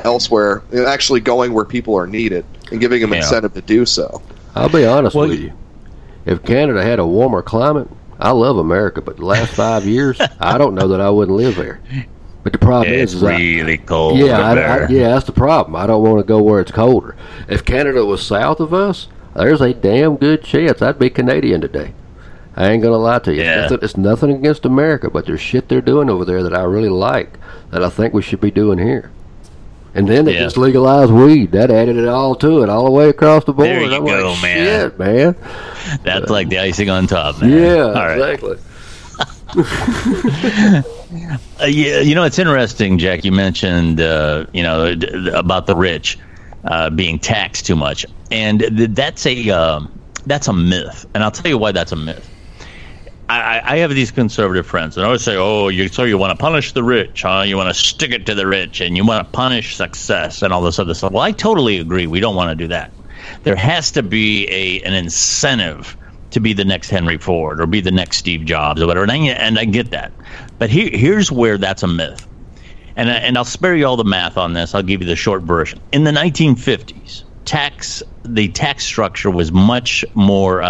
elsewhere, 0.03 0.61
actually 0.87 1.19
going 1.19 1.53
where 1.53 1.65
people 1.65 1.95
are 1.95 2.07
needed 2.07 2.45
and 2.71 2.79
giving 2.79 3.01
them 3.01 3.11
Yeah. 3.11 3.17
incentive 3.17 3.53
to 3.53 3.61
do 3.61 3.85
so. 3.85 4.21
I'll 4.55 4.69
be 4.69 4.85
honest 4.85 5.15
Well, 5.15 5.27
with 5.27 5.39
you. 5.39 5.51
If 6.25 6.43
Canada 6.43 6.81
had 6.83 6.99
a 6.99 7.05
warmer 7.05 7.41
climate, 7.41 7.87
I 8.19 8.31
love 8.31 8.57
America, 8.57 9.01
but 9.01 9.17
the 9.17 9.25
last 9.25 9.51
five 9.53 9.85
years, 9.87 10.19
I 10.39 10.57
don't 10.57 10.73
know 10.75 10.87
that 10.89 11.01
I 11.01 11.09
wouldn't 11.09 11.37
live 11.37 11.55
there. 11.55 11.79
But 12.43 12.53
the 12.53 12.59
problem 12.59 12.93
It's 12.93 13.13
is, 13.13 13.17
is 13.17 13.23
I, 13.23 13.37
really 13.37 13.77
cold. 13.77 14.19
yeah, 14.19 14.39
I, 14.39 14.51
I, 14.53 14.87
yeah, 14.87 15.09
that's 15.09 15.25
the 15.25 15.31
problem. 15.31 15.75
I 15.75 15.87
don't 15.87 16.03
want 16.03 16.19
to 16.19 16.23
go 16.23 16.41
where 16.41 16.59
it's 16.61 16.71
colder. 16.71 17.15
If 17.47 17.65
Canada 17.65 18.05
was 18.05 18.21
south 18.21 18.59
of 18.59 18.73
us, 18.73 19.07
there's 19.35 19.61
a 19.61 19.73
damn 19.73 20.15
good 20.15 20.43
chance 20.43 20.81
I'd 20.81 20.99
be 20.99 21.09
Canadian 21.09 21.61
today. 21.61 21.93
I 22.57 22.69
ain't 22.71 22.81
gonna 22.83 22.97
lie 22.97 23.19
to 23.19 23.33
you. 23.33 23.41
Yeah. 23.43 23.63
It's, 23.63 23.71
nothing, 23.71 23.83
it's 23.85 23.97
nothing 23.97 24.31
against 24.31 24.65
America, 24.65 25.09
but 25.09 25.25
there's 25.25 25.41
shit 25.41 25.67
they're 25.67 25.81
doing 25.81 26.09
over 26.09 26.23
there 26.25 26.41
that 26.43 26.53
I 26.55 26.63
really 26.63 26.89
like 26.89 27.37
that 27.71 27.83
I 27.83 27.89
think 27.89 28.13
we 28.13 28.21
should 28.21 28.39
be 28.41 28.51
doing 28.51 28.77
here. 28.79 29.11
And 29.93 30.07
then 30.07 30.25
they 30.25 30.33
Yeah. 30.33 30.41
just 30.41 30.57
legalized 30.57 31.11
weed. 31.11 31.51
That 31.53 31.71
added 31.71 31.95
it 31.97 32.07
all 32.07 32.35
to 32.35 32.63
it, 32.63 32.69
all 32.69 32.83
the 32.85 32.91
way 32.91 33.07
across 33.09 33.45
the 33.45 33.53
board. 33.53 33.67
There 33.69 33.81
you 33.81 33.93
I'm 33.95 34.05
go, 34.05 34.31
like, 34.31 34.41
man. 34.41 34.65
Shit, 34.89 34.99
man. 34.99 35.35
That's 36.03 36.29
like 36.29 36.49
the 36.49 36.59
icing 36.59 36.89
on 36.89 37.07
top, 37.07 37.41
man. 37.41 37.49
Yeah, 37.51 37.83
All 37.83 37.93
right. 37.93 38.33
exactly. 38.33 38.57
Uh, 41.61 41.65
yeah, 41.67 41.99
you 42.01 42.13
know, 42.15 42.23
it's 42.23 42.37
interesting, 42.39 42.97
Jack. 42.97 43.23
You 43.23 43.31
mentioned, 43.31 44.01
uh, 44.01 44.45
you 44.53 44.61
know, 44.63 44.93
d- 44.95 45.05
d- 45.07 45.29
about 45.29 45.65
the 45.67 45.75
rich 45.75 46.17
uh, 46.65 46.89
being 46.89 47.17
taxed 47.19 47.65
too 47.65 47.75
much, 47.77 48.05
and 48.31 48.59
th- 48.59 48.89
that's 48.91 49.25
a 49.25 49.49
um, 49.51 49.89
that's 50.25 50.47
a 50.49 50.53
myth. 50.53 51.05
And 51.13 51.23
I'll 51.23 51.31
tell 51.31 51.49
you 51.49 51.57
why 51.57 51.71
that's 51.71 51.93
a 51.93 51.95
myth. 51.95 52.29
I, 53.27 53.61
I 53.65 53.77
have 53.77 53.89
these 53.91 54.11
conservative 54.11 54.67
friends, 54.67 54.97
and 54.97 55.03
I 55.03 55.07
always 55.07 55.23
say, 55.23 55.35
"Oh, 55.35 55.69
you 55.69 55.87
so 55.87 56.03
you 56.03 56.17
want 56.17 56.37
to 56.37 56.41
punish 56.41 56.73
the 56.73 56.83
rich, 56.83 57.23
huh? 57.23 57.43
You 57.45 57.57
want 57.57 57.69
to 57.69 57.73
stick 57.73 58.11
it 58.11 58.25
to 58.27 58.35
the 58.35 58.45
rich, 58.45 58.81
and 58.81 58.95
you 58.95 59.05
want 59.05 59.25
to 59.25 59.31
punish 59.31 59.75
success 59.75 60.43
and 60.43 60.53
all 60.53 60.61
this 60.61 60.77
other 60.77 60.93
stuff." 60.93 61.11
Well, 61.11 61.23
I 61.23 61.31
totally 61.31 61.79
agree. 61.79 62.05
We 62.05 62.19
don't 62.19 62.35
want 62.35 62.51
to 62.51 62.55
do 62.55 62.67
that. 62.67 62.93
There 63.43 63.55
has 63.55 63.91
to 63.93 64.03
be 64.03 64.47
a 64.49 64.81
an 64.83 64.93
incentive 64.93 65.97
to 66.31 66.39
be 66.39 66.53
the 66.53 66.65
next 66.65 66.89
Henry 66.89 67.17
Ford 67.17 67.59
or 67.59 67.65
be 67.65 67.81
the 67.81 67.91
next 67.91 68.17
Steve 68.17 68.45
Jobs 68.45 68.81
or 68.81 68.85
whatever, 68.87 69.03
and 69.03 69.11
I, 69.11 69.17
and 69.17 69.57
I 69.57 69.65
get 69.65 69.89
that. 69.91 70.13
But 70.59 70.69
here, 70.69 70.89
here's 70.93 71.31
where 71.31 71.57
that's 71.57 71.81
a 71.81 71.87
myth, 71.87 72.27
and 72.95 73.09
I- 73.09 73.15
and 73.15 73.37
I'll 73.37 73.45
spare 73.45 73.75
you 73.75 73.87
all 73.87 73.97
the 73.97 74.03
math 74.03 74.37
on 74.37 74.53
this. 74.53 74.75
I'll 74.75 74.83
give 74.83 75.01
you 75.01 75.07
the 75.07 75.15
short 75.15 75.41
version. 75.43 75.81
In 75.91 76.03
the 76.03 76.11
1950s, 76.11 77.23
tax 77.45 78.03
the 78.23 78.49
tax 78.49 78.83
structure 78.85 79.31
was 79.31 79.51
much 79.51 80.05
more 80.13 80.61
uh, 80.61 80.67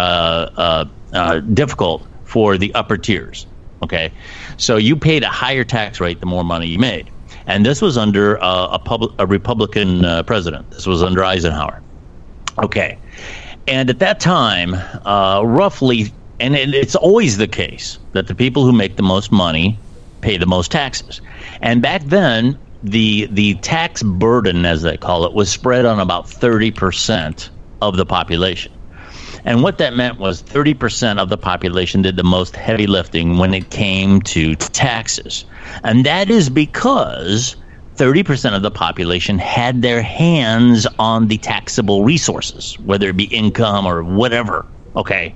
uh, 0.56 0.84
uh, 1.12 1.40
difficult 1.40 2.06
for 2.36 2.58
the 2.58 2.70
upper 2.74 2.98
tiers. 2.98 3.46
Okay, 3.82 4.12
so 4.58 4.76
you 4.76 4.94
paid 4.94 5.22
a 5.22 5.28
higher 5.28 5.64
tax 5.64 6.00
rate 6.00 6.20
the 6.20 6.26
more 6.26 6.44
money 6.44 6.66
you 6.66 6.78
made, 6.78 7.10
and 7.46 7.64
this 7.64 7.80
was 7.80 7.96
under 7.96 8.36
uh, 8.44 8.76
a 8.76 9.08
a 9.18 9.26
Republican 9.26 10.04
uh, 10.04 10.22
president. 10.22 10.70
This 10.70 10.86
was 10.86 11.02
under 11.02 11.24
Eisenhower. 11.24 11.80
Okay. 12.58 12.98
And 13.66 13.88
at 13.88 14.00
that 14.00 14.20
time, 14.20 14.74
uh, 15.06 15.40
roughly, 15.46 16.12
and 16.38 16.54
it, 16.54 16.74
it's 16.74 16.94
always 16.94 17.38
the 17.38 17.48
case 17.48 17.98
that 18.12 18.26
the 18.26 18.34
people 18.34 18.66
who 18.66 18.72
make 18.72 18.96
the 18.96 19.02
most 19.02 19.32
money 19.32 19.78
pay 20.20 20.36
the 20.36 20.46
most 20.46 20.70
taxes. 20.70 21.22
And 21.62 21.80
back 21.80 22.02
then, 22.04 22.58
the 22.82 23.28
the 23.32 23.54
tax 23.62 24.02
burden, 24.02 24.66
as 24.66 24.82
they 24.82 24.98
call 24.98 25.24
it, 25.24 25.32
was 25.32 25.48
spread 25.50 25.86
on 25.86 26.00
about 26.00 26.28
thirty 26.28 26.70
percent 26.70 27.48
of 27.80 27.96
the 27.96 28.04
population. 28.04 28.75
And 29.46 29.62
what 29.62 29.78
that 29.78 29.94
meant 29.94 30.18
was 30.18 30.42
30% 30.42 31.18
of 31.18 31.28
the 31.28 31.38
population 31.38 32.02
did 32.02 32.16
the 32.16 32.24
most 32.24 32.56
heavy 32.56 32.88
lifting 32.88 33.38
when 33.38 33.54
it 33.54 33.70
came 33.70 34.20
to 34.22 34.56
taxes. 34.56 35.44
And 35.84 36.04
that 36.04 36.28
is 36.30 36.50
because 36.50 37.54
30% 37.94 38.56
of 38.56 38.62
the 38.62 38.72
population 38.72 39.38
had 39.38 39.82
their 39.82 40.02
hands 40.02 40.86
on 40.98 41.28
the 41.28 41.38
taxable 41.38 42.02
resources, 42.02 42.76
whether 42.80 43.08
it 43.08 43.16
be 43.16 43.24
income 43.24 43.86
or 43.86 44.02
whatever. 44.02 44.66
Okay. 44.96 45.32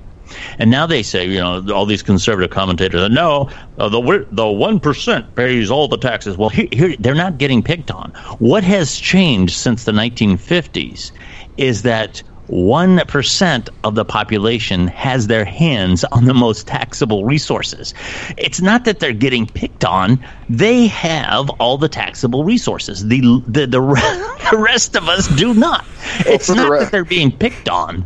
And 0.59 0.69
now 0.69 0.85
they 0.85 1.03
say, 1.03 1.25
you 1.25 1.39
know, 1.39 1.65
all 1.73 1.85
these 1.85 2.03
conservative 2.03 2.51
commentators, 2.51 3.09
no, 3.09 3.49
uh, 3.77 3.89
the 3.89 4.27
the 4.31 4.47
one 4.47 4.79
percent 4.79 5.35
pays 5.35 5.69
all 5.69 5.87
the 5.87 5.97
taxes. 5.97 6.37
Well, 6.37 6.49
here, 6.49 6.67
here 6.71 6.95
they're 6.99 7.15
not 7.15 7.37
getting 7.37 7.61
picked 7.61 7.91
on. 7.91 8.11
What 8.39 8.63
has 8.63 8.97
changed 8.97 9.53
since 9.53 9.83
the 9.83 9.91
1950s 9.91 11.11
is 11.57 11.81
that 11.81 12.23
one 12.51 12.99
percent 13.07 13.69
of 13.85 13.95
the 13.95 14.03
population 14.03 14.87
has 14.87 15.27
their 15.27 15.45
hands 15.45 16.03
on 16.11 16.25
the 16.25 16.33
most 16.33 16.67
taxable 16.67 17.23
resources. 17.25 17.93
It's 18.37 18.61
not 18.61 18.83
that 18.85 18.99
they're 18.99 19.13
getting 19.13 19.47
picked 19.47 19.85
on; 19.85 20.23
they 20.49 20.87
have 20.87 21.49
all 21.51 21.77
the 21.77 21.89
taxable 21.89 22.43
resources. 22.43 23.07
The 23.07 23.21
the 23.47 23.67
the, 23.67 23.79
the 24.51 24.57
rest 24.57 24.95
of 24.95 25.07
us 25.07 25.27
do 25.35 25.53
not. 25.53 25.85
It's 26.25 26.47
the 26.47 26.55
not 26.55 26.69
re- 26.69 26.79
that 26.79 26.91
they're 26.91 27.05
being 27.05 27.31
picked 27.31 27.69
on. 27.69 28.05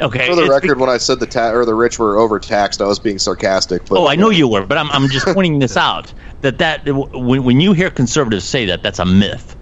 Okay, 0.00 0.28
For 0.28 0.34
the 0.34 0.42
it's 0.42 0.50
record, 0.50 0.78
when 0.78 0.88
I 0.88 0.96
said 0.96 1.20
the 1.20 1.26
ta- 1.26 1.50
or 1.50 1.64
the 1.66 1.74
rich 1.74 1.98
were 1.98 2.16
overtaxed, 2.16 2.80
I 2.80 2.86
was 2.86 2.98
being 2.98 3.18
sarcastic. 3.18 3.86
But 3.86 3.98
Oh, 3.98 4.06
I 4.06 4.14
know 4.16 4.30
you 4.30 4.48
were, 4.48 4.64
but 4.64 4.78
I'm, 4.78 4.90
I'm 4.92 5.08
just 5.08 5.26
pointing 5.26 5.58
this 5.58 5.76
out 5.76 6.14
that 6.40 6.58
that 6.58 6.86
when, 7.12 7.44
when 7.44 7.60
you 7.60 7.72
hear 7.74 7.90
conservatives 7.90 8.44
say 8.46 8.64
that, 8.66 8.82
that's 8.82 8.98
a 8.98 9.04
myth. 9.04 9.56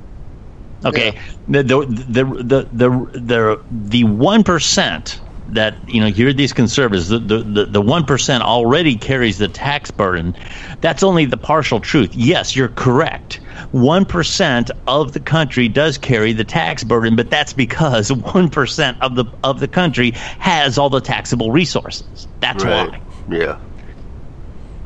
Okay, 0.84 1.18
the, 1.48 1.62
the 1.62 1.86
the 1.86 2.24
the 2.24 2.68
the 2.72 3.20
the 3.20 3.64
the 3.70 4.04
one 4.04 4.44
percent 4.44 5.20
that 5.48 5.76
you 5.88 6.00
know 6.00 6.06
you 6.06 6.14
hear 6.14 6.32
these 6.32 6.52
conservatives 6.52 7.08
the 7.08 7.18
the 7.18 7.66
the 7.66 7.80
one 7.80 8.04
percent 8.04 8.42
already 8.42 8.96
carries 8.96 9.38
the 9.38 9.48
tax 9.48 9.90
burden. 9.90 10.36
That's 10.80 11.02
only 11.02 11.24
the 11.24 11.36
partial 11.36 11.80
truth. 11.80 12.14
Yes, 12.14 12.54
you're 12.54 12.68
correct. 12.68 13.40
One 13.72 14.04
percent 14.04 14.70
of 14.86 15.12
the 15.12 15.20
country 15.20 15.68
does 15.68 15.98
carry 15.98 16.32
the 16.32 16.44
tax 16.44 16.84
burden, 16.84 17.16
but 17.16 17.30
that's 17.30 17.52
because 17.52 18.12
one 18.34 18.48
percent 18.50 18.98
of 19.00 19.16
the 19.16 19.24
of 19.42 19.60
the 19.60 19.68
country 19.68 20.12
has 20.38 20.78
all 20.78 20.90
the 20.90 21.00
taxable 21.00 21.50
resources. 21.50 22.28
That's 22.40 22.64
why 22.64 23.00
Yeah. 23.28 23.58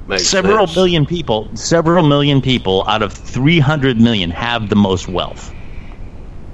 Makes 0.06 0.26
several 0.26 0.66
sense. 0.66 0.76
million 0.76 1.06
people 1.06 1.48
several 1.54 2.06
million 2.06 2.40
people 2.40 2.84
out 2.88 3.02
of 3.02 3.12
300 3.12 4.00
million 4.00 4.30
have 4.30 4.68
the 4.68 4.76
most 4.76 5.06
wealth 5.08 5.54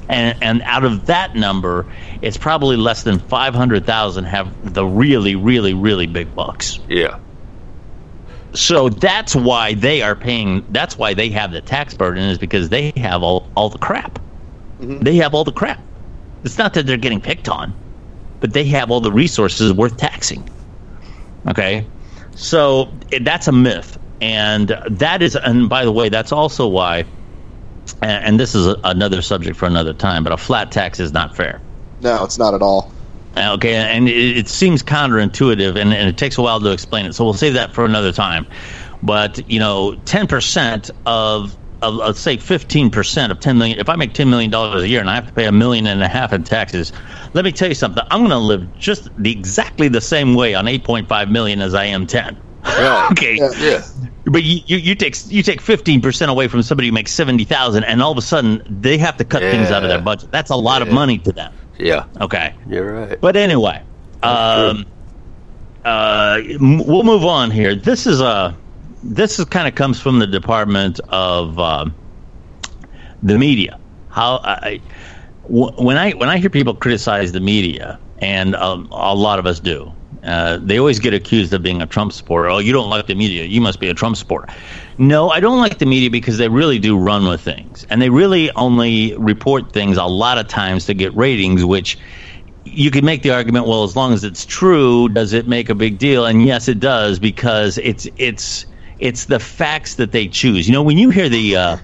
and 0.08 0.42
and 0.42 0.62
out 0.62 0.84
of 0.84 1.06
that 1.06 1.34
number 1.34 1.86
it's 2.22 2.36
probably 2.36 2.76
less 2.76 3.02
than 3.02 3.18
500,000 3.18 4.24
have 4.24 4.74
the 4.74 4.84
really 4.84 5.36
really 5.36 5.74
really 5.74 6.06
big 6.06 6.34
bucks. 6.34 6.78
Yeah. 6.88 7.18
so 8.54 8.88
that's 8.88 9.34
why 9.34 9.74
they 9.74 10.02
are 10.02 10.16
paying 10.16 10.64
that's 10.70 10.96
why 10.96 11.14
they 11.14 11.30
have 11.30 11.52
the 11.52 11.60
tax 11.60 11.94
burden 11.94 12.24
is 12.24 12.38
because 12.38 12.68
they 12.68 12.92
have 12.96 13.22
all, 13.22 13.48
all 13.56 13.68
the 13.68 13.78
crap. 13.78 14.18
Mm-hmm. 14.80 15.00
They 15.00 15.16
have 15.16 15.34
all 15.34 15.44
the 15.44 15.52
crap. 15.52 15.80
It's 16.44 16.56
not 16.56 16.74
that 16.74 16.86
they're 16.86 16.96
getting 16.96 17.20
picked 17.20 17.48
on 17.48 17.74
but 18.40 18.52
they 18.52 18.64
have 18.64 18.90
all 18.90 19.00
the 19.00 19.12
resources 19.12 19.72
worth 19.72 19.96
taxing. 19.96 20.48
Okay? 21.46 21.86
So 22.34 22.92
eh, 23.12 23.18
that's 23.22 23.48
a 23.48 23.52
myth. 23.52 23.98
And 24.20 24.68
that 24.90 25.22
is 25.22 25.36
and 25.36 25.68
by 25.68 25.84
the 25.84 25.92
way 25.92 26.08
that's 26.08 26.32
also 26.32 26.66
why 26.66 27.04
and, 28.02 28.24
and 28.24 28.40
this 28.40 28.54
is 28.54 28.66
a, 28.66 28.76
another 28.84 29.22
subject 29.22 29.56
for 29.58 29.66
another 29.66 29.94
time 29.94 30.24
but 30.24 30.32
a 30.32 30.36
flat 30.38 30.72
tax 30.72 31.00
is 31.00 31.12
not 31.12 31.36
fair 31.36 31.62
No, 32.00 32.24
it's 32.24 32.38
not 32.38 32.54
at 32.54 32.62
all. 32.62 32.94
Uh, 33.36 33.54
okay, 33.54 33.74
and 33.76 34.08
it, 34.08 34.36
it 34.38 34.48
seems 34.48 34.82
counterintuitive, 34.82 35.76
and, 35.80 35.94
and 35.94 36.08
it 36.08 36.18
takes 36.18 36.38
a 36.38 36.42
while 36.42 36.60
to 36.60 36.72
explain 36.72 37.06
it. 37.06 37.14
So 37.14 37.24
we'll 37.24 37.34
save 37.34 37.54
that 37.54 37.74
for 37.74 37.84
another 37.84 38.12
time. 38.12 38.46
But 39.02 39.40
you 39.50 39.58
know, 39.60 39.96
ten 40.06 40.26
percent 40.26 40.90
of, 41.06 41.58
of 41.82 41.94
let's 41.94 42.20
say 42.20 42.36
fifteen 42.38 42.90
percent 42.90 43.32
of 43.32 43.40
ten 43.40 43.58
million. 43.58 43.78
If 43.80 43.88
I 43.88 43.96
make 43.96 44.14
ten 44.14 44.30
million 44.30 44.50
dollars 44.50 44.82
a 44.84 44.88
year 44.88 45.00
and 45.00 45.10
I 45.10 45.14
have 45.16 45.26
to 45.28 45.32
pay 45.32 45.46
a 45.46 45.52
million 45.52 45.86
and 45.86 46.02
a 46.02 46.08
half 46.08 46.32
in 46.32 46.44
taxes, 46.44 46.92
let 47.34 47.44
me 47.44 47.52
tell 47.52 47.68
you 47.68 47.74
something. 47.76 48.04
I'm 48.10 48.20
going 48.20 48.30
to 48.30 48.38
live 48.38 48.72
just 48.74 49.08
the, 49.18 49.32
exactly 49.32 49.88
the 49.88 50.02
same 50.02 50.34
way 50.34 50.54
on 50.54 50.68
eight 50.68 50.84
point 50.84 51.08
five 51.08 51.30
million 51.30 51.62
as 51.62 51.74
I 51.74 51.84
am 51.86 52.06
ten. 52.06 52.38
Right. 52.64 53.08
okay. 53.12 53.36
Yeah. 53.36 53.50
Yeah. 53.58 53.82
But 54.24 54.42
you, 54.42 54.60
you, 54.66 54.76
you 54.78 54.94
take 54.94 55.16
you 55.26 55.42
take 55.42 55.60
fifteen 55.60 56.00
percent 56.00 56.30
away 56.30 56.48
from 56.48 56.62
somebody 56.62 56.88
who 56.88 56.92
makes 56.94 57.12
seventy 57.12 57.44
thousand, 57.44 57.84
and 57.84 58.02
all 58.02 58.12
of 58.12 58.18
a 58.18 58.22
sudden 58.22 58.62
they 58.68 58.98
have 58.98 59.16
to 59.18 59.24
cut 59.24 59.42
things 59.42 59.70
out 59.70 59.82
of 59.84 59.88
their 59.88 59.98
budget. 60.00 60.30
That's 60.32 60.50
a 60.50 60.56
lot 60.56 60.82
of 60.82 60.88
money 60.90 61.18
to 61.20 61.32
them. 61.32 61.52
Yeah. 61.78 62.06
Okay. 62.20 62.54
You're 62.66 62.92
right. 62.92 63.18
But 63.20 63.36
anyway, 63.36 63.82
um, 64.22 64.84
uh, 65.84 66.40
we'll 66.60 67.04
move 67.04 67.24
on 67.24 67.50
here. 67.50 67.74
This 67.74 68.06
is 68.06 68.20
a 68.20 68.58
this 69.02 69.38
is 69.38 69.44
kind 69.46 69.68
of 69.68 69.74
comes 69.74 70.00
from 70.00 70.18
the 70.18 70.26
Department 70.26 71.00
of 71.08 71.58
um, 71.58 71.96
the 73.22 73.38
Media. 73.38 73.78
How 74.08 74.40
I, 74.42 74.82
w- 75.44 75.72
when 75.78 75.96
I 75.96 76.10
when 76.12 76.28
I 76.28 76.38
hear 76.38 76.50
people 76.50 76.74
criticize 76.74 77.32
the 77.32 77.40
media, 77.40 78.00
and 78.18 78.54
um, 78.56 78.88
a 78.90 79.14
lot 79.14 79.38
of 79.38 79.46
us 79.46 79.60
do, 79.60 79.94
uh, 80.28 80.58
they 80.62 80.78
always 80.78 80.98
get 80.98 81.14
accused 81.14 81.52
of 81.52 81.62
being 81.62 81.82
a 81.82 81.86
Trump 81.86 82.12
supporter. 82.12 82.48
Oh, 82.48 82.58
you 82.58 82.72
don't 82.72 82.90
like 82.90 83.06
the 83.06 83.14
media, 83.14 83.44
you 83.44 83.60
must 83.60 83.80
be 83.80 83.88
a 83.88 83.94
Trump 83.94 84.16
supporter. 84.16 84.46
No, 84.98 85.30
I 85.30 85.40
don't 85.40 85.58
like 85.58 85.78
the 85.78 85.86
media 85.86 86.10
because 86.10 86.38
they 86.38 86.48
really 86.48 86.78
do 86.78 86.98
run 86.98 87.26
with 87.26 87.40
things, 87.40 87.84
and 87.90 88.00
they 88.02 88.10
really 88.10 88.50
only 88.56 89.16
report 89.16 89.72
things 89.72 89.96
a 89.96 90.04
lot 90.04 90.38
of 90.38 90.48
times 90.48 90.86
to 90.86 90.94
get 90.94 91.14
ratings, 91.16 91.64
which 91.64 91.98
you 92.64 92.90
could 92.90 93.04
make 93.04 93.22
the 93.22 93.30
argument 93.30 93.66
well 93.66 93.82
as 93.82 93.96
long 93.96 94.12
as 94.12 94.24
it's 94.24 94.44
true 94.44 95.08
does 95.08 95.32
it 95.32 95.48
make 95.48 95.70
a 95.70 95.74
big 95.74 95.96
deal 95.96 96.26
and 96.26 96.44
yes 96.44 96.68
it 96.68 96.78
does 96.78 97.18
because 97.18 97.78
it's 97.78 98.06
it's 98.18 98.66
it's 98.98 99.24
the 99.24 99.40
facts 99.40 99.94
that 99.94 100.12
they 100.12 100.28
choose 100.28 100.68
you 100.68 100.72
know 100.74 100.82
when 100.82 100.98
you 100.98 101.08
hear 101.08 101.30
the 101.30 101.56
uh, 101.56 101.78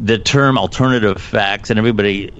the 0.00 0.18
term 0.18 0.58
alternative 0.58 1.20
facts, 1.20 1.70
and 1.70 1.78
everybody 1.78 2.30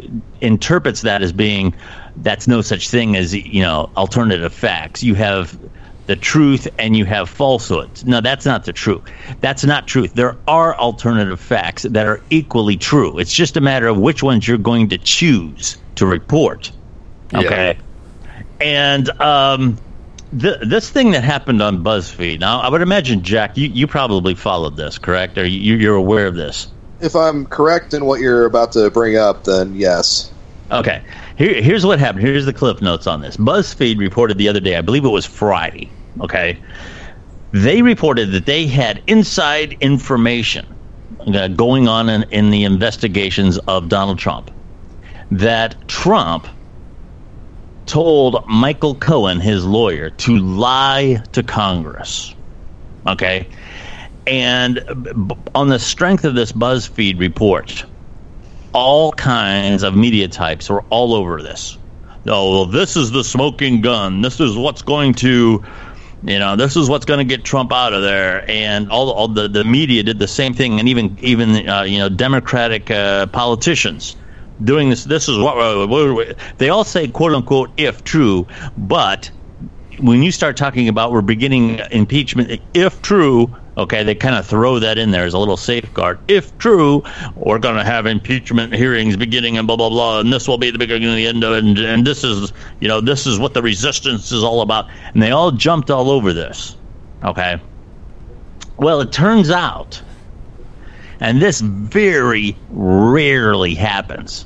interprets 0.41 1.03
that 1.03 1.23
as 1.23 1.33
being 1.33 1.75
that's 2.17 2.47
no 2.47 2.61
such 2.61 2.89
thing 2.89 3.17
as 3.17 3.35
you 3.35 3.63
know 3.63 3.91
alternative 3.97 4.53
facts. 4.53 5.03
You 5.03 5.15
have 5.15 5.59
the 6.07 6.17
truth 6.17 6.69
and 6.79 6.97
you 6.97 7.05
have 7.05 7.29
falsehoods. 7.31 8.05
No, 8.05 8.21
that's 8.21 8.45
not 8.45 8.65
the 8.65 8.73
truth. 8.73 9.03
That's 9.41 9.65
not 9.65 9.87
truth. 9.87 10.15
There 10.15 10.37
are 10.49 10.77
alternative 10.77 11.41
facts 11.41 11.85
that 11.85 12.07
are 12.07 12.21
equally 12.31 12.77
true. 12.77 13.19
It's 13.19 13.33
just 13.33 13.57
a 13.57 13.61
matter 13.61 13.87
of 13.87 13.99
which 13.99 14.23
ones 14.23 14.47
you're 14.47 14.59
going 14.59 14.89
to 14.89 14.99
choose 14.99 15.77
to 15.97 16.07
report. 16.07 16.73
Okay. 17.33 17.79
Yeah. 17.79 18.43
And 18.61 19.21
um, 19.21 19.79
th- 20.39 20.61
this 20.63 20.91
thing 20.91 21.13
that 21.13 21.25
happened 21.25 21.63
on 21.63 21.83
BuzzFeed. 21.83 22.41
Now, 22.41 22.61
I 22.61 22.69
would 22.69 22.83
imagine, 22.83 23.23
Jack, 23.23 23.57
you, 23.57 23.69
you 23.69 23.87
probably 23.87 24.35
followed 24.35 24.77
this, 24.77 24.99
correct? 24.99 25.39
Or 25.39 25.45
you, 25.45 25.77
you're 25.77 25.97
aware 25.97 26.27
of 26.27 26.35
this? 26.35 26.69
If 27.01 27.17
I'm 27.17 27.47
correct 27.47 27.95
in 27.95 28.05
what 28.05 28.21
you're 28.21 28.45
about 28.45 28.73
to 28.73 28.91
bring 28.91 29.17
up, 29.17 29.45
then 29.45 29.75
yes. 29.75 30.33
Okay. 30.71 31.03
Here, 31.43 31.61
here's 31.61 31.85
what 31.85 31.99
happened. 31.99 32.23
Here's 32.23 32.47
the 32.47 32.53
clip 32.53 32.81
notes 32.81 33.09
on 33.09 33.21
this. 33.21 33.37
BuzzFeed 33.37 33.99
reported 33.99 34.39
the 34.39 34.49
other 34.49 34.61
day, 34.61 34.77
I 34.77 34.81
believe 34.81 35.05
it 35.05 35.09
was 35.09 35.27
Friday, 35.27 35.91
okay? 36.21 36.57
They 37.51 37.83
reported 37.83 38.31
that 38.31 38.47
they 38.47 38.69
had 38.69 39.03
inside 39.09 39.77
information 39.81 40.65
uh, 41.35 41.49
going 41.49 41.89
on 41.89 42.09
in, 42.09 42.23
in 42.31 42.51
the 42.51 42.63
investigations 42.63 43.59
of 43.67 43.89
Donald 43.89 44.21
Trump. 44.21 44.53
That 45.33 45.89
Trump 45.89 46.47
told 47.87 48.47
Michael 48.47 48.95
Cohen, 48.95 49.41
his 49.41 49.65
lawyer, 49.65 50.11
to 50.11 50.39
lie 50.39 51.25
to 51.33 51.43
Congress. 51.43 52.37
Okay? 53.09 53.49
And 54.29 54.79
on 55.57 55.67
the 55.67 55.81
strength 55.81 56.25
of 56.25 56.37
this 56.37 56.53
BuzzFeed 56.53 57.19
report, 57.19 57.85
all 58.73 59.13
kinds 59.13 59.83
of 59.83 59.95
media 59.95 60.29
types 60.29 60.69
were 60.69 60.83
all 60.91 61.15
over 61.15 61.43
this. 61.43 61.79
Oh, 62.27 62.53
well, 62.53 62.67
this 62.67 62.97
is 62.97 63.11
the 63.11 63.25
smoking 63.25 63.81
gun. 63.81 64.23
This 64.23 64.41
is 64.41 64.57
what's 64.57 64.83
going 64.83 65.15
to, 65.15 65.63
you 66.23 66.39
know, 66.39 66.55
this 66.55 66.77
is 66.77 66.89
what's 66.89 67.05
going 67.05 67.19
to 67.19 67.25
get 67.25 67.45
Trump 67.45 67.73
out 67.73 67.93
of 67.93 68.03
there. 68.03 68.49
And 68.49 68.89
all, 68.91 69.11
all 69.11 69.29
the, 69.29 69.49
the 69.49 69.65
media 69.65 70.03
did 70.05 70.19
the 70.21 70.29
same 70.29 70.55
thing, 70.55 70.79
and 70.79 70.89
even 70.89 71.19
even 71.21 71.69
uh, 71.69 71.83
you 71.83 71.99
know 71.99 72.09
Democratic 72.09 72.91
uh, 72.91 73.27
politicians 73.27 74.17
doing 74.63 74.91
this. 74.91 75.05
This 75.05 75.29
is 75.29 75.39
what, 75.39 75.57
what 75.89 76.37
they 76.59 76.69
all 76.69 76.85
say, 76.85 77.09
quote 77.09 77.33
unquote, 77.33 77.71
if 77.77 78.05
true, 78.05 78.47
but 78.77 79.31
when 79.99 80.23
you 80.23 80.33
start 80.33 80.57
talking 80.57 80.89
about 80.89 81.13
we're 81.13 81.23
beginning 81.23 81.81
impeachment, 81.91 82.61
if 82.75 83.03
true, 83.03 83.55
Okay, 83.79 84.03
they 84.03 84.15
kind 84.15 84.37
of 84.37 84.47
throw 84.47 84.79
that 84.79 84.99
in 84.99 85.13
there 85.13 85.25
as 85.25 85.33
a 85.33 85.39
little 85.39 85.57
safeguard. 85.57 86.19
If 86.29 86.57
true, 86.59 87.03
we're 87.37 87.59
going 87.59 87.77
to 87.77 87.85
have 87.85 88.05
impeachment 88.05 88.75
hearings 88.75 89.17
beginning 89.17 89.57
and 89.57 89.67
blah 89.67 89.77
blah 89.77 89.89
blah, 89.89 90.21
and 90.21 90.31
this 90.31 90.47
will 90.47 90.59
be 90.59 90.71
the 90.71 90.79
beginning 90.79 91.09
and 91.09 91.17
the 91.17 91.27
end 91.27 91.43
of 91.43 91.55
it. 91.55 91.65
And, 91.65 91.79
and 91.79 92.07
this 92.07 92.23
is, 92.23 92.53
you 92.81 92.89
know, 92.89 93.01
this 93.01 93.27
is 93.27 93.39
what 93.39 93.55
the 93.55 93.63
resistance 93.63 94.31
is 94.31 94.45
all 94.45 94.61
about. 94.61 94.89
And 95.15 95.23
they 95.23 95.31
all 95.31 95.51
jumped 95.51 95.91
all 95.91 96.11
over 96.11 96.35
this. 96.35 96.77
Okay. 97.25 97.59
Well, 98.77 99.01
it 99.01 99.11
turns 99.11 99.51
out, 99.51 100.03
and 101.21 101.41
this 101.41 101.61
very 101.61 102.57
rarely 102.71 103.75
happens 103.75 104.45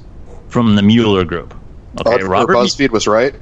from 0.49 0.77
the 0.77 0.83
Mueller 0.83 1.25
Group. 1.25 1.53
Okay, 1.99 2.23
Robert. 2.23 2.55
BuzzFeed 2.55 2.91
was 2.91 3.09
right. 3.09 3.35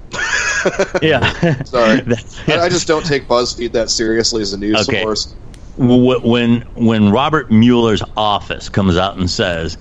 yeah. 1.03 1.63
Sorry, 1.65 2.01
I, 2.49 2.61
I, 2.61 2.69
just 2.69 2.87
don't 2.87 3.05
take 3.05 3.27
BuzzFeed 3.27 3.73
that 3.73 3.91
seriously 3.91 4.41
as 4.41 4.53
a 4.53 4.59
news 4.59 4.89
okay. 4.89 5.03
source 5.03 5.35
when 5.77 6.63
when 6.75 7.11
Robert 7.11 7.51
Mueller's 7.51 8.03
office 8.17 8.69
comes 8.69 8.97
out 8.97 9.17
and 9.17 9.31
says 9.31 9.77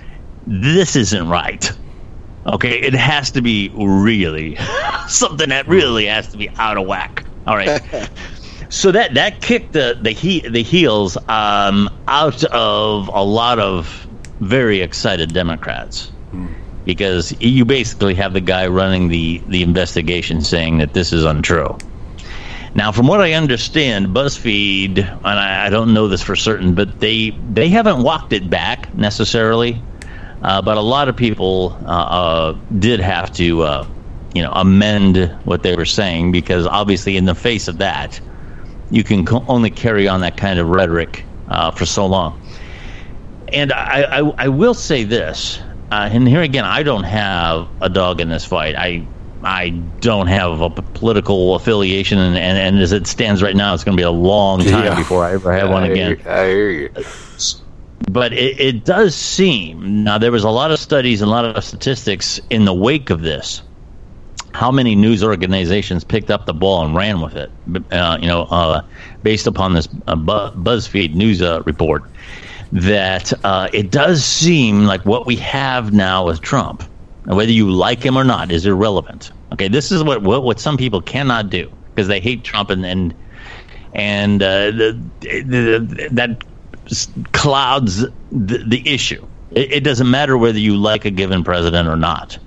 this 0.46 0.96
isn't 0.96 1.28
right, 1.30 1.72
okay, 2.46 2.80
it 2.80 2.94
has 2.94 3.32
to 3.32 3.42
be 3.42 3.72
really 3.76 4.58
something 5.08 5.50
that 5.50 5.68
really 5.68 6.06
has 6.08 6.30
to 6.30 6.38
be 6.38 6.50
out 6.58 6.78
of 6.78 6.88
whack. 6.88 7.26
All 7.46 7.56
right. 7.56 7.82
so 8.70 8.92
that 8.92 9.14
that 9.14 9.42
kicked 9.42 9.74
the 9.74 9.98
the 10.02 10.12
he, 10.12 10.48
the 10.48 10.64
heels 10.64 11.18
um, 11.28 11.90
out 12.08 12.44
of 12.46 13.10
a 13.14 13.24
lot 13.24 13.60
of 13.60 14.08
very 14.40 14.82
excited 14.82 15.34
Democrats 15.34 16.12
because 16.86 17.34
you 17.40 17.66
basically 17.66 18.16
have 18.16 18.34
the 18.34 18.42
guy 18.42 18.68
running 18.68 19.08
the 19.08 19.42
the 19.48 19.64
investigation 19.64 20.42
saying 20.42 20.80
that 20.80 20.94
this 20.94 21.14
is 21.14 21.24
untrue. 21.24 21.78
Now, 22.76 22.92
from 22.92 23.08
what 23.08 23.22
I 23.22 23.34
understand, 23.34 24.08
BuzzFeed, 24.08 24.98
and 24.98 25.40
I, 25.40 25.68
I 25.68 25.70
don't 25.70 25.94
know 25.94 26.08
this 26.08 26.24
for 26.24 26.36
certain, 26.36 26.74
but 26.74 27.00
they 27.00 27.32
they 27.44 27.70
haven't 27.70 28.02
walked 28.02 28.34
it 28.34 28.50
back 28.50 28.94
necessarily. 28.96 29.86
Uh, 30.42 30.62
but 30.62 30.78
a 30.78 30.82
lot 30.82 31.08
of 31.08 31.16
people 31.16 31.78
uh, 31.86 31.92
uh, 31.92 32.60
did 32.80 33.00
have 33.00 33.32
to, 33.34 33.62
uh, 33.62 33.88
you 34.34 34.42
know, 34.42 34.52
amend 34.52 35.34
what 35.46 35.64
they 35.64 35.76
were 35.76 35.86
saying 35.86 36.32
because 36.32 36.68
obviously, 36.68 37.16
in 37.16 37.26
the 37.26 37.36
face 37.36 37.68
of 37.68 37.78
that, 37.78 38.20
you 38.90 39.04
can 39.04 39.26
co- 39.26 39.46
only 39.48 39.70
carry 39.70 40.08
on 40.08 40.22
that 40.22 40.36
kind 40.38 40.60
of 40.60 40.68
rhetoric 40.68 41.26
uh, 41.48 41.72
for 41.72 41.86
so 41.86 42.06
long. 42.06 42.40
And 43.54 43.72
I, 43.72 44.04
I, 44.20 44.34
I 44.46 44.48
will 44.50 44.74
say 44.74 45.04
this, 45.04 45.60
uh, 45.92 46.10
and 46.12 46.28
here 46.28 46.42
again, 46.42 46.66
I 46.66 46.82
don't 46.84 47.04
have 47.04 47.70
a 47.82 47.90
dog 47.90 48.20
in 48.20 48.30
this 48.30 48.46
fight. 48.46 48.76
I 48.76 49.13
I 49.44 49.70
don't 49.70 50.28
have 50.28 50.62
a 50.62 50.70
political 50.70 51.56
affiliation, 51.56 52.18
and, 52.18 52.38
and, 52.38 52.58
and 52.58 52.80
as 52.80 52.92
it 52.92 53.08
stands 53.08 53.44
right 53.44 53.56
now, 53.56 53.74
it's 53.74 53.84
going 53.84 53.98
to 53.98 54.02
be 54.02 54.06
a 54.06 54.12
long 54.12 54.60
time 54.62 54.86
yeah. 54.86 54.96
before 54.96 55.26
I 55.26 55.34
ever 55.34 55.52
have 55.52 55.70
one 55.70 55.84
again. 55.84 56.22
I 56.26 56.46
hear 56.46 56.70
you. 56.70 56.90
But 58.10 58.34
it, 58.34 58.60
it 58.60 58.86
does 58.86 59.16
seem 59.16 60.04
now 60.04 60.18
there 60.18 60.32
was 60.32 60.44
a 60.44 60.50
lot 60.50 60.72
of 60.72 60.80
studies 60.80 61.22
and 61.22 61.30
a 61.30 61.32
lot 61.32 61.46
of 61.46 61.64
statistics 61.64 62.40
in 62.50 62.66
the 62.66 62.74
wake 62.74 63.10
of 63.10 63.22
this. 63.22 63.62
How 64.54 64.72
many 64.72 64.96
news 64.96 65.24
organizations 65.24 66.04
picked 66.04 66.30
up 66.30 66.46
the 66.46 66.54
ball 66.54 66.86
and 66.86 66.96
ran 66.96 67.22
with 67.22 67.36
it? 67.36 67.52
Uh, 67.92 68.18
you 68.22 68.28
know, 68.28 68.44
uh, 68.44 68.84
based 69.24 69.48
upon 69.48 69.74
this 69.74 69.88
uh, 70.08 70.16
BuzzFeed 70.16 71.16
news 71.16 71.42
uh, 71.42 71.64
report, 71.66 72.04
that 72.72 73.34
uh, 73.44 73.70
it 73.74 73.90
does 73.90 74.24
seem 74.24 74.86
like 74.86 75.06
what 75.06 75.26
we 75.26 75.36
have 75.38 75.92
now 75.92 76.26
with 76.26 76.42
Trump 76.42 76.84
whether 77.26 77.52
you 77.52 77.70
like 77.70 78.04
him 78.04 78.18
or 78.18 78.24
not 78.24 78.52
is 78.52 78.66
irrelevant. 78.66 79.32
Okay, 79.52 79.68
this 79.68 79.92
is 79.92 80.04
what 80.04 80.24
what, 80.24 80.44
what 80.44 80.60
some 80.60 80.78
people 80.78 81.02
cannot 81.02 81.50
do 81.50 81.72
because 81.90 82.08
they 82.08 82.20
hate 82.20 82.44
Trump 82.44 82.70
and 82.70 82.86
and 82.86 83.14
and 83.94 84.42
uh, 84.42 84.72
the, 84.72 85.00
the, 85.22 86.10
that 86.12 86.44
clouds 87.32 88.02
the, 88.32 88.58
the 88.68 88.82
issue. 88.86 89.26
It, 89.52 89.72
it, 89.72 89.84
doesn't 89.84 90.10
matter 90.10 90.38
whether 90.38 90.58
you 90.58 90.76
like 90.76 91.06
a 91.06 91.12
given 91.12 91.44
president 91.44 91.88
or 91.88 91.96
not. 91.96 92.40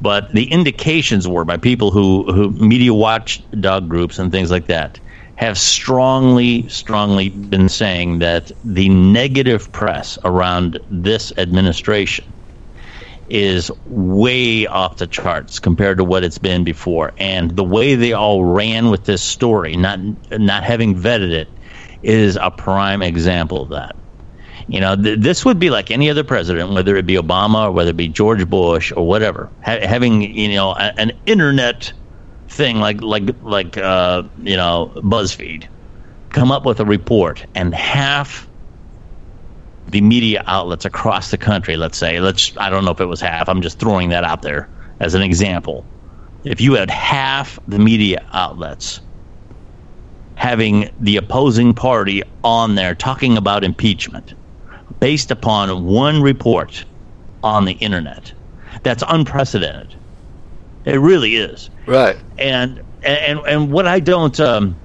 But 0.00 0.32
the 0.32 0.50
indications 0.50 1.28
were 1.28 1.44
by 1.44 1.58
people 1.58 1.90
who, 1.90 2.32
who 2.32 2.50
media 2.52 2.94
watchdog 2.94 3.88
groups 3.90 4.18
and 4.18 4.32
things 4.32 4.50
like 4.50 4.66
that 4.66 4.98
have 5.36 5.58
strongly, 5.58 6.66
strongly 6.68 7.28
been 7.28 7.68
saying 7.68 8.20
that 8.20 8.50
the 8.64 8.88
negative 8.88 9.70
press 9.72 10.18
around 10.24 10.78
this 10.90 11.32
administration 11.36 12.24
is 13.30 13.70
way 13.84 14.66
off 14.66 14.96
the 14.98 15.06
charts 15.06 15.60
compared 15.60 15.98
to 15.98 16.04
what 16.04 16.24
it's 16.24 16.38
been 16.38 16.64
before. 16.64 17.12
And 17.16 17.56
the 17.56 17.64
way 17.64 17.94
they 17.94 18.12
all 18.12 18.44
ran 18.44 18.90
with 18.90 19.04
this 19.04 19.22
story, 19.22 19.76
not 19.76 20.00
not 20.32 20.64
having 20.64 20.96
vetted 20.96 21.30
it, 21.32 21.56
is 22.02 22.36
a 22.40 22.50
prime 22.50 23.02
example 23.02 23.62
of 23.62 23.70
that. 23.70 23.96
You 24.66 24.80
know, 24.80 24.96
th- 24.96 25.20
this 25.20 25.44
would 25.44 25.58
be 25.58 25.70
like 25.70 25.90
any 25.90 26.10
other 26.10 26.24
president, 26.24 26.72
whether 26.72 26.96
it 26.96 27.06
be 27.06 27.14
Obama 27.14 27.68
or 27.68 27.72
whether 27.72 27.90
it 27.90 27.96
be 27.96 28.08
George 28.08 28.48
Bush 28.48 28.92
or 28.96 29.06
whatever, 29.06 29.52
ha- 29.62 29.86
having 29.86 30.22
you 30.22 30.54
know 30.54 30.72
a- 30.72 30.92
an 30.98 31.12
internet 31.26 31.92
thing 32.48 32.78
like 32.80 33.00
like 33.00 33.30
like 33.40 33.78
uh, 33.78 34.24
you 34.36 34.56
know 34.56 34.92
BuzzFeed 34.96 35.68
come 36.32 36.52
up 36.52 36.66
with 36.66 36.80
a 36.80 36.84
report 36.84 37.46
and 37.54 37.74
half 37.74 38.49
the 39.90 40.00
media 40.00 40.44
outlets 40.46 40.84
across 40.84 41.30
the 41.30 41.38
country, 41.38 41.76
let's 41.76 41.98
say, 41.98 42.20
let's 42.20 42.56
I 42.56 42.70
don't 42.70 42.84
know 42.84 42.92
if 42.92 43.00
it 43.00 43.06
was 43.06 43.20
half, 43.20 43.48
I'm 43.48 43.62
just 43.62 43.78
throwing 43.78 44.10
that 44.10 44.24
out 44.24 44.42
there 44.42 44.68
as 45.00 45.14
an 45.14 45.22
example. 45.22 45.84
If 46.44 46.60
you 46.60 46.74
had 46.74 46.90
half 46.90 47.58
the 47.68 47.78
media 47.78 48.24
outlets 48.32 49.00
having 50.36 50.88
the 51.00 51.16
opposing 51.16 51.74
party 51.74 52.22
on 52.42 52.74
there 52.74 52.94
talking 52.94 53.36
about 53.36 53.62
impeachment 53.62 54.32
based 55.00 55.30
upon 55.30 55.84
one 55.84 56.22
report 56.22 56.84
on 57.42 57.64
the 57.64 57.72
internet, 57.72 58.32
that's 58.82 59.02
unprecedented. 59.08 59.94
It 60.84 60.98
really 60.98 61.36
is. 61.36 61.68
Right. 61.86 62.16
And 62.38 62.82
and 63.02 63.40
and 63.40 63.72
what 63.72 63.86
I 63.86 64.00
don't 64.00 64.38
um, 64.40 64.76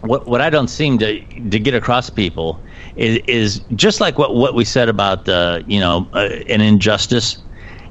what 0.00 0.26
what 0.26 0.40
I 0.40 0.50
don't 0.50 0.68
seem 0.68 0.98
to 0.98 1.20
to 1.20 1.58
get 1.58 1.74
across 1.74 2.10
people 2.10 2.60
is, 2.96 3.18
is 3.28 3.60
just 3.74 4.00
like 4.00 4.18
what, 4.18 4.34
what 4.34 4.54
we 4.54 4.64
said 4.64 4.88
about 4.88 5.28
uh, 5.28 5.62
you 5.66 5.80
know 5.80 6.08
uh, 6.14 6.28
an 6.48 6.60
injustice. 6.60 7.38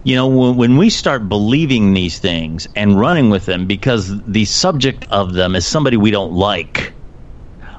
You 0.04 0.16
know, 0.16 0.28
when, 0.28 0.56
when 0.58 0.78
we 0.78 0.92
start 0.92 1.28
believing 1.30 1.94
these 1.94 2.20
things 2.20 2.68
and 2.76 3.00
running 3.00 3.32
with 3.32 3.46
them 3.48 3.66
because 3.66 4.22
the 4.26 4.46
subject 4.46 5.06
of 5.10 5.34
them 5.34 5.56
is 5.56 5.66
somebody 5.66 5.98
we 5.98 6.12
don't 6.12 6.34
like, 6.34 6.94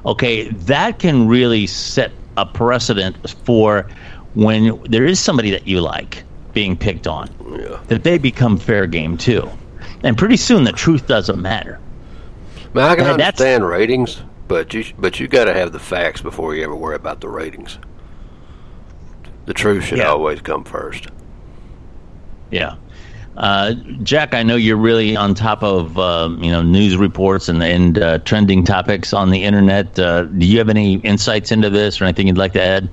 okay, 0.05 0.49
that 0.49 0.99
can 0.99 1.27
really 1.27 1.67
set 1.67 2.19
a 2.35 2.45
precedent 2.45 3.17
for 3.45 3.87
when 4.33 4.81
there 4.89 5.05
is 5.05 5.21
somebody 5.21 5.51
that 5.51 5.67
you 5.67 5.81
like 5.81 6.25
being 6.53 6.77
picked 6.77 7.07
on, 7.07 7.29
Yeah. 7.39 7.79
that 7.87 8.03
they 8.03 8.17
become 8.17 8.57
fair 8.57 8.87
game 8.87 9.17
too. 9.17 9.49
And 10.03 10.17
pretty 10.17 10.37
soon 10.37 10.65
the 10.65 10.73
truth 10.73 11.07
doesn't 11.07 11.41
matter. 11.41 11.81
Man, 12.73 12.85
I 12.89 12.95
can 12.95 13.05
And 13.05 13.21
understand 13.21 13.65
ratings, 13.65 14.21
but 14.47 14.73
you 14.73 14.85
but 14.97 15.19
you 15.19 15.27
got 15.27 15.45
to 15.45 15.53
have 15.53 15.71
the 15.71 15.79
facts 15.79 16.21
before 16.21 16.55
you 16.55 16.63
ever 16.63 16.75
worry 16.75 16.95
about 16.95 17.21
the 17.21 17.29
ratings. 17.29 17.77
The 19.45 19.53
truth 19.53 19.85
should 19.85 19.99
Yeah. 19.99 20.05
always 20.09 20.41
come 20.41 20.63
first. 20.63 21.07
Yeah. 22.51 22.75
Uh, 23.35 23.73
Jack, 24.01 24.33
I 24.33 24.41
know 24.41 24.55
you're 24.55 24.77
really 24.77 25.15
on 25.15 25.35
top 25.35 25.61
of 25.63 25.97
um, 25.99 26.41
you 26.43 26.51
know 26.51 26.61
news 26.63 26.97
reports 26.97 27.47
and 27.49 27.61
and 27.61 27.99
uh, 27.99 28.17
trending 28.19 28.63
topics 28.63 29.13
on 29.13 29.29
the 29.29 29.43
internet. 29.43 29.97
Uh, 29.99 30.23
do 30.23 30.45
you 30.45 30.57
have 30.57 30.69
any 30.69 30.95
insights 30.95 31.51
into 31.51 31.69
this 31.69 32.01
or 32.01 32.05
anything 32.05 32.27
you'd 32.27 32.37
like 32.37 32.53
to 32.53 32.61
add? 32.61 32.89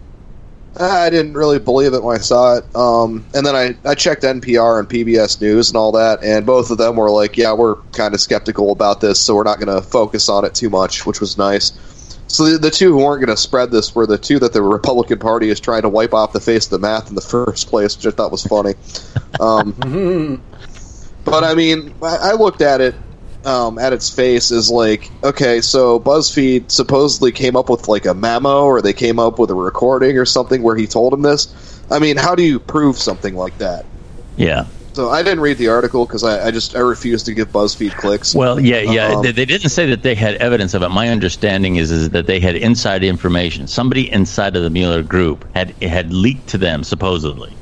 I 0.79 1.09
didn't 1.09 1.35
really 1.35 1.59
believe 1.59 1.95
it 1.95 2.03
when 2.03 2.17
I 2.17 2.21
saw 2.21 2.57
it. 2.57 2.77
Um, 2.77 3.25
and 3.35 3.47
then 3.47 3.55
I, 3.55 3.77
I 3.89 3.95
checked 3.95 4.23
NPR 4.23 4.81
and 4.81 4.89
PBS 4.89 5.41
News 5.41 5.71
and 5.71 5.77
all 5.77 5.93
that, 5.93 6.23
and 6.23 6.45
both 6.45 6.71
of 6.71 6.79
them 6.79 6.97
were 6.97 7.11
like, 7.11 7.37
yeah, 7.37 7.53
we're 7.53 7.77
kind 7.93 8.13
of 8.13 8.21
skeptical 8.21 8.73
about 8.73 9.01
this, 9.01 9.21
so 9.21 9.37
we're 9.37 9.45
not 9.45 9.61
going 9.61 9.75
to 9.75 9.87
focus 9.87 10.29
on 10.29 10.45
it 10.45 10.55
too 10.55 10.71
much, 10.71 11.07
which 11.07 11.21
was 11.21 11.39
nice. 11.39 11.73
So 12.27 12.45
the, 12.45 12.59
the 12.59 12.71
two 12.71 12.91
who 12.91 13.05
weren't 13.05 13.25
going 13.25 13.35
to 13.35 13.41
spread 13.41 13.71
this 13.71 13.95
were 13.95 14.07
the 14.07 14.19
two 14.19 14.41
that 14.41 14.53
the 14.53 14.63
Republican 14.63 15.21
Party 15.21 15.51
is 15.51 15.61
trying 15.61 15.83
to 15.83 15.89
wipe 15.89 16.13
off 16.13 16.33
the 16.33 16.41
face 16.41 16.65
of 16.65 16.71
the 16.71 16.79
math 16.81 17.09
in 17.09 17.15
the 17.15 17.21
first 17.29 17.69
place, 17.69 17.97
which 17.97 18.07
I 18.07 18.11
thought 18.11 18.33
was 18.33 18.45
funny. 18.45 18.75
Um, 19.39 20.43
but 21.25 21.45
I 21.45 21.55
mean, 21.55 21.95
I, 22.03 22.17
I 22.17 22.33
looked 22.33 22.63
at 22.63 22.81
it 22.81 22.97
um, 23.45 23.79
at 23.79 23.93
its 23.93 24.11
face 24.11 24.51
is 24.51 24.71
like, 24.71 25.11
okay, 25.23 25.61
so 25.61 26.01
BuzzFeed 26.01 26.71
supposedly 26.71 27.33
came 27.33 27.57
up 27.57 27.69
with 27.69 27.89
like 27.89 28.07
a 28.07 28.15
memo, 28.15 28.65
or 28.65 28.83
they 28.83 28.93
came 28.93 29.19
up 29.19 29.39
with 29.39 29.51
a 29.51 29.55
recording 29.55 30.19
or 30.19 30.25
something 30.25 30.63
where 30.63 30.77
he 30.77 30.87
told 30.87 31.13
him 31.13 31.23
this. 31.23 31.83
I 31.91 31.99
mean, 31.99 32.17
how 32.17 32.35
do 32.35 32.43
you 32.43 32.59
prove 32.59 32.99
something 32.99 33.35
like 33.35 33.59
that? 33.59 33.85
Yeah. 34.37 34.67
So 34.95 35.11
I 35.11 35.25
didn't 35.25 35.41
read 35.41 35.59
the 35.59 35.69
article 35.69 36.07
because 36.07 36.23
I, 36.23 36.47
I 36.47 36.51
just 36.53 36.77
I 36.77 36.79
refused 36.79 37.27
to 37.27 37.35
give 37.35 37.49
BuzzFeed 37.49 37.97
clicks. 37.97 38.33
Well, 38.33 38.61
yeah, 38.61 38.81
yeah. 38.81 39.09
Um, 39.09 39.23
they, 39.23 39.33
they 39.33 39.45
didn't 39.45 39.71
say 39.71 39.87
that 39.87 40.05
they 40.05 40.15
had 40.15 40.37
evidence 40.37 40.73
of 40.73 40.83
it. 40.83 40.89
My 40.91 41.09
understanding 41.09 41.77
is 41.77 41.91
is 41.91 42.11
that 42.11 42.27
they 42.27 42.39
had 42.39 42.55
inside 42.55 43.03
information. 43.03 43.67
Somebody 43.67 44.11
inside 44.13 44.55
of 44.55 44.63
the 44.63 44.71
Mueller 44.71 45.03
group 45.03 45.45
had 45.53 45.71
had 45.83 46.13
leaked 46.13 46.49
to 46.51 46.59
them 46.59 46.85
supposedly 46.85 47.53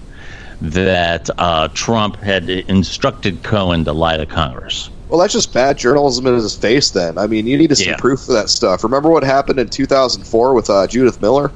that 0.60 1.28
uh, 1.38 1.68
Trump 1.68 2.16
had 2.16 2.48
instructed 2.48 3.42
Cohen 3.42 3.84
to 3.86 3.92
lie 3.92 4.18
to 4.18 4.26
Congress. 4.26 4.90
Well, 5.12 5.20
that's 5.20 5.34
just 5.34 5.52
bad 5.52 5.76
journalism 5.76 6.26
in 6.26 6.32
his 6.32 6.56
face. 6.56 6.92
Then 6.92 7.18
I 7.18 7.26
mean, 7.26 7.46
you 7.46 7.58
need 7.58 7.68
to 7.68 7.76
see 7.76 7.84
Yeah. 7.84 7.96
proof 7.98 8.20
of 8.30 8.34
that 8.34 8.48
stuff. 8.48 8.82
Remember 8.82 9.10
what 9.10 9.22
happened 9.22 9.58
in 9.60 9.68
2004 9.68 10.54
with 10.54 10.70
uh, 10.70 10.86
Judith 10.86 11.20
Miller? 11.20 11.52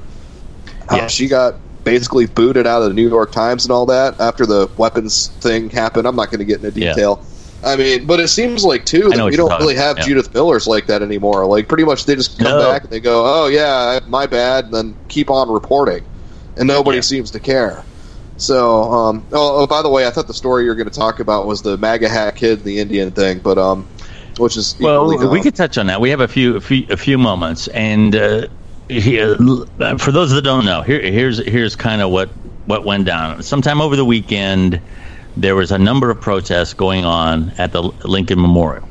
How 0.87 0.97
Yeah. 0.97 1.07
she 1.07 1.27
got 1.27 1.59
basically 1.83 2.27
booted 2.27 2.67
out 2.67 2.83
of 2.83 2.89
the 2.89 2.93
New 2.93 3.09
York 3.09 3.31
Times 3.31 3.65
and 3.65 3.71
all 3.71 3.87
that 3.87 4.13
after 4.19 4.45
the 4.45 4.69
weapons 4.77 5.29
thing 5.41 5.71
happened. 5.71 6.07
I'm 6.07 6.15
not 6.15 6.29
going 6.29 6.37
to 6.37 6.45
get 6.45 6.61
into 6.63 6.79
Yeah. 6.79 6.93
detail. 6.93 7.25
I 7.63 7.75
mean, 7.75 8.05
but 8.05 8.19
it 8.19 8.27
seems 8.27 8.63
like 8.63 8.85
too 8.85 9.09
that 9.09 9.25
we 9.25 9.35
don't 9.35 9.59
really 9.59 9.73
have 9.75 9.97
yeah. 9.97 10.03
Judith 10.05 10.31
Millers 10.35 10.67
like 10.67 10.85
that 10.85 11.01
anymore. 11.01 11.47
Like 11.47 11.67
pretty 11.67 11.83
much 11.83 12.05
they 12.05 12.13
just 12.13 12.37
come 12.37 12.59
No. 12.59 12.71
back 12.71 12.83
and 12.83 12.91
they 12.91 12.99
go, 12.99 13.23
"Oh 13.25 13.47
yeah, 13.47 13.99
my 14.07 14.27
bad," 14.27 14.65
and 14.65 14.73
then 14.75 14.95
keep 15.07 15.31
on 15.31 15.49
reporting, 15.49 16.03
and 16.57 16.67
nobody 16.67 16.97
Yeah. 16.99 17.01
seems 17.01 17.31
to 17.31 17.39
care. 17.39 17.83
So, 18.37 18.83
um, 18.83 19.25
oh, 19.31 19.63
oh, 19.63 19.67
by 19.67 19.81
the 19.81 19.89
way, 19.89 20.05
I 20.05 20.11
thought 20.11 20.27
the 20.27 20.33
story 20.33 20.63
you 20.63 20.69
were 20.69 20.75
going 20.75 20.89
to 20.89 20.93
talk 20.93 21.19
about 21.19 21.47
was 21.47 21.63
the 21.63 21.75
MAGA 21.77 22.07
hat 22.07 22.35
kid, 22.35 22.63
the 22.63 22.79
Indian 22.79 23.11
thing, 23.11 23.39
but 23.39 23.57
um, 23.57 23.87
which 24.37 24.55
is 24.55 24.75
Well, 24.79 25.11
equally 25.11 25.29
we 25.29 25.41
could 25.41 25.55
touch 25.55 25.77
on 25.77 25.87
that. 25.87 25.99
We 26.01 26.11
have 26.11 26.19
a 26.21 26.27
few 26.27 26.55
a 26.55 26.61
few, 26.61 26.85
a 26.89 26.97
few 26.97 27.17
moments, 27.17 27.67
and 27.69 28.15
uh, 28.15 28.47
here, 28.89 29.35
for 29.97 30.11
those 30.11 30.31
that 30.31 30.43
don't 30.43 30.65
know, 30.65 30.83
here, 30.83 31.01
here's 31.01 31.39
here's 31.45 31.75
kind 31.75 32.01
of 32.01 32.11
what 32.11 32.29
what 32.65 32.85
went 32.85 33.05
down. 33.05 33.41
Sometime 33.41 33.81
over 33.81 33.95
the 33.95 34.05
weekend, 34.05 34.81
there 35.35 35.55
was 35.55 35.71
a 35.71 35.77
number 35.79 36.11
of 36.11 36.21
protests 36.21 36.73
going 36.73 37.05
on 37.05 37.51
at 37.57 37.71
the 37.71 37.81
Lincoln 37.81 38.39
Memorial, 38.39 38.87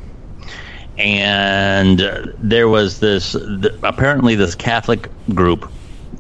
and 0.99 2.01
uh, 2.01 2.27
there 2.39 2.69
was 2.69 2.99
this 2.99 3.33
th- 3.33 3.75
apparently 3.85 4.35
this 4.35 4.57
Catholic 4.57 5.09
group. 5.35 5.71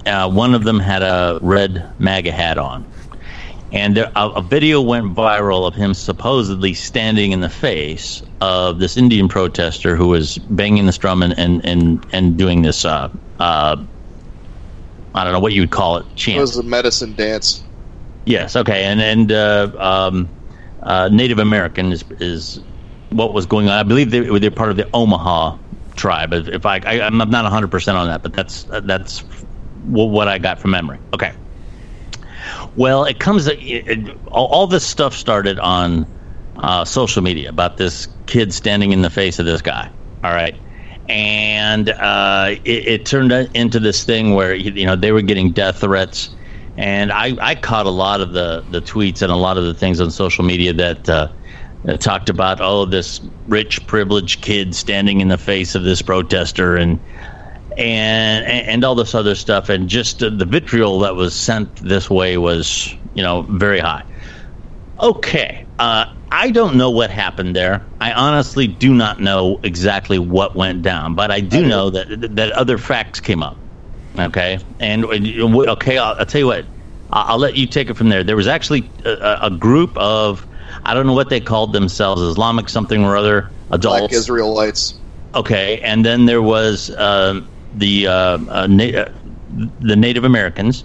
Uh, 0.04 0.30
one 0.30 0.54
of 0.54 0.62
them 0.62 0.78
had 0.78 1.02
a 1.02 1.40
red 1.42 1.92
MAGA 1.98 2.30
hat 2.30 2.58
on 2.58 2.86
and 3.72 3.96
there, 3.96 4.10
a, 4.14 4.28
a 4.28 4.42
video 4.42 4.80
went 4.80 5.14
viral 5.14 5.66
of 5.66 5.74
him 5.74 5.94
supposedly 5.94 6.74
standing 6.74 7.32
in 7.32 7.40
the 7.40 7.48
face 7.48 8.22
of 8.40 8.78
this 8.78 8.96
Indian 8.96 9.28
protester 9.28 9.96
who 9.96 10.08
was 10.08 10.38
banging 10.38 10.86
this 10.86 10.98
drum 10.98 11.22
and 11.22 11.38
and 11.38 11.64
and, 11.64 12.06
and 12.12 12.36
doing 12.36 12.62
this 12.62 12.84
uh, 12.84 13.08
uh, 13.38 13.76
I 15.14 15.24
don't 15.24 15.32
know 15.32 15.40
what 15.40 15.52
you 15.52 15.62
would 15.62 15.70
call 15.70 15.96
it 15.96 16.06
it 16.26 16.38
was 16.38 16.56
a 16.56 16.62
medicine 16.62 17.14
dance. 17.14 17.64
Yes, 18.26 18.56
okay, 18.56 18.84
and 18.84 19.00
and 19.00 19.32
uh, 19.32 19.70
um, 19.78 20.28
uh, 20.82 21.08
Native 21.10 21.38
American 21.38 21.92
is 21.92 22.04
is 22.20 22.60
what 23.10 23.32
was 23.32 23.46
going 23.46 23.68
on. 23.68 23.78
I 23.78 23.82
believe 23.82 24.10
they, 24.10 24.20
they're 24.38 24.50
part 24.50 24.70
of 24.70 24.76
the 24.76 24.88
Omaha 24.92 25.56
tribe. 25.94 26.32
If 26.32 26.66
I, 26.66 26.80
I 26.84 27.00
I'm 27.00 27.16
not 27.16 27.30
100 27.30 27.70
percent 27.70 27.96
on 27.96 28.08
that, 28.08 28.22
but 28.22 28.32
that's 28.32 28.64
that's 28.64 29.20
what 29.84 30.28
I 30.28 30.38
got 30.38 30.60
from 30.60 30.72
memory. 30.72 30.98
Okay. 31.14 31.32
Well, 32.76 33.04
it 33.04 33.18
comes. 33.18 33.46
It, 33.46 33.58
it, 33.60 34.08
all, 34.26 34.46
all 34.46 34.66
this 34.66 34.86
stuff 34.86 35.14
started 35.14 35.58
on 35.58 36.06
uh, 36.56 36.84
social 36.84 37.22
media 37.22 37.48
about 37.48 37.78
this 37.78 38.06
kid 38.26 38.52
standing 38.52 38.92
in 38.92 39.02
the 39.02 39.10
face 39.10 39.38
of 39.38 39.46
this 39.46 39.62
guy. 39.62 39.90
All 40.22 40.32
right, 40.32 40.54
and 41.08 41.88
uh, 41.90 42.56
it, 42.64 42.86
it 42.86 43.06
turned 43.06 43.32
into 43.54 43.80
this 43.80 44.04
thing 44.04 44.34
where 44.34 44.54
you 44.54 44.84
know 44.84 44.94
they 44.94 45.12
were 45.12 45.22
getting 45.22 45.52
death 45.52 45.80
threats, 45.80 46.34
and 46.76 47.12
I, 47.12 47.34
I 47.40 47.54
caught 47.54 47.86
a 47.86 47.90
lot 47.90 48.20
of 48.20 48.32
the 48.32 48.62
the 48.70 48.82
tweets 48.82 49.22
and 49.22 49.32
a 49.32 49.36
lot 49.36 49.56
of 49.56 49.64
the 49.64 49.74
things 49.74 50.00
on 50.00 50.10
social 50.10 50.44
media 50.44 50.72
that. 50.74 51.08
Uh, 51.08 51.28
that 51.84 52.00
talked 52.00 52.28
about 52.28 52.58
oh 52.60 52.84
this 52.84 53.20
rich 53.46 53.86
privileged 53.86 54.42
kid 54.42 54.74
standing 54.74 55.20
in 55.20 55.28
the 55.28 55.38
face 55.38 55.76
of 55.76 55.84
this 55.84 56.02
protester 56.02 56.74
and 56.74 56.98
and 57.76 58.46
and 58.46 58.84
all 58.84 58.94
this 58.94 59.14
other 59.14 59.34
stuff 59.34 59.68
and 59.68 59.88
just 59.88 60.22
uh, 60.22 60.30
the 60.30 60.46
vitriol 60.46 60.98
that 61.00 61.14
was 61.14 61.34
sent 61.34 61.74
this 61.76 62.08
way 62.08 62.38
was 62.38 62.94
you 63.14 63.22
know 63.22 63.42
very 63.42 63.78
high. 63.78 64.02
Okay 65.00 65.66
uh, 65.78 66.06
i 66.30 66.50
don't 66.50 66.76
know 66.76 66.90
what 66.90 67.10
happened 67.10 67.54
there. 67.54 67.86
I 68.00 68.12
honestly 68.12 68.66
do 68.66 68.94
not 68.94 69.20
know 69.20 69.60
exactly 69.62 70.18
what 70.18 70.56
went 70.56 70.82
down 70.82 71.14
but 71.14 71.30
i 71.30 71.40
do 71.40 71.66
know 71.66 71.90
that 71.90 72.36
that 72.36 72.52
other 72.52 72.78
facts 72.78 73.20
came 73.20 73.42
up 73.42 73.58
okay? 74.18 74.58
And 74.80 75.04
okay 75.04 75.98
i'll, 75.98 76.16
I'll 76.18 76.26
tell 76.26 76.40
you 76.40 76.46
what 76.46 76.66
I'll, 77.10 77.32
I'll 77.32 77.38
let 77.38 77.56
you 77.56 77.66
take 77.66 77.90
it 77.90 77.94
from 77.94 78.08
there. 78.08 78.24
There 78.24 78.36
was 78.36 78.48
actually 78.48 78.90
a, 79.04 79.38
a 79.42 79.50
group 79.50 79.96
of 79.96 80.46
i 80.84 80.94
don't 80.94 81.06
know 81.06 81.12
what 81.14 81.30
they 81.30 81.40
called 81.40 81.72
themselves 81.72 82.22
islamic 82.22 82.68
something 82.68 83.04
or 83.04 83.16
other 83.16 83.50
adults. 83.70 84.00
Black 84.00 84.12
Israelites. 84.12 84.94
Okay, 85.34 85.80
and 85.80 86.04
then 86.04 86.24
there 86.24 86.40
was 86.42 86.90
um 86.96 87.48
the 87.76 88.06
uh, 88.06 88.38
uh, 88.48 88.66
na- 88.68 89.00
uh, 89.00 89.12
the 89.80 89.96
Native 89.96 90.24
Americans, 90.24 90.84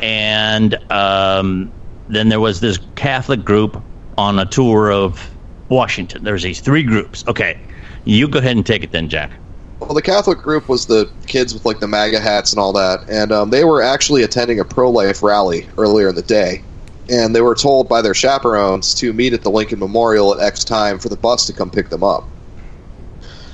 and 0.00 0.74
um, 0.90 1.72
then 2.08 2.28
there 2.28 2.40
was 2.40 2.60
this 2.60 2.78
Catholic 2.96 3.44
group 3.44 3.82
on 4.18 4.38
a 4.38 4.46
tour 4.46 4.92
of 4.92 5.30
Washington. 5.68 6.24
There's 6.24 6.42
these 6.42 6.60
three 6.60 6.82
groups. 6.82 7.24
Okay, 7.28 7.58
you 8.04 8.28
go 8.28 8.38
ahead 8.38 8.56
and 8.56 8.66
take 8.66 8.82
it 8.82 8.92
then, 8.92 9.08
Jack. 9.08 9.32
Well, 9.80 9.94
the 9.94 10.02
Catholic 10.02 10.38
group 10.38 10.68
was 10.68 10.86
the 10.86 11.10
kids 11.26 11.52
with 11.52 11.64
like 11.64 11.80
the 11.80 11.88
MAGA 11.88 12.20
hats 12.20 12.52
and 12.52 12.58
all 12.58 12.72
that, 12.72 13.00
and 13.08 13.32
um, 13.32 13.50
they 13.50 13.64
were 13.64 13.82
actually 13.82 14.22
attending 14.22 14.58
a 14.60 14.64
pro-life 14.64 15.22
rally 15.22 15.68
earlier 15.78 16.08
in 16.08 16.14
the 16.14 16.22
day, 16.22 16.62
and 17.08 17.34
they 17.34 17.40
were 17.40 17.54
told 17.54 17.88
by 17.88 18.00
their 18.00 18.14
chaperones 18.14 18.94
to 18.94 19.12
meet 19.12 19.32
at 19.32 19.42
the 19.42 19.50
Lincoln 19.50 19.78
Memorial 19.78 20.34
at 20.34 20.40
X 20.40 20.64
time 20.64 20.98
for 20.98 21.08
the 21.08 21.16
bus 21.16 21.46
to 21.46 21.52
come 21.52 21.70
pick 21.70 21.90
them 21.90 22.02
up. 22.02 22.28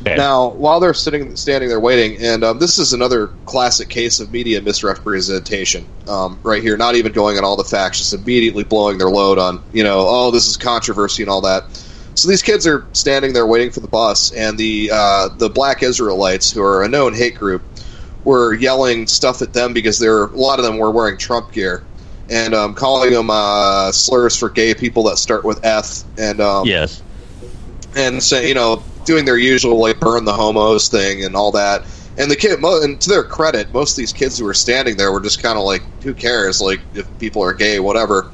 Okay. 0.02 0.16
Now, 0.16 0.48
while 0.50 0.80
they're 0.80 0.94
sitting, 0.94 1.36
standing 1.36 1.68
there 1.68 1.80
waiting, 1.80 2.16
and 2.22 2.42
um, 2.42 2.58
this 2.58 2.78
is 2.78 2.94
another 2.94 3.28
classic 3.44 3.90
case 3.90 4.18
of 4.18 4.32
media 4.32 4.62
misrepresentation, 4.62 5.86
um, 6.08 6.40
right 6.42 6.62
here. 6.62 6.78
Not 6.78 6.94
even 6.94 7.12
going 7.12 7.36
on 7.36 7.44
all 7.44 7.56
the 7.56 7.64
facts, 7.64 7.98
just 7.98 8.14
immediately 8.14 8.64
blowing 8.64 8.96
their 8.96 9.10
load 9.10 9.38
on, 9.38 9.62
you 9.72 9.84
know, 9.84 10.06
oh, 10.08 10.30
this 10.30 10.46
is 10.46 10.56
controversy 10.56 11.22
and 11.22 11.30
all 11.30 11.42
that. 11.42 11.64
So 12.14 12.28
these 12.28 12.42
kids 12.42 12.66
are 12.66 12.86
standing 12.92 13.34
there 13.34 13.46
waiting 13.46 13.70
for 13.70 13.80
the 13.80 13.88
bus, 13.88 14.32
and 14.32 14.56
the 14.56 14.90
uh, 14.92 15.28
the 15.36 15.50
Black 15.50 15.82
Israelites, 15.82 16.50
who 16.50 16.62
are 16.62 16.82
a 16.82 16.88
known 16.88 17.14
hate 17.14 17.34
group, 17.34 17.62
were 18.24 18.54
yelling 18.54 19.06
stuff 19.06 19.42
at 19.42 19.52
them 19.52 19.74
because 19.74 19.98
they're 19.98 20.24
a 20.24 20.36
lot 20.36 20.58
of 20.58 20.64
them 20.64 20.78
were 20.78 20.90
wearing 20.90 21.18
Trump 21.18 21.52
gear, 21.52 21.82
and 22.30 22.54
um, 22.54 22.74
calling 22.74 23.12
them 23.12 23.28
uh, 23.30 23.92
slurs 23.92 24.36
for 24.36 24.48
gay 24.48 24.74
people 24.74 25.02
that 25.04 25.18
start 25.18 25.44
with 25.44 25.64
F, 25.64 26.04
and 26.16 26.40
um, 26.40 26.66
yes. 26.66 27.02
and 27.96 28.22
say 28.22 28.48
you 28.48 28.54
know 28.54 28.82
doing 29.04 29.24
their 29.24 29.38
usual 29.38 29.80
like 29.80 30.00
burn 30.00 30.24
the 30.24 30.32
homos 30.32 30.88
thing 30.88 31.24
and 31.24 31.36
all 31.36 31.52
that. 31.52 31.84
And 32.16 32.30
the 32.30 32.36
kid, 32.36 32.58
and 32.62 33.00
to 33.00 33.08
their 33.08 33.24
credit, 33.24 33.72
most 33.72 33.92
of 33.92 33.96
these 33.96 34.12
kids 34.12 34.38
who 34.38 34.44
were 34.44 34.54
standing 34.54 34.96
there 34.96 35.12
were 35.12 35.22
just 35.22 35.40
kind 35.40 35.56
of 35.56 35.64
like, 35.64 35.82
who 36.02 36.12
cares? 36.12 36.60
Like 36.60 36.80
if 36.92 37.18
people 37.18 37.42
are 37.42 37.54
gay, 37.54 37.80
whatever. 37.80 38.30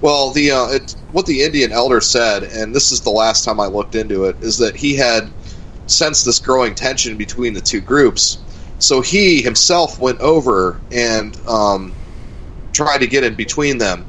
Well, 0.00 0.30
the 0.30 0.50
uh, 0.50 0.66
it, 0.66 0.96
what 1.12 1.26
the 1.26 1.42
Indian 1.42 1.72
elder 1.72 2.00
said, 2.00 2.42
and 2.42 2.74
this 2.74 2.90
is 2.90 3.00
the 3.00 3.10
last 3.10 3.44
time 3.44 3.60
I 3.60 3.66
looked 3.66 3.94
into 3.94 4.24
it, 4.24 4.36
is 4.42 4.58
that 4.58 4.76
he 4.76 4.96
had 4.96 5.30
sensed 5.86 6.24
this 6.24 6.40
growing 6.40 6.74
tension 6.74 7.16
between 7.16 7.54
the 7.54 7.60
two 7.60 7.80
groups. 7.80 8.38
So 8.78 9.00
he 9.00 9.40
himself 9.42 10.00
went 10.00 10.20
over 10.20 10.80
and 10.90 11.36
um, 11.46 11.94
tried 12.72 12.98
to 12.98 13.06
get 13.06 13.22
in 13.22 13.34
between 13.36 13.78
them, 13.78 14.04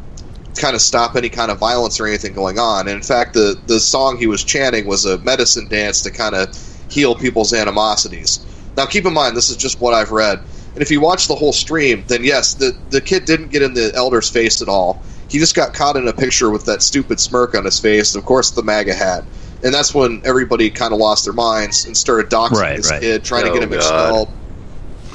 kind 0.58 0.76
of 0.76 0.82
stop 0.82 1.16
any 1.16 1.30
kind 1.30 1.52
of 1.52 1.60
violence 1.60 2.00
or 2.00 2.08
anything 2.08 2.34
going 2.34 2.60
on. 2.60 2.88
And 2.88 2.96
in 2.96 3.02
fact, 3.02 3.34
the 3.34 3.56
the 3.68 3.80
song 3.80 4.18
he 4.18 4.28
was 4.28 4.44
chanting 4.44 4.86
was 4.86 5.06
a 5.06 5.18
medicine 5.20 5.68
dance 5.68 6.02
to 6.04 6.12
kind 6.12 6.36
of 6.36 6.48
heal 6.90 7.16
people's 7.16 7.54
animosities. 7.54 8.46
Now, 8.78 8.86
keep 8.86 9.06
in 9.06 9.14
mind, 9.14 9.38
this 9.38 9.50
is 9.50 9.58
just 9.58 9.80
what 9.82 9.94
I've 9.94 10.12
read. 10.12 10.40
And 10.76 10.82
if 10.82 10.90
you 10.90 11.00
watch 11.02 11.28
the 11.28 11.36
whole 11.36 11.54
stream, 11.54 12.06
then 12.08 12.24
yes, 12.24 12.56
the 12.56 12.74
the 12.90 13.02
kid 13.02 13.26
didn't 13.26 13.50
get 13.52 13.62
in 13.62 13.74
the 13.74 13.92
elder's 13.96 14.30
face 14.30 14.62
at 14.62 14.68
all. 14.68 15.04
He 15.28 15.40
just 15.40 15.56
got 15.56 15.74
caught 15.74 15.96
in 15.96 16.08
a 16.08 16.14
picture 16.14 16.50
with 16.50 16.66
that 16.66 16.82
stupid 16.84 17.20
smirk 17.20 17.56
on 17.56 17.66
his 17.66 17.80
face, 17.80 18.14
and 18.14 18.22
of 18.22 18.26
course 18.26 18.52
the 18.52 18.64
MAGA 18.64 18.94
hat. 18.94 19.26
And 19.64 19.74
that's 19.74 19.94
when 19.96 20.22
everybody 20.26 20.70
kind 20.70 20.94
of 20.94 21.00
lost 21.00 21.24
their 21.24 21.34
minds 21.34 21.86
and 21.86 21.96
started 21.96 22.30
doxing 22.30 22.60
Right, 22.60 22.78
this 22.78 22.92
right. 22.92 23.02
kid, 23.02 23.24
trying 23.24 23.46
to 23.46 23.50
Oh, 23.52 23.54
get 23.54 23.64
him 23.64 23.70
God. 23.70 23.80
expelled. 23.80 24.30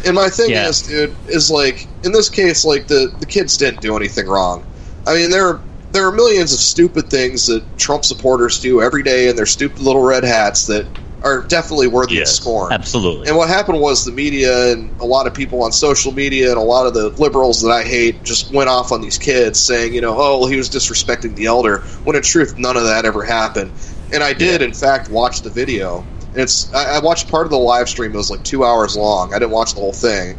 And 0.06 0.14
my 0.14 0.28
thing 0.30 0.50
Yeah. 0.50 0.68
is, 0.68 0.82
dude, 0.82 1.14
is 1.26 1.50
like 1.50 1.86
in 2.02 2.12
this 2.12 2.28
case, 2.28 2.64
like 2.64 2.86
the 2.88 3.12
the 3.18 3.26
kids 3.26 3.56
didn't 3.56 3.80
do 3.80 3.96
anything 3.96 4.26
wrong. 4.26 4.64
I 5.06 5.14
mean, 5.14 5.30
there 5.30 5.46
are 5.46 5.60
there 5.92 6.06
are 6.06 6.12
millions 6.12 6.52
of 6.52 6.58
stupid 6.58 7.08
things 7.08 7.46
that 7.46 7.64
Trump 7.78 8.04
supporters 8.04 8.60
do 8.60 8.82
every 8.82 9.02
day 9.02 9.28
in 9.28 9.36
their 9.36 9.46
stupid 9.46 9.80
little 9.80 10.02
red 10.02 10.24
hats 10.24 10.66
that 10.66 10.86
are 11.22 11.42
definitely 11.42 11.88
worthy 11.88 12.20
of 12.20 12.28
scorn. 12.28 12.72
absolutely. 12.72 13.26
And 13.26 13.36
what 13.36 13.48
happened 13.48 13.80
was 13.80 14.04
the 14.04 14.12
media 14.12 14.72
and 14.72 14.90
a 15.00 15.04
lot 15.04 15.26
of 15.26 15.34
people 15.34 15.62
on 15.62 15.72
social 15.72 16.12
media 16.12 16.50
and 16.50 16.58
a 16.58 16.62
lot 16.62 16.86
of 16.86 16.94
the 16.94 17.08
liberals 17.20 17.60
that 17.62 17.70
I 17.70 17.82
hate 17.82 18.22
just 18.22 18.52
went 18.52 18.68
off 18.68 18.92
on 18.92 19.00
these 19.00 19.18
kids 19.18 19.58
saying, 19.58 19.94
you 19.94 20.00
know, 20.00 20.14
oh, 20.16 20.40
well, 20.40 20.48
he 20.48 20.56
was 20.56 20.70
disrespecting 20.70 21.34
the 21.34 21.46
elder. 21.46 21.78
When 22.04 22.14
in 22.14 22.22
truth, 22.22 22.56
none 22.56 22.76
of 22.76 22.84
that 22.84 23.04
ever 23.04 23.24
happened. 23.24 23.72
And 24.12 24.22
I 24.22 24.32
did, 24.32 24.62
in 24.62 24.72
fact, 24.72 25.10
watch 25.10 25.42
the 25.42 25.50
video. 25.50 26.04
And 26.32 26.42
it's 26.42 26.72
I, 26.72 26.96
I 26.96 26.98
watched 27.00 27.28
part 27.28 27.46
of 27.46 27.50
the 27.50 27.58
live 27.58 27.88
stream. 27.88 28.14
It 28.14 28.16
was 28.16 28.30
like 28.30 28.44
two 28.44 28.64
hours 28.64 28.96
long. 28.96 29.34
I 29.34 29.38
didn't 29.38 29.52
watch 29.52 29.74
the 29.74 29.80
whole 29.80 29.92
thing, 29.92 30.36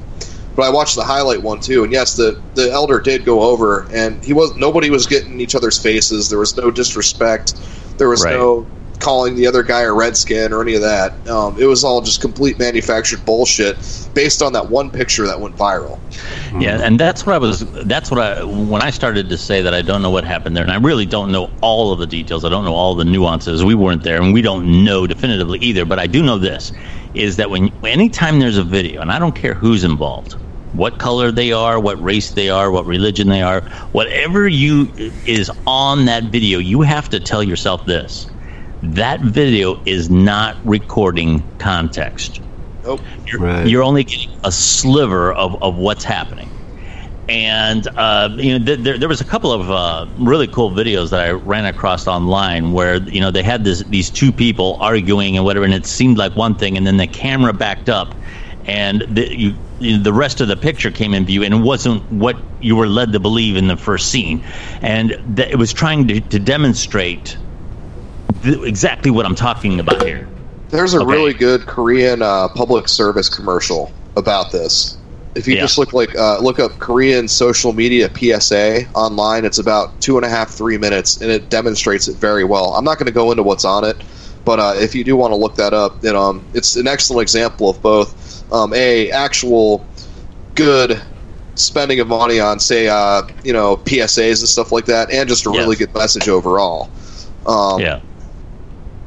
but 0.60 0.66
I 0.66 0.72
watched 0.72 0.95
the 0.95 1.03
highlight 1.03 1.41
one 1.41 1.62
too. 1.62 1.86
And 1.86 1.93
yes, 1.93 2.16
the 2.16 2.38
the 2.53 2.70
elder 2.70 2.99
did 2.99 3.24
go 3.24 3.43
over, 3.43 3.88
and 3.93 4.22
he 4.26 4.34
was 4.34 4.53
nobody 4.57 4.89
was 4.89 5.07
getting 5.07 5.39
each 5.39 5.55
other's 5.55 5.80
faces. 5.80 6.28
There 6.28 6.39
was 6.39 6.57
no 6.57 6.70
disrespect. 6.70 7.53
There 7.97 8.10
was 8.10 8.26
Right. 8.26 8.34
no 8.34 8.68
calling 8.99 9.36
the 9.36 9.47
other 9.47 9.64
guy 9.64 9.84
a 9.84 9.93
redskin 9.93 10.51
or 10.51 10.62
any 10.62 10.76
of 10.76 10.82
that. 10.82 11.26
Um, 11.30 11.57
it 11.57 11.66
was 11.66 11.86
all 11.86 12.01
just 12.01 12.20
complete 12.20 12.60
manufactured 12.60 13.24
bullshit 13.24 13.78
based 14.14 14.41
on 14.41 14.51
that 14.51 14.70
one 14.70 14.91
picture 14.91 15.26
that 15.28 15.39
went 15.39 15.55
viral. 15.55 15.99
Yeah, 16.60 16.82
and 16.84 16.99
that's 16.99 17.26
what 17.26 17.36
I 17.36 17.38
was. 17.38 17.62
That's 17.86 18.12
what 18.12 18.20
I 18.20 18.43
when 18.43 18.82
I 18.82 18.89
started 18.89 19.30
to 19.30 19.38
say 19.38 19.62
that 19.62 19.74
I 19.74 19.82
don't 19.82 20.01
know 20.01 20.12
what 20.12 20.26
happened 20.26 20.57
there, 20.57 20.64
and 20.64 20.74
I 20.74 20.78
really 20.78 21.05
don't 21.05 21.32
know 21.32 21.49
all 21.62 21.93
of 21.93 21.99
the 21.99 22.07
details. 22.07 22.43
I 22.43 22.49
don't 22.49 22.66
know 22.66 22.76
all 22.76 22.95
the 22.95 23.05
nuances. 23.05 23.64
We 23.64 23.76
weren't 23.76 24.03
there, 24.03 24.22
and 24.22 24.34
we 24.34 24.41
don't 24.41 24.84
know 24.84 25.07
definitively 25.07 25.60
either. 25.60 25.86
But 25.86 25.99
I 25.99 26.07
do 26.07 26.22
know 26.22 26.38
this: 26.38 26.74
is 27.14 27.38
that 27.38 27.49
when 27.49 27.72
anytime 27.86 28.39
there's 28.39 28.57
a 28.57 28.64
video, 28.64 29.01
and 29.01 29.12
I 29.12 29.20
don't 29.20 29.36
care 29.36 29.53
who's 29.53 29.84
involved, 29.86 30.36
what 30.72 30.99
color 30.99 31.32
they 31.32 31.51
are, 31.51 31.80
what 31.80 32.01
race 32.01 32.34
they 32.34 32.49
are, 32.49 32.72
what 32.72 32.86
religion 32.86 33.30
they 33.30 33.41
are, 33.41 33.61
whatever 33.91 34.47
you 34.47 34.91
is 35.26 35.51
on 35.65 36.05
that 36.05 36.26
video, 36.26 36.59
you 36.59 36.82
have 36.82 37.09
to 37.09 37.20
tell 37.20 37.43
yourself 37.43 37.86
this: 37.86 38.28
that 38.82 39.22
video 39.22 39.82
is 39.86 40.09
not 40.09 40.57
recording 40.63 41.43
context. 41.57 42.41
Nope. 42.84 43.01
You're, 43.32 43.41
Right. 43.41 43.67
you're 43.67 43.84
only 43.84 44.03
getting 44.03 44.30
a 44.43 44.51
sliver 44.51 45.34
of, 45.34 45.61
of 45.61 45.76
what's 45.76 46.03
happening. 46.03 46.49
And 47.28 47.88
uh, 47.95 48.30
you 48.38 48.57
know, 48.57 48.65
th- 48.65 48.80
there, 48.80 48.97
there 48.97 49.09
was 49.09 49.22
a 49.22 49.26
couple 49.26 49.51
of 49.51 49.70
uh, 49.70 50.07
really 50.17 50.47
cool 50.47 50.72
videos 50.72 51.11
that 51.11 51.22
I 51.22 51.32
ran 51.32 51.65
across 51.65 52.07
online 52.07 52.72
where 52.72 52.97
you 53.03 53.22
know 53.22 53.30
they 53.30 53.43
had 53.43 53.63
this, 53.63 53.84
these 53.86 54.09
two 54.09 54.32
people 54.32 54.78
arguing 54.80 55.36
and 55.36 55.45
whatever, 55.45 55.63
and 55.63 55.74
it 55.74 55.86
seemed 55.86 56.17
like 56.17 56.36
one 56.36 56.55
thing, 56.55 56.76
and 56.76 56.88
then 56.88 56.97
the 56.97 57.05
camera 57.05 57.53
backed 57.53 57.88
up, 57.88 58.15
and 58.65 59.01
the, 59.07 59.38
you, 59.38 59.55
you- 59.80 59.97
the 60.01 60.13
rest 60.13 60.41
of 60.41 60.47
the 60.47 60.55
picture 60.55 60.91
came 60.91 61.13
in 61.13 61.25
view, 61.25 61.43
and 61.43 61.53
it 61.53 61.57
wasn't 61.61 62.03
what 62.11 62.38
you 62.61 62.75
were 62.75 62.88
led 62.88 63.13
to 63.13 63.19
believe 63.19 63.55
in 63.55 63.67
the 63.67 63.77
first 63.77 64.09
scene, 64.09 64.43
and 64.82 65.17
th- 65.36 65.49
it 65.49 65.57
was 65.57 65.73
trying 65.73 66.07
to, 66.07 66.19
to 66.19 66.39
demonstrate 66.39 67.38
th- 68.43 68.59
exactly 68.63 69.11
what 69.11 69.25
I'm 69.25 69.36
talking 69.36 69.80
about 69.80 70.03
here. 70.03 70.27
There's 70.69 70.93
a 70.93 71.01
Okay. 71.01 71.11
really 71.11 71.34
good 71.34 71.65
Korean 71.65 72.21
uh, 72.21 72.47
public 72.49 72.88
service 72.88 73.30
commercial 73.30 73.91
about 74.15 74.51
this. 74.51 74.95
If 75.36 75.47
you 75.47 75.55
Yeah. 75.55 75.61
just 75.61 75.77
look 75.77 75.93
like 75.93 76.15
uh, 76.17 76.39
look 76.39 76.59
up 76.59 76.77
Korean 76.80 77.27
social 77.27 77.71
media 77.73 78.09
PSA 78.13 78.86
online, 78.93 79.45
it's 79.45 79.57
about 79.57 79.99
two 80.01 80.17
and 80.17 80.25
a 80.25 80.30
half 80.30 80.49
three 80.49 80.77
minutes, 80.77 81.17
and 81.21 81.32
it 81.32 81.49
demonstrates 81.49 82.07
it 82.07 82.17
very 82.17 82.43
well. 82.43 82.73
I'm 82.75 82.84
not 82.84 82.97
going 82.97 83.05
to 83.07 83.11
go 83.13 83.32
into 83.32 83.43
what's 83.43 83.63
on 83.65 83.84
it, 83.84 83.97
but 84.43 84.59
uh, 84.59 84.73
if 84.75 84.93
you 84.93 85.03
do 85.03 85.15
want 85.15 85.32
to 85.32 85.36
look 85.38 85.55
that 85.55 85.73
up, 85.73 86.01
then 86.01 86.15
um, 86.15 86.43
it's 86.53 86.75
an 86.75 86.88
excellent 86.88 87.21
example 87.21 87.69
of 87.69 87.82
both 87.82 88.15
um, 88.52 88.74
a 88.74 89.12
actual 89.12 89.86
good 90.56 91.02
spending 91.56 92.00
of 92.00 92.08
money 92.08 92.39
on 92.39 92.60
say 92.60 92.88
uh, 92.88 93.22
you 93.43 93.54
know 93.54 93.78
PSAs 93.78 94.39
and 94.41 94.50
stuff 94.50 94.72
like 94.72 94.86
that, 94.86 95.12
and 95.12 95.28
just 95.30 95.45
a 95.45 95.50
really 95.50 95.76
good 95.76 95.93
message 95.93 96.28
overall. 96.30 96.89
Um, 97.45 97.80
Yeah. 97.80 98.00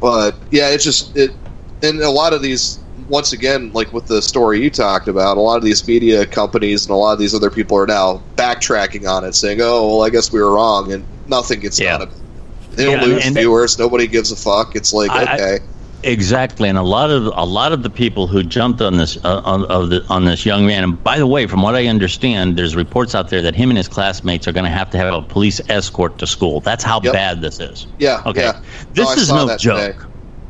but 0.01 0.37
yeah, 0.51 0.71
it's 0.71 0.85
just 0.85 1.17
it, 1.17 1.35
and 1.83 2.01
a 2.01 2.11
lot 2.11 2.33
of 2.33 2.43
these. 2.43 2.79
Once 3.09 3.33
again, 3.33 3.71
like 3.73 3.93
with 3.93 4.07
the 4.07 4.23
story 4.23 4.63
you 4.63 4.71
talked 4.71 5.09
about, 5.09 5.37
a 5.37 5.41
lot 5.41 5.57
of 5.57 5.65
these 5.65 5.87
media 5.89 6.25
companies 6.25 6.85
and 6.87 6.93
a 6.93 6.97
lot 6.97 7.13
of 7.13 7.19
these 7.19 7.35
other 7.35 7.51
people 7.51 7.77
are 7.77 7.87
now 7.87 8.23
backtracking 8.37 9.09
on 9.09 9.25
it, 9.25 9.35
saying, 9.35 9.59
"Oh, 9.61 9.89
well, 9.97 10.07
I 10.07 10.11
guess 10.11 10.31
we 10.31 10.41
were 10.41 10.53
wrong," 10.53 10.93
and 10.93 11.05
nothing 11.27 11.61
gets 11.61 11.81
Yeah. 11.81 11.99
done. 11.99 12.09
They 12.73 12.85
don't 12.85 13.01
Yeah, 13.01 13.07
lose 13.07 13.27
viewers. 13.27 13.79
Nobody 13.79 14.07
gives 14.07 14.31
a 14.31 14.37
fuck. 14.37 14.77
It's 14.77 14.93
like 14.93 15.11
I- 15.11 15.25
I- 15.25 15.35
okay, 15.35 15.59
Exactly, 16.05 16.69
and 16.69 16.77
a 16.77 16.83
lot 16.83 17.11
of 17.11 17.27
a 17.27 17.45
lot 17.45 17.73
of 17.73 17.83
the 17.85 17.91
people 17.91 18.27
who 18.27 18.43
jumped 18.43 18.81
on 18.81 18.97
this 18.97 19.17
uh, 19.25 19.41
on 19.45 19.65
of 19.67 19.91
the, 19.91 20.05
on 20.09 20.25
this 20.25 20.45
young 20.45 20.67
man. 20.67 20.83
And 20.83 21.03
by 21.03 21.19
the 21.19 21.27
way, 21.29 21.47
from 21.47 21.63
what 21.63 21.77
I 21.77 21.87
understand, 21.87 22.57
there's 22.59 22.75
reports 22.75 23.15
out 23.15 23.31
there 23.31 23.41
that 23.43 23.55
him 23.55 23.71
and 23.71 23.77
his 23.77 23.87
classmates 23.89 24.49
are 24.49 24.53
going 24.53 24.65
to 24.65 24.71
have 24.71 24.91
to 24.91 24.99
have 24.99 25.15
a 25.15 25.23
police 25.23 25.61
escort 25.69 26.19
to 26.19 26.27
school. 26.27 26.61
That's 26.61 26.83
how 26.83 27.01
Yep. 27.01 27.13
bad 27.13 27.41
this 27.41 27.61
is. 27.61 27.87
yeah, 27.99 28.23
Okay, 28.27 28.43
yeah. 28.43 28.61
this 28.95 29.17
No, 29.17 29.23
is 29.23 29.29
no 29.33 29.57
joke. 29.57 29.97
today. 29.97 30.07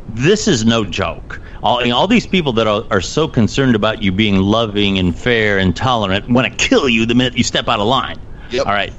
This 0.08 0.48
is 0.48 0.64
no 0.64 0.84
joke. 0.84 1.40
All, 1.62 1.92
all 1.92 2.06
these 2.08 2.26
people 2.26 2.52
that 2.54 2.66
are, 2.66 2.84
are 2.90 3.00
so 3.00 3.28
concerned 3.28 3.74
about 3.76 4.02
you 4.02 4.10
being 4.10 4.36
loving 4.38 4.98
and 4.98 5.16
fair 5.16 5.58
and 5.58 5.76
tolerant 5.76 6.28
want 6.28 6.46
to 6.50 6.68
kill 6.68 6.88
you 6.88 7.06
the 7.06 7.14
minute 7.14 7.36
you 7.36 7.44
step 7.44 7.68
out 7.68 7.78
of 7.78 7.86
line. 7.86 8.16
Yep. 8.50 8.66
All 8.66 8.72
right. 8.72 8.92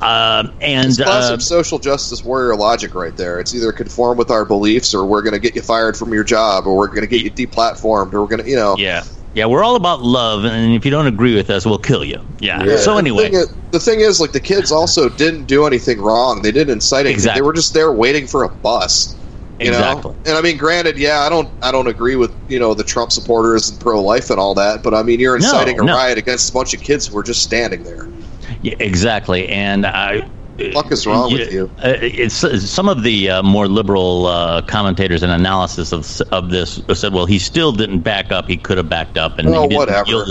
Um, 0.00 0.52
and 0.60 0.88
It's 0.88 0.96
classic 0.98 1.34
uh, 1.34 1.38
social 1.38 1.78
justice 1.78 2.24
warrior 2.24 2.56
logic 2.56 2.94
right 2.94 3.16
there. 3.16 3.38
It's 3.40 3.54
either 3.54 3.72
conform 3.72 4.18
with 4.18 4.30
our 4.30 4.44
beliefs, 4.44 4.94
or 4.94 5.06
we're 5.06 5.22
going 5.22 5.32
to 5.34 5.38
get 5.40 5.54
you 5.54 5.62
fired 5.62 5.96
from 5.96 6.12
your 6.12 6.24
job, 6.24 6.66
or 6.66 6.76
we're 6.76 6.88
going 6.88 7.02
to 7.02 7.06
get 7.06 7.22
you 7.22 7.30
deplatformed, 7.30 8.12
or 8.12 8.22
we're 8.22 8.28
going 8.28 8.42
to, 8.42 8.48
you 8.48 8.56
know, 8.56 8.76
yeah, 8.78 9.04
yeah, 9.34 9.46
we're 9.46 9.62
all 9.62 9.76
about 9.76 10.00
love, 10.02 10.44
and 10.44 10.74
if 10.74 10.84
you 10.84 10.90
don't 10.90 11.06
agree 11.06 11.34
with 11.34 11.50
us, 11.50 11.66
we'll 11.66 11.78
kill 11.78 12.04
you. 12.04 12.18
Yeah. 12.40 12.64
Yeah, 12.64 12.76
So 12.76 12.94
the 12.94 13.00
anyway, 13.00 13.24
thing 13.30 13.34
is, 13.34 13.54
the 13.70 13.80
thing 13.80 14.00
is, 14.00 14.20
like 14.20 14.32
the 14.32 14.40
kids 14.40 14.72
also 14.72 15.08
didn't 15.08 15.44
do 15.44 15.66
anything 15.66 16.00
wrong. 16.00 16.42
They 16.42 16.52
didn't 16.52 16.72
incite 16.72 17.00
anything. 17.00 17.14
Exactly. 17.16 17.40
They 17.40 17.46
were 17.46 17.52
just 17.52 17.74
there 17.74 17.92
waiting 17.92 18.26
for 18.26 18.44
a 18.44 18.48
bus. 18.48 19.12
You 19.58 19.68
Exactly. 19.68 20.12
know, 20.12 20.16
and 20.26 20.36
I 20.36 20.42
mean, 20.42 20.58
granted, 20.58 20.98
yeah, 20.98 21.20
I 21.20 21.30
don't, 21.30 21.50
I 21.62 21.72
don't 21.72 21.86
agree 21.86 22.16
with 22.16 22.34
you 22.46 22.58
know 22.58 22.74
the 22.74 22.84
Trump 22.84 23.10
supporters 23.10 23.68
and 23.70 23.80
pro 23.80 24.02
life 24.02 24.28
and 24.28 24.38
all 24.38 24.54
that, 24.54 24.82
but 24.82 24.92
I 24.94 25.02
mean, 25.02 25.18
you're 25.18 25.38
No, 25.38 25.50
inciting 25.50 25.78
a 25.80 25.82
no. 25.82 25.94
riot 25.94 26.18
against 26.18 26.50
a 26.50 26.52
bunch 26.52 26.74
of 26.74 26.82
kids 26.82 27.06
who 27.06 27.16
are 27.16 27.22
just 27.22 27.42
standing 27.42 27.82
there. 27.82 28.10
Yeah, 28.66 28.74
exactly, 28.80 29.48
and 29.48 29.86
I. 29.86 30.28
Fuck 30.72 30.90
is 30.90 31.06
wrong 31.06 31.30
with 31.30 31.52
you? 31.52 31.70
Uh, 31.84 31.96
It's 32.00 32.34
some 32.72 32.88
of 32.88 33.02
the 33.02 33.28
uh, 33.28 33.42
more 33.42 33.68
liberal 33.68 34.24
uh, 34.26 34.62
commentators 34.62 35.22
and 35.22 35.30
analysis 35.30 35.92
of 35.92 36.08
of 36.32 36.50
this 36.50 36.80
said, 36.94 37.12
well, 37.12 37.26
he 37.26 37.38
still 37.38 37.72
didn't 37.72 38.00
back 38.00 38.32
up. 38.32 38.48
He 38.48 38.56
could 38.56 38.78
have 38.78 38.88
backed 38.88 39.18
up, 39.18 39.38
and 39.38 39.50
he 39.70 39.76
whatever. 39.76 40.24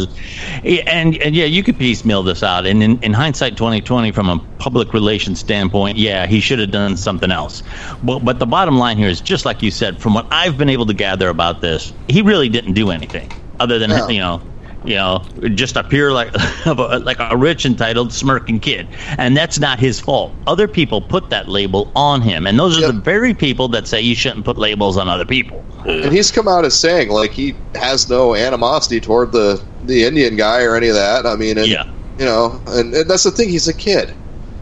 And 0.87 1.15
and 1.21 1.35
yeah, 1.35 1.45
you 1.45 1.61
could 1.63 1.77
piecemeal 1.77 2.23
this 2.23 2.41
out. 2.41 2.65
And 2.65 2.81
in, 2.81 2.97
in 3.03 3.13
hindsight, 3.13 3.55
twenty 3.55 3.81
twenty, 3.81 4.11
from 4.11 4.27
a 4.29 4.39
public 4.57 4.93
relations 4.93 5.39
standpoint, 5.39 5.97
yeah, 5.97 6.25
he 6.25 6.39
should 6.41 6.57
have 6.59 6.71
done 6.71 6.97
something 6.97 7.31
else. 7.31 7.61
But 8.01 8.25
but 8.25 8.39
the 8.39 8.47
bottom 8.47 8.77
line 8.79 8.97
here 8.97 9.09
is 9.09 9.21
just 9.21 9.45
like 9.45 9.61
you 9.61 9.71
said. 9.71 10.01
From 10.01 10.15
what 10.15 10.27
I've 10.31 10.57
been 10.57 10.69
able 10.69 10.87
to 10.87 10.93
gather 10.95 11.29
about 11.29 11.61
this, 11.61 11.93
he 12.07 12.21
really 12.23 12.49
didn't 12.49 12.73
do 12.73 12.89
anything 12.89 13.31
other 13.59 13.77
than 13.79 13.91
No. 13.91 14.09
you 14.09 14.19
know 14.19 14.41
you 14.85 14.95
know, 14.95 15.23
just 15.55 15.75
appear 15.75 16.11
like 16.13 16.31
like 16.65 17.17
a 17.19 17.35
rich, 17.35 17.65
entitled, 17.65 18.13
smirking 18.13 18.59
kid, 18.59 18.87
and 19.17 19.35
that's 19.35 19.59
not 19.59 19.79
his 19.79 19.99
fault. 19.99 20.33
Other 20.47 20.67
people 20.67 21.01
put 21.01 21.29
that 21.29 21.47
label 21.47 21.91
on 21.95 22.21
him, 22.21 22.45
and 22.47 22.57
those 22.59 22.77
are 22.77 22.81
Yep. 22.81 22.93
the 22.95 23.01
very 23.01 23.33
people 23.33 23.67
that 23.69 23.87
say 23.87 23.99
you 24.01 24.15
shouldn't 24.15 24.45
put 24.45 24.57
labels 24.57 24.97
on 24.97 25.09
other 25.09 25.25
people. 25.25 25.63
And 25.85 26.11
he's 26.11 26.31
come 26.31 26.47
out 26.47 26.65
as 26.65 26.73
saying 26.77 27.09
like 27.09 27.31
he 27.31 27.55
has 27.75 28.09
no 28.09 28.35
animosity 28.35 28.99
toward 28.99 29.31
the 29.31 29.61
the 29.85 30.03
Indian 30.03 30.35
guy 30.35 30.63
or 30.63 30.75
any 30.75 30.87
of 30.87 30.95
that. 30.95 31.25
I 31.27 31.35
mean, 31.35 31.57
and, 31.57 31.67
Yeah. 31.67 31.85
you 32.17 32.25
know, 32.25 32.59
and, 32.67 32.93
and 32.93 33.09
that's 33.09 33.23
the 33.23 33.31
thing. 33.31 33.49
He's 33.49 33.67
a 33.67 33.73
kid. 33.73 34.13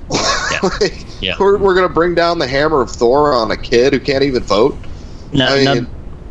Like, 0.62 1.06
Yeah. 1.22 1.36
We're, 1.40 1.58
we're 1.58 1.74
going 1.76 1.88
to 1.88 1.94
bring 1.94 2.16
down 2.16 2.40
the 2.40 2.48
hammer 2.48 2.82
of 2.82 2.90
Thor 2.92 3.34
on 3.34 3.52
a 3.52 3.58
kid 3.58 3.92
who 3.94 4.00
can't 4.00 4.24
even 4.24 4.44
vote. 4.44 4.78
Now, 5.34 5.54
I 5.54 5.64
mean- 5.66 5.88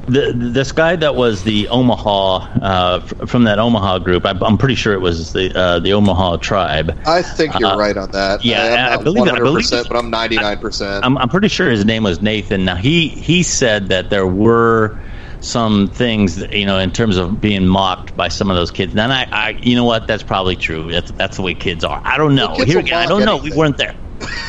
the, 0.07 0.33
this 0.35 0.73
guy 0.73 0.97
that 0.97 1.15
was 1.15 1.45
the 1.45 1.69
Omaha 1.69 2.37
uh, 2.61 3.01
from 3.27 3.45
that 3.45 3.59
Omaha 3.59 3.99
group, 4.01 4.27
I, 4.27 4.35
I'm 4.43 4.59
pretty 4.59 4.75
sure 4.75 4.93
it 4.95 5.01
was 5.01 5.33
the 5.33 5.57
uh, 5.57 5.79
the 5.81 5.93
Omaha 5.93 6.39
tribe. 6.39 6.97
I 7.07 7.23
think 7.23 7.59
you're 7.59 7.71
Uh, 7.71 7.77
right 7.77 7.97
on 7.97 8.11
that. 8.11 8.45
yeah, 8.45 8.63
I, 8.63 8.93
I 8.93 8.95
am 8.95 9.05
believe 9.05 9.27
it- 9.27 9.35
I 9.35 9.39
believe 9.39 9.71
but 9.71 9.97
I'm 9.97 10.11
99%. 10.11 11.01
I'm, 11.03 11.17
I'm 11.19 11.29
pretty 11.29 11.49
sure 11.49 11.71
his 11.71 11.85
name 11.85 12.03
was 12.03 12.21
Nathan. 12.21 12.65
Now 12.65 12.77
he 12.77 13.09
he 13.09 13.43
said 13.43 13.89
that 13.89 14.11
there 14.11 14.27
were 14.27 14.99
some 15.41 15.89
things, 15.89 16.37
that, 16.37 16.53
you 16.53 16.65
know, 16.65 16.79
in 16.79 16.91
terms 16.93 17.17
of 17.17 17.41
being 17.41 17.67
mocked 17.67 18.15
by 18.17 18.29
some 18.29 18.49
of 18.51 18.57
those 18.57 18.71
kids. 18.71 18.93
And 18.93 18.99
then 19.01 19.11
I, 19.11 19.27
I 19.33 19.59
you 19.63 19.75
know 19.75 19.85
what? 19.85 20.07
That's 20.07 20.23
probably 20.23 20.57
true. 20.57 20.91
That's 20.91 21.11
that's 21.13 21.37
the 21.37 21.43
way 21.43 21.55
kids 21.55 21.85
are. 21.85 22.01
I 22.05 22.17
don't 22.17 22.35
know. 22.35 22.55
Here 22.57 22.79
again, 22.79 22.99
I 22.99 23.07
don't 23.07 23.25
know. 23.25 23.37
We 23.39 23.53
weren't 23.53 23.77
there. 23.77 23.95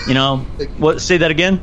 You 0.07 0.13
know, 0.13 0.47
what? 0.77 1.01
Say 1.01 1.17
that 1.17 1.31
again. 1.31 1.61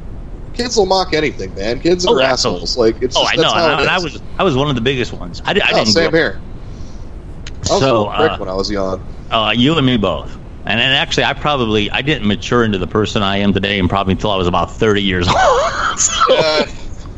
Kids 0.63 0.77
will 0.77 0.87
mock 0.87 1.13
anything, 1.15 1.55
man. 1.55 1.81
Kids 1.81 2.07
are 2.07 2.21
Oh, 2.21 2.23
assholes. 2.23 2.63
absolutely. 2.63 2.93
Like 2.93 3.03
it's 3.03 3.17
Oh, 3.17 3.23
just, 3.23 3.39
I 3.39 3.43
know. 3.43 3.79
And, 3.81 3.89
I 3.91 3.99
was 3.99 4.21
I 4.39 4.45
was 4.45 4.57
one 4.57 4.69
of 4.69 4.75
the 4.75 4.81
biggest 4.81 5.13
ones. 5.13 5.41
I, 5.45 5.53
di- 5.55 5.61
I 5.63 5.71
Oh, 5.73 5.75
didn't. 5.77 5.89
same 5.89 6.13
here. 6.13 6.41
I 6.41 7.59
was 7.61 7.69
So, 7.69 7.77
a 7.77 7.81
little 7.81 8.07
prick 8.13 8.31
uh, 8.33 8.37
when 8.39 8.49
I 8.49 8.55
was 8.55 8.71
young. 8.71 9.03
Uh, 9.31 9.53
you 9.57 9.77
and 9.77 9.87
me 9.87 9.97
both. 9.97 10.37
And, 10.67 10.79
and 10.81 10.95
actually, 10.95 11.25
I 11.25 11.33
probably 11.33 11.91
I 11.91 12.03
didn't 12.03 12.27
mature 12.29 12.65
into 12.65 12.79
the 12.79 12.87
person 12.87 13.23
I 13.23 13.39
am 13.39 13.53
today, 13.55 13.79
and 13.79 13.89
probably 13.89 14.13
until 14.13 14.31
I 14.31 14.37
was 14.37 14.47
about 14.47 14.71
thirty 14.77 15.03
years 15.03 15.27
old. 15.29 15.99
So- 15.99 16.37
Uh, 16.37 16.67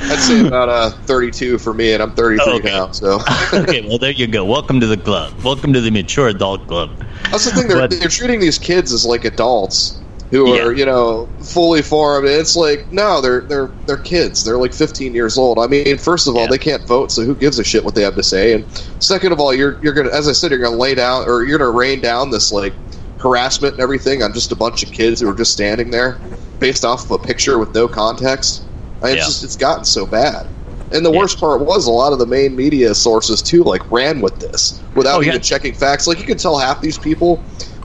I'd 0.04 0.18
say 0.18 0.44
about 0.44 0.68
uh, 0.68 0.90
32 1.06 1.58
for 1.58 1.72
me, 1.72 1.92
and 1.92 2.02
I'm 2.02 2.10
33 2.10 2.54
Okay. 2.54 2.68
now. 2.70 2.90
So 2.90 3.20
okay, 3.54 3.86
well 3.86 3.98
there 3.98 4.10
you 4.10 4.26
go. 4.26 4.44
Welcome 4.44 4.80
to 4.80 4.86
the 4.88 4.96
club. 4.96 5.32
Welcome 5.44 5.72
to 5.74 5.80
the 5.80 5.92
mature 5.92 6.26
adult 6.26 6.66
club. 6.66 6.90
that's 7.30 7.44
the 7.44 7.52
thing. 7.52 7.68
They're, 7.68 7.76
But- 7.78 7.90
they're 8.00 8.08
treating 8.08 8.40
these 8.40 8.58
kids 8.58 8.92
as 8.92 9.06
like 9.06 9.24
adults 9.24 10.00
who 10.32 10.54
Yeah. 10.56 10.62
are, 10.64 10.72
you 10.72 10.84
know, 10.86 11.28
fully 11.42 11.82
formed. 11.82 12.26
It's 12.26 12.56
like, 12.56 12.90
no, 12.90 13.20
they're 13.20 13.42
they're 13.42 13.70
they're 13.86 13.98
kids. 13.98 14.42
They're 14.42 14.56
like 14.58 14.72
15 14.72 15.14
years 15.14 15.36
old. 15.38 15.58
I 15.58 15.66
mean, 15.68 15.98
first 15.98 16.26
of 16.26 16.34
all, 16.34 16.42
Yeah. 16.42 16.48
they 16.48 16.58
can't 16.58 16.84
vote, 16.88 17.12
so 17.12 17.22
who 17.22 17.34
gives 17.36 17.58
a 17.58 17.64
shit 17.64 17.84
what 17.84 17.94
they 17.94 18.02
have 18.02 18.16
to 18.16 18.22
say? 18.22 18.54
And 18.54 18.64
second 18.98 19.32
of 19.32 19.38
all, 19.40 19.54
you're 19.54 19.78
you're 19.82 19.92
gonna, 19.92 20.10
as 20.10 20.26
I 20.28 20.32
said, 20.32 20.50
you're 20.50 20.58
gonna 20.60 20.76
lay 20.76 20.94
down 20.96 21.28
or 21.28 21.44
you're 21.44 21.58
gonna 21.58 21.70
rain 21.70 22.00
down 22.00 22.30
this 22.30 22.50
like 22.50 22.72
harassment 23.18 23.74
and 23.74 23.82
everything 23.82 24.22
on 24.22 24.32
just 24.32 24.50
a 24.50 24.56
bunch 24.56 24.82
of 24.82 24.90
kids 24.90 25.20
who 25.20 25.28
are 25.30 25.34
just 25.34 25.52
standing 25.52 25.90
there 25.90 26.18
based 26.58 26.84
off 26.84 27.04
of 27.04 27.10
a 27.12 27.18
picture 27.18 27.58
with 27.58 27.72
no 27.74 27.86
context. 27.86 28.62
I 29.02 29.06
mean, 29.06 29.14
Yeah. 29.16 29.18
It's 29.20 29.28
just 29.28 29.44
it's 29.44 29.56
gotten 29.56 29.84
so 29.84 30.06
bad. 30.06 30.46
And 30.92 31.04
the 31.06 31.10
worst 31.10 31.38
part 31.38 31.60
was 31.62 31.86
a 31.86 31.90
lot 31.90 32.12
of 32.12 32.18
the 32.18 32.26
main 32.26 32.54
media 32.56 32.94
sources 32.94 33.40
too, 33.42 33.64
like 33.64 33.82
ran 33.90 34.20
with 34.20 34.38
this 34.40 34.80
without 34.94 35.20
Oh, 35.20 35.22
even 35.22 35.40
checking 35.40 35.72
facts. 35.74 36.06
Like 36.06 36.18
you 36.18 36.24
could 36.24 36.38
tell 36.38 36.58
half 36.58 36.80
these 36.82 36.98
people 36.98 37.42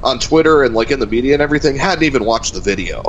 on 0.08 0.20
Twitter 0.20 0.64
and 0.64 0.74
like 0.74 0.89
in 0.89 0.99
the 0.99 1.08
media 1.08 1.34
and 1.34 1.41
everything 1.41 1.76
hadn't 1.76 2.03
even 2.03 2.26
watched 2.26 2.53
the 2.53 2.62
video. 2.62 3.01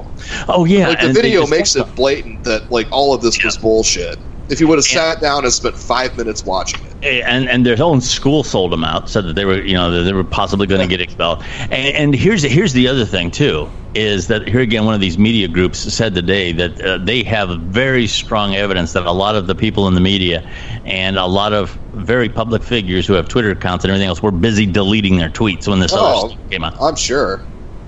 Oh 0.49 0.65
yeah, 0.65 0.89
Like 0.89 1.01
the 1.01 1.13
video 1.13 1.47
makes 1.47 1.77
it 1.77 1.95
blatant 1.95 2.45
that 2.45 2.71
like 2.71 2.89
all 2.91 3.15
of 3.15 3.23
this 3.23 3.43
was 3.43 3.57
bullshit. 3.57 4.19
If 4.51 4.61
you 4.61 4.69
would 4.69 4.79
have 4.79 4.85
sat 4.85 5.21
down 5.21 5.45
and 5.45 5.53
spent 5.53 5.77
five 5.77 6.17
minutes 6.17 6.45
watching 6.45 6.81
it, 6.87 7.23
and 7.25 7.49
and 7.49 7.67
their 7.67 7.81
own 7.83 8.01
school 8.01 8.43
sold 8.43 8.73
them 8.73 8.83
out, 8.83 9.11
said 9.11 9.27
that 9.27 9.35
they 9.35 9.45
were 9.45 9.63
you 9.63 9.75
know 9.75 9.91
that 9.91 10.05
they 10.05 10.13
were 10.13 10.25
possibly 10.25 10.67
going 10.67 10.81
to 10.81 10.87
get 10.87 11.01
expelled. 11.01 11.43
And, 11.71 11.95
and 11.95 12.15
here's 12.15 12.43
here's 12.43 12.73
the 12.73 12.89
other 12.89 13.05
thing 13.05 13.31
too 13.31 13.69
is 13.99 14.29
that 14.29 14.47
here 14.47 14.61
again 14.61 14.85
one 14.85 14.95
of 14.95 15.01
these 15.01 15.19
media 15.19 15.49
groups 15.49 15.79
said 15.93 16.15
today 16.15 16.53
that 16.53 16.81
uh, 16.81 16.99
they 16.99 17.23
have 17.25 17.49
very 17.63 18.07
strong 18.07 18.55
evidence 18.55 18.93
that 18.93 19.05
a 19.07 19.13
lot 19.13 19.35
of 19.35 19.47
the 19.47 19.55
people 19.55 19.89
in 19.89 19.95
the 19.95 20.01
media 20.01 20.41
and 20.85 21.17
a 21.19 21.27
lot 21.27 21.53
of 21.53 21.73
very 21.95 22.29
public 22.29 22.63
figures 22.63 23.07
who 23.07 23.15
have 23.15 23.29
Twitter 23.29 23.51
accounts 23.51 23.85
and 23.85 23.91
everything 23.91 24.09
else 24.09 24.23
were 24.23 24.31
busy 24.31 24.67
deleting 24.67 25.17
their 25.19 25.31
tweets 25.31 25.67
when 25.67 25.81
this 25.81 25.93
Oh. 25.93 26.27
other 26.27 26.35
came 26.51 26.63
out. 26.65 26.75
I'm 26.81 26.97
sure. 26.97 27.43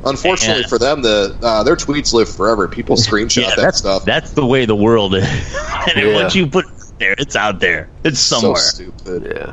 Unfortunately 0.04 0.62
And- 0.62 0.70
for 0.70 0.78
them, 0.78 1.02
the 1.02 1.36
uh, 1.42 1.62
their 1.62 1.76
tweets 1.76 2.12
live 2.12 2.28
forever. 2.28 2.66
People 2.68 2.96
screenshot 3.08 3.46
that 3.48 3.56
that's 3.56 3.78
stuff. 3.78 4.04
That's 4.04 4.32
the 4.32 4.44
way 4.46 4.64
the 4.64 4.76
world 4.76 5.14
is. 5.14 5.24
and 5.94 6.06
Yeah. 6.06 6.14
once 6.14 6.34
you 6.34 6.46
put 6.46 6.64
it 6.64 6.70
there, 6.98 7.14
it's 7.18 7.36
out 7.36 7.60
there. 7.60 7.88
It's 8.04 8.18
somewhere. 8.20 8.56
So 8.56 8.84
stupid. 8.84 9.32
Yeah. 9.36 9.52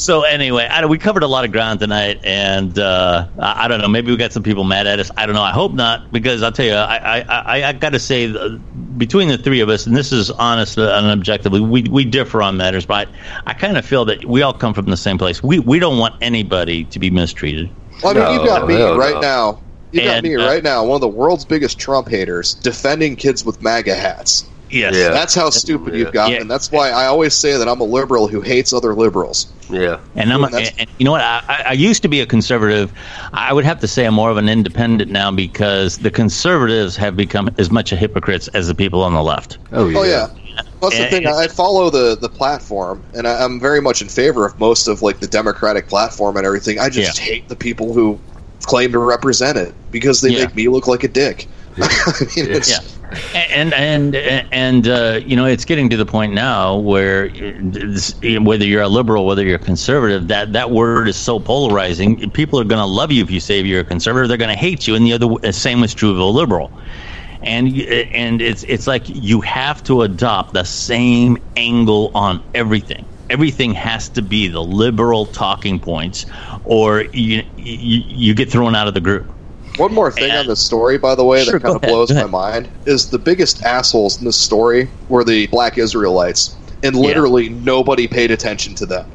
So 0.00 0.22
anyway, 0.22 0.66
I, 0.66 0.86
we 0.86 0.96
covered 0.96 1.22
a 1.22 1.26
lot 1.26 1.44
of 1.44 1.52
ground 1.52 1.80
tonight, 1.80 2.20
and 2.24 2.78
uh, 2.78 3.28
I, 3.38 3.66
I 3.66 3.68
don't 3.68 3.82
know. 3.82 3.88
Maybe 3.88 4.10
we 4.10 4.16
got 4.16 4.32
some 4.32 4.42
people 4.42 4.64
mad 4.64 4.86
at 4.86 4.98
us. 4.98 5.10
I 5.18 5.26
don't 5.26 5.34
know. 5.34 5.42
I 5.42 5.50
hope 5.50 5.74
not, 5.74 6.10
because 6.10 6.42
I'll 6.42 6.50
tell 6.50 6.64
you, 6.64 6.72
I 6.72 7.18
I, 7.18 7.20
I, 7.20 7.68
I 7.68 7.72
got 7.74 7.90
to 7.90 7.98
say, 7.98 8.34
uh, 8.34 8.56
between 8.96 9.28
the 9.28 9.36
three 9.36 9.60
of 9.60 9.68
us, 9.68 9.86
and 9.86 9.94
this 9.94 10.10
is 10.10 10.30
honest 10.30 10.78
and 10.78 11.06
objectively, 11.06 11.60
we 11.60 11.82
we 11.82 12.06
differ 12.06 12.40
on 12.40 12.56
matters, 12.56 12.86
but 12.86 13.10
I 13.46 13.52
kind 13.52 13.76
of 13.76 13.84
feel 13.84 14.06
that 14.06 14.24
we 14.24 14.40
all 14.40 14.54
come 14.54 14.72
from 14.72 14.86
the 14.86 14.96
same 14.96 15.18
place. 15.18 15.42
We 15.42 15.58
we 15.58 15.78
don't 15.78 15.98
want 15.98 16.14
anybody 16.22 16.86
to 16.86 16.98
be 16.98 17.10
mistreated. 17.10 17.70
Well, 18.02 18.12
I 18.12 18.14
mean, 18.14 18.24
No, 18.24 18.42
you 18.42 18.48
got 18.48 18.66
me 18.66 18.74
hell 18.76 18.96
right 18.96 19.14
no. 19.16 19.20
now. 19.20 19.62
You 19.92 20.00
got 20.00 20.16
And, 20.16 20.24
me 20.24 20.34
uh, 20.36 20.46
right 20.46 20.62
now. 20.62 20.82
One 20.82 20.94
of 20.94 21.02
the 21.02 21.08
world's 21.08 21.44
biggest 21.44 21.78
Trump 21.78 22.08
haters 22.08 22.54
defending 22.54 23.16
kids 23.16 23.44
with 23.44 23.60
MAGA 23.60 23.94
hats. 23.96 24.50
Yes. 24.70 24.94
Yeah. 24.94 25.08
That's 25.10 25.34
how 25.34 25.50
stupid 25.50 25.92
Yeah. 25.94 25.98
you've 26.00 26.12
gotten. 26.12 26.34
Yeah. 26.34 26.40
and 26.42 26.50
that's 26.50 26.70
why 26.70 26.90
I 26.90 27.06
always 27.06 27.34
say 27.34 27.56
that 27.56 27.68
I'm 27.68 27.80
a 27.80 27.84
liberal 27.84 28.28
who 28.28 28.40
hates 28.40 28.72
other 28.72 28.94
liberals. 28.94 29.46
Yeah. 29.68 29.98
And 30.14 30.32
I'm, 30.32 30.44
And 30.44 30.52
that's- 30.54 30.72
and 30.78 30.88
you 30.98 31.04
know 31.04 31.10
what? 31.12 31.20
I, 31.22 31.42
I- 31.48 31.64
I 31.68 31.72
used 31.72 32.02
to 32.02 32.08
be 32.08 32.20
a 32.20 32.26
conservative. 32.26 32.92
I 33.32 33.52
would 33.52 33.64
have 33.64 33.80
to 33.80 33.88
say 33.88 34.04
I'm 34.06 34.14
more 34.14 34.30
of 34.30 34.36
an 34.36 34.48
independent 34.48 35.10
now 35.10 35.30
because 35.30 35.98
the 35.98 36.10
conservatives 36.10 36.96
have 36.96 37.16
become 37.16 37.50
as 37.58 37.70
much 37.70 37.92
a 37.92 37.96
hypocrites 37.96 38.48
as 38.48 38.68
the 38.68 38.74
people 38.74 39.02
on 39.02 39.12
the 39.14 39.22
left. 39.22 39.58
Oh 39.72 39.88
yeah. 39.88 39.98
Oh 39.98 40.04
yeah, 40.04 40.28
that's 40.80 40.96
the 40.98 41.06
thing. 41.08 41.26
I 41.26 41.46
follow 41.48 41.90
the 41.90 42.16
the 42.16 42.28
platform, 42.28 43.02
and 43.14 43.26
I, 43.28 43.44
I'm 43.44 43.60
very 43.60 43.80
much 43.80 44.02
in 44.02 44.08
favor 44.08 44.46
of 44.46 44.58
most 44.58 44.88
of 44.88 45.02
like 45.02 45.20
the 45.20 45.26
Democratic 45.28 45.88
platform 45.88 46.36
and 46.36 46.46
everything. 46.46 46.78
I 46.78 46.88
just 46.88 47.18
Yeah. 47.18 47.24
hate 47.24 47.48
the 47.48 47.56
people 47.56 47.92
who 47.92 48.18
claim 48.62 48.92
to 48.92 48.98
represent 48.98 49.56
it 49.58 49.74
because 49.90 50.20
they 50.20 50.30
Yeah. 50.30 50.44
make 50.46 50.54
me 50.56 50.68
look 50.68 50.86
like 50.86 51.04
a 51.04 51.08
dick. 51.08 51.46
I 51.78 52.12
mean, 52.36 52.50
it's, 52.50 52.68
Yeah, 52.70 52.78
and 53.34 53.72
and 53.74 54.14
and 54.16 54.88
uh, 54.88 55.20
you 55.24 55.36
know, 55.36 55.46
it's 55.46 55.64
getting 55.64 55.88
to 55.90 55.96
the 55.96 56.06
point 56.06 56.32
now 56.32 56.76
where 56.76 57.30
whether 58.40 58.64
you're 58.64 58.82
a 58.82 58.88
liberal, 58.88 59.26
whether 59.26 59.44
you're 59.44 59.56
a 59.56 59.58
conservative, 59.58 60.28
that 60.28 60.52
that 60.52 60.70
word 60.70 61.08
is 61.08 61.16
so 61.16 61.40
polarizing. 61.40 62.30
People 62.30 62.60
are 62.60 62.64
going 62.64 62.80
to 62.80 62.86
love 62.86 63.10
you 63.10 63.22
if 63.22 63.30
you 63.30 63.40
say 63.40 63.60
you're 63.60 63.80
a 63.80 63.84
conservative. 63.84 64.28
They're 64.28 64.36
going 64.36 64.54
to 64.54 64.56
hate 64.56 64.86
you, 64.86 64.94
and 64.94 65.04
the 65.04 65.12
other 65.12 65.52
same 65.52 65.82
is 65.82 65.94
true 65.94 66.10
of 66.10 66.18
a 66.18 66.24
liberal. 66.24 66.72
And 67.42 67.68
and 68.12 68.42
it's 68.42 68.64
it's 68.64 68.86
like 68.86 69.08
you 69.08 69.40
have 69.40 69.82
to 69.84 70.02
adopt 70.02 70.52
the 70.52 70.64
same 70.64 71.38
angle 71.56 72.10
on 72.14 72.42
everything. 72.54 73.06
Everything 73.30 73.72
has 73.74 74.08
to 74.10 74.22
be 74.22 74.48
the 74.48 74.62
liberal 74.62 75.26
talking 75.26 75.80
points, 75.80 76.26
or 76.64 77.04
you 77.12 77.42
you, 77.56 78.02
you 78.06 78.34
get 78.34 78.50
thrown 78.50 78.74
out 78.74 78.88
of 78.88 78.94
the 78.94 79.00
group. 79.00 79.39
One 79.80 79.94
more 79.94 80.10
thing 80.12 80.30
And- 80.30 80.40
on 80.40 80.46
this 80.46 80.60
story, 80.60 80.98
by 80.98 81.14
the 81.14 81.24
way, 81.24 81.42
Sure, 81.44 81.54
that 81.54 81.62
kind 81.62 81.76
of 81.76 81.82
ahead, 81.82 81.90
blows 81.92 82.12
my 82.12 82.26
mind 82.26 82.68
is 82.86 83.06
the 83.08 83.18
biggest 83.18 83.62
assholes 83.64 84.18
in 84.18 84.26
this 84.26 84.36
story 84.36 84.88
were 85.08 85.24
the 85.24 85.46
black 85.48 85.78
Israelites, 85.78 86.54
and 86.82 86.94
Yeah. 86.94 87.02
literally 87.02 87.48
nobody 87.48 88.06
paid 88.06 88.30
attention 88.30 88.74
to 88.76 88.86
them. 88.86 89.06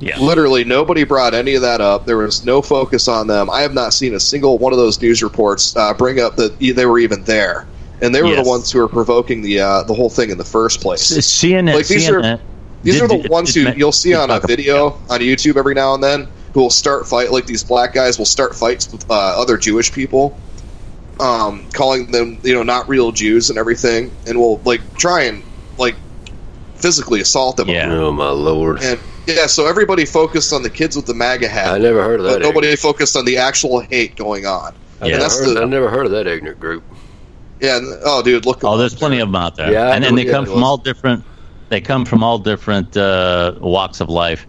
Yeah. 0.00 0.18
Literally 0.20 0.64
nobody 0.64 1.04
brought 1.04 1.34
any 1.34 1.54
of 1.56 1.62
that 1.62 1.80
up. 1.80 2.06
There 2.06 2.16
was 2.16 2.44
no 2.44 2.62
focus 2.62 3.08
on 3.08 3.26
them. 3.26 3.50
I 3.50 3.62
have 3.62 3.74
not 3.74 3.92
seen 3.92 4.14
a 4.14 4.20
single 4.20 4.56
one 4.58 4.72
of 4.72 4.78
those 4.78 5.00
news 5.02 5.22
reports 5.22 5.74
uh, 5.76 5.92
bring 5.92 6.20
up 6.20 6.36
that 6.36 6.58
they 6.60 6.86
were 6.86 7.00
even 7.00 7.24
there, 7.24 7.66
and 8.00 8.14
they 8.14 8.22
were 8.22 8.28
Yes. 8.28 8.44
the 8.44 8.48
ones 8.48 8.70
who 8.70 8.78
were 8.78 8.88
provoking 8.88 9.42
the 9.42 9.60
uh, 9.60 9.82
the 9.82 9.94
whole 9.94 10.08
thing 10.10 10.30
in 10.30 10.38
the 10.38 10.44
first 10.44 10.80
place. 10.80 11.02
CNN. 11.10 11.74
Like, 11.74 11.88
these 11.88 12.08
are- 12.08 12.38
These 12.84 12.94
did- 12.94 13.02
are 13.02 13.08
the 13.08 13.18
did- 13.22 13.30
ones 13.30 13.52
did 13.52 13.66
who 13.74 13.78
you'll 13.78 13.90
see 13.92 14.14
on 14.14 14.30
a 14.30 14.38
video 14.38 14.94
on 15.10 15.18
YouTube 15.20 15.56
every 15.56 15.74
now 15.74 15.94
and 15.94 16.02
then 16.02 16.28
who 16.54 16.60
will 16.60 16.70
start 16.70 17.06
fight 17.06 17.30
like 17.32 17.46
these 17.46 17.64
black 17.64 17.92
guys 17.92 18.18
will 18.18 18.24
start 18.26 18.54
fights 18.54 18.90
with 18.92 19.08
uh, 19.10 19.14
other 19.40 19.56
Jewish 19.56 19.92
people, 19.92 20.38
um, 21.20 21.68
calling 21.72 22.10
them 22.10 22.38
you 22.42 22.54
know 22.54 22.62
not 22.62 22.88
real 22.88 23.12
Jews 23.12 23.50
and 23.50 23.58
everything, 23.58 24.10
and 24.26 24.38
will 24.38 24.60
like 24.64 24.80
try 24.94 25.22
and 25.22 25.42
like 25.78 25.96
physically 26.74 27.20
assault 27.20 27.56
them. 27.56 27.68
Yeah. 27.68 27.92
Oh 27.92 28.12
my 28.12 28.30
lord. 28.30 28.82
And 28.82 29.00
yeah, 29.26 29.46
so 29.46 29.66
everybody 29.66 30.06
focused 30.06 30.52
on 30.52 30.62
the 30.62 30.70
kids 30.70 30.96
with 30.96 31.06
the 31.06 31.14
MAGA 31.14 31.48
hat. 31.48 31.74
I 31.74 31.78
never 31.78 32.02
heard 32.02 32.20
of 32.20 32.26
that. 32.26 32.40
but 32.40 32.42
nobody 32.42 32.74
focused 32.76 33.14
on 33.16 33.24
the 33.26 33.36
actual 33.36 33.80
hate 33.80 34.16
going 34.16 34.46
on. 34.46 34.72
I, 35.00 35.06
Yeah, 35.06 35.12
and 35.12 35.12
never 35.12 35.22
that's 35.22 35.38
heard, 35.46 35.56
the 35.56 35.62
I 35.62 35.64
never 35.66 35.90
heard 35.90 36.06
of 36.06 36.12
that 36.12 36.26
ignorant 36.26 36.58
group. 36.60 36.82
yeah. 37.60 37.78
Oh, 38.04 38.22
dude, 38.22 38.46
look. 38.46 38.64
Oh, 38.64 38.76
there's 38.78 38.94
up. 38.94 38.98
plenty 38.98 39.20
of 39.20 39.28
them 39.28 39.36
out 39.36 39.56
there, 39.56 39.70
Yeah, 39.70 39.92
and, 39.92 40.02
know 40.02 40.08
and 40.08 40.18
they 40.18 40.24
what 40.24 40.32
come 40.32 40.46
from 40.46 40.64
all 40.64 40.78
different. 40.78 41.24
They 41.68 41.82
come 41.82 42.06
from 42.06 42.22
all 42.22 42.38
different 42.38 42.96
uh, 42.96 43.54
walks 43.60 44.00
of 44.00 44.08
life. 44.08 44.46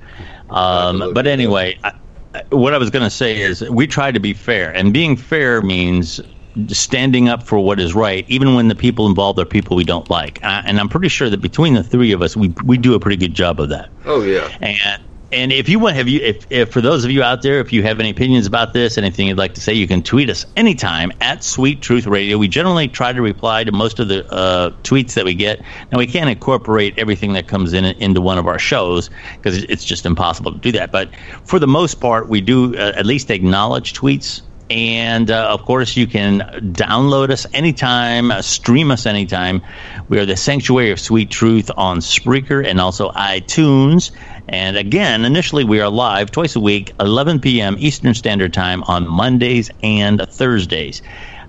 Um, 0.49 1.13
but 1.13 1.27
anyway, 1.27 1.77
I, 1.83 1.91
I- 2.33 2.43
what 2.51 2.73
I 2.73 2.77
was 2.77 2.91
going 2.91 3.03
to 3.03 3.09
say 3.09 3.39
is 3.41 3.67
we 3.71 3.87
try 3.87 4.11
to 4.11 4.19
be 4.19 4.33
fair, 4.35 4.71
and 4.75 4.93
being 4.93 5.17
fair 5.17 5.61
means 5.63 6.19
standing 6.67 7.27
up 7.29 7.41
for 7.43 7.59
what 7.59 7.79
is 7.79 7.95
right, 7.95 8.23
even 8.27 8.53
when 8.55 8.67
the 8.67 8.75
people 8.75 9.07
involved 9.07 9.39
are 9.39 9.45
people 9.45 9.75
we 9.75 9.83
don't 9.83 10.09
like. 10.09 10.39
And 10.43 10.79
I'm 10.79 10.89
pretty 10.89 11.07
sure 11.07 11.29
that 11.29 11.41
between 11.41 11.73
the 11.73 11.83
three 11.83 12.11
of 12.11 12.21
us, 12.21 12.35
we 12.37 12.53
we 12.65 12.77
do 12.77 12.93
a 12.93 12.99
pretty 12.99 13.17
good 13.17 13.33
job 13.33 13.59
of 13.59 13.69
that. 13.69 13.89
Oh 14.05 14.21
yeah. 14.21 14.47
And 14.61 15.01
and 15.31 15.51
if 15.51 15.69
you 15.69 15.77
want, 15.77 15.95
have 15.95 16.07
you, 16.07 16.19
if, 16.21 16.45
if 16.49 16.71
for 16.71 16.81
those 16.81 17.05
of 17.05 17.11
you 17.11 17.21
out 17.21 17.43
there, 17.43 17.59
if 17.59 17.71
you 17.71 17.83
have 17.83 17.99
any 17.99 18.09
opinions 18.09 18.47
about 18.47 18.73
this, 18.73 18.97
anything 18.97 19.27
you'd 19.27 19.37
like 19.37 19.53
to 19.53 19.61
say, 19.61 19.73
you 19.73 19.87
can 19.87 20.01
tweet 20.01 20.29
us 20.29 20.43
anytime 20.55 21.11
at 21.21 21.43
Sweet 21.43 21.83
Truth 21.83 22.07
Radio. 22.07 22.37
We 22.39 22.47
generally 22.47 22.87
try 22.87 23.13
to 23.13 23.21
reply 23.21 23.63
to 23.63 23.71
most 23.71 23.99
of 23.99 24.07
the 24.07 24.27
uh, 24.33 24.71
tweets 24.83 25.13
that 25.13 25.25
we 25.25 25.35
get. 25.35 25.61
Now 25.91 25.99
we 25.99 26.07
can't 26.07 26.29
incorporate 26.29 26.97
everything 26.97 27.33
that 27.33 27.47
comes 27.47 27.73
in 27.73 27.85
into 27.85 28.21
one 28.21 28.39
of 28.39 28.47
our 28.47 28.57
shows 28.57 29.11
because 29.35 29.63
it's 29.63 29.85
just 29.85 30.05
impossible 30.05 30.51
to 30.51 30.59
do 30.59 30.71
that. 30.71 30.91
But 30.91 31.11
for 31.43 31.59
the 31.59 31.67
most 31.67 31.95
part, 31.95 32.27
we 32.27 32.41
do 32.41 32.75
uh, 32.75 32.93
at 32.95 33.05
least 33.05 33.29
acknowledge 33.29 33.93
tweets. 33.93 34.41
And 34.69 35.31
uh, 35.31 35.49
of 35.49 35.63
course, 35.63 35.97
you 35.97 36.05
can 36.05 36.39
download 36.73 37.31
us 37.31 37.47
anytime, 37.53 38.31
uh, 38.31 38.41
stream 38.41 38.91
us 38.91 39.05
anytime. 39.05 39.63
We 40.09 40.19
are 40.19 40.25
the 40.25 40.37
Sanctuary 40.37 40.91
of 40.91 40.99
Sweet 40.99 41.31
Truth 41.31 41.71
on 41.75 41.99
Spreaker 41.99 42.65
and 42.65 42.79
also 42.79 43.09
iTunes. 43.11 44.11
And 44.47 44.77
again, 44.77 45.25
initially, 45.25 45.63
we 45.63 45.79
are 45.79 45.89
live 45.89 46.31
twice 46.31 46.55
a 46.55 46.59
week, 46.59 46.93
11 46.99 47.39
p.m. 47.39 47.77
Eastern 47.79 48.13
Standard 48.13 48.53
Time 48.53 48.83
on 48.83 49.07
Mondays 49.07 49.71
and 49.81 50.21
Thursdays. 50.21 51.01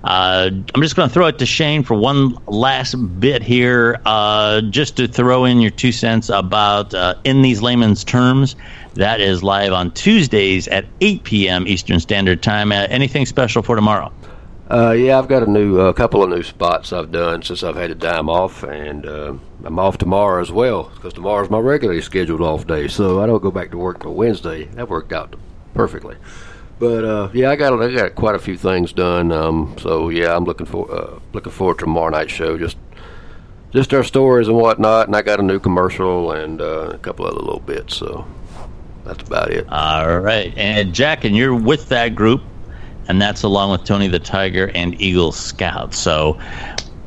Uh, 0.02 0.50
I'm 0.74 0.82
just 0.82 0.96
going 0.96 1.08
to 1.08 1.12
throw 1.12 1.26
it 1.26 1.38
to 1.38 1.46
Shane 1.46 1.82
for 1.82 1.94
one 1.94 2.38
last 2.46 2.94
bit 3.20 3.42
here, 3.42 4.00
uh, 4.06 4.62
just 4.62 4.96
to 4.96 5.06
throw 5.06 5.44
in 5.44 5.60
your 5.60 5.70
two 5.70 5.92
cents 5.92 6.30
about 6.30 6.94
uh, 6.94 7.16
In 7.24 7.42
These 7.42 7.60
Layman's 7.60 8.02
Terms. 8.02 8.56
That 8.94 9.20
is 9.20 9.42
live 9.42 9.72
on 9.72 9.90
Tuesdays 9.92 10.68
at 10.68 10.86
8 11.00 11.24
p.m. 11.24 11.68
Eastern 11.68 12.00
Standard 12.00 12.42
Time. 12.42 12.72
Uh, 12.72 12.86
anything 12.88 13.26
special 13.26 13.62
for 13.62 13.76
tomorrow? 13.76 14.10
Uh, 14.70 14.92
yeah, 14.92 15.18
I've 15.18 15.28
got 15.28 15.42
a 15.42 15.50
new, 15.50 15.80
a 15.80 15.92
couple 15.92 16.22
of 16.22 16.30
new 16.30 16.44
spots 16.44 16.92
I've 16.92 17.10
done 17.10 17.42
since 17.42 17.62
I've 17.62 17.74
had 17.74 17.90
a 17.90 17.94
dime 17.94 18.28
off, 18.28 18.62
and 18.62 19.04
uh, 19.04 19.34
I'm 19.64 19.78
off 19.80 19.98
tomorrow 19.98 20.40
as 20.40 20.52
well 20.52 20.84
because 20.94 21.12
tomorrow's 21.12 21.50
my 21.50 21.58
regularly 21.58 22.00
scheduled 22.00 22.40
off 22.40 22.66
day. 22.66 22.86
So 22.86 23.20
I 23.20 23.26
don't 23.26 23.42
go 23.42 23.50
back 23.50 23.72
to 23.72 23.78
work 23.78 24.00
till 24.00 24.14
Wednesday. 24.14 24.64
That 24.66 24.88
worked 24.88 25.12
out 25.12 25.34
perfectly. 25.74 26.16
But 26.80 27.04
uh, 27.04 27.30
yeah, 27.32 27.50
I 27.50 27.56
got 27.56 27.80
I 27.80 27.94
got 27.94 28.16
quite 28.16 28.34
a 28.34 28.40
few 28.40 28.56
things 28.56 28.92
done. 28.92 29.30
Um, 29.30 29.76
so 29.78 30.08
yeah, 30.08 30.34
I'm 30.34 30.44
looking 30.44 30.66
for 30.66 30.90
uh, 30.92 31.20
looking 31.32 31.52
forward 31.52 31.78
to 31.78 31.84
tomorrow 31.84 32.10
night's 32.10 32.32
show. 32.32 32.58
Just 32.58 32.76
just 33.70 33.94
our 33.94 34.02
stories 34.02 34.48
and 34.48 34.56
whatnot, 34.56 35.06
and 35.06 35.14
I 35.14 35.22
got 35.22 35.38
a 35.38 35.44
new 35.44 35.60
commercial 35.60 36.32
and 36.32 36.60
uh, 36.60 36.90
a 36.94 36.98
couple 36.98 37.26
other 37.26 37.36
little 37.36 37.60
bits. 37.60 37.94
So 37.96 38.26
that's 39.04 39.22
about 39.22 39.52
it. 39.52 39.68
All 39.70 40.18
right, 40.18 40.52
and 40.56 40.92
Jack, 40.92 41.24
and 41.24 41.36
you're 41.36 41.54
with 41.54 41.88
that 41.90 42.16
group 42.16 42.42
and 43.10 43.20
that's 43.20 43.42
along 43.42 43.72
with 43.72 43.82
Tony 43.82 44.06
the 44.06 44.20
Tiger 44.20 44.70
and 44.72 45.00
Eagle 45.00 45.32
Scout. 45.32 45.94
So 45.94 46.38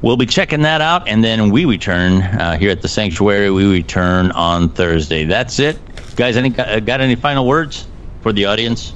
we'll 0.01 0.17
be 0.17 0.25
checking 0.25 0.61
that 0.63 0.81
out, 0.81 1.07
and 1.07 1.23
then 1.23 1.49
we 1.49 1.63
return 1.63 2.21
uh, 2.21 2.57
here 2.57 2.71
at 2.71 2.81
the 2.81 2.89
Sanctuary. 2.89 3.49
We 3.51 3.71
return 3.71 4.31
on 4.31 4.67
Thursday. 4.67 5.23
That's 5.23 5.59
it, 5.59 5.79
guys. 6.17 6.35
Any 6.35 6.53
uh, 6.59 6.81
got 6.81 6.99
any 6.99 7.15
final 7.15 7.47
words 7.47 7.87
for 8.21 8.33
the 8.33 8.43
audience? 8.43 8.93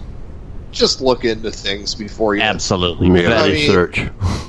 Just 0.71 1.01
look 1.01 1.25
into 1.25 1.51
things 1.51 1.95
before 1.95 2.35
you. 2.35 2.41
Absolutely, 2.41 3.07
yeah, 3.21 3.41
I 3.41 3.49
mean, 3.49 3.71
search. 3.71 3.99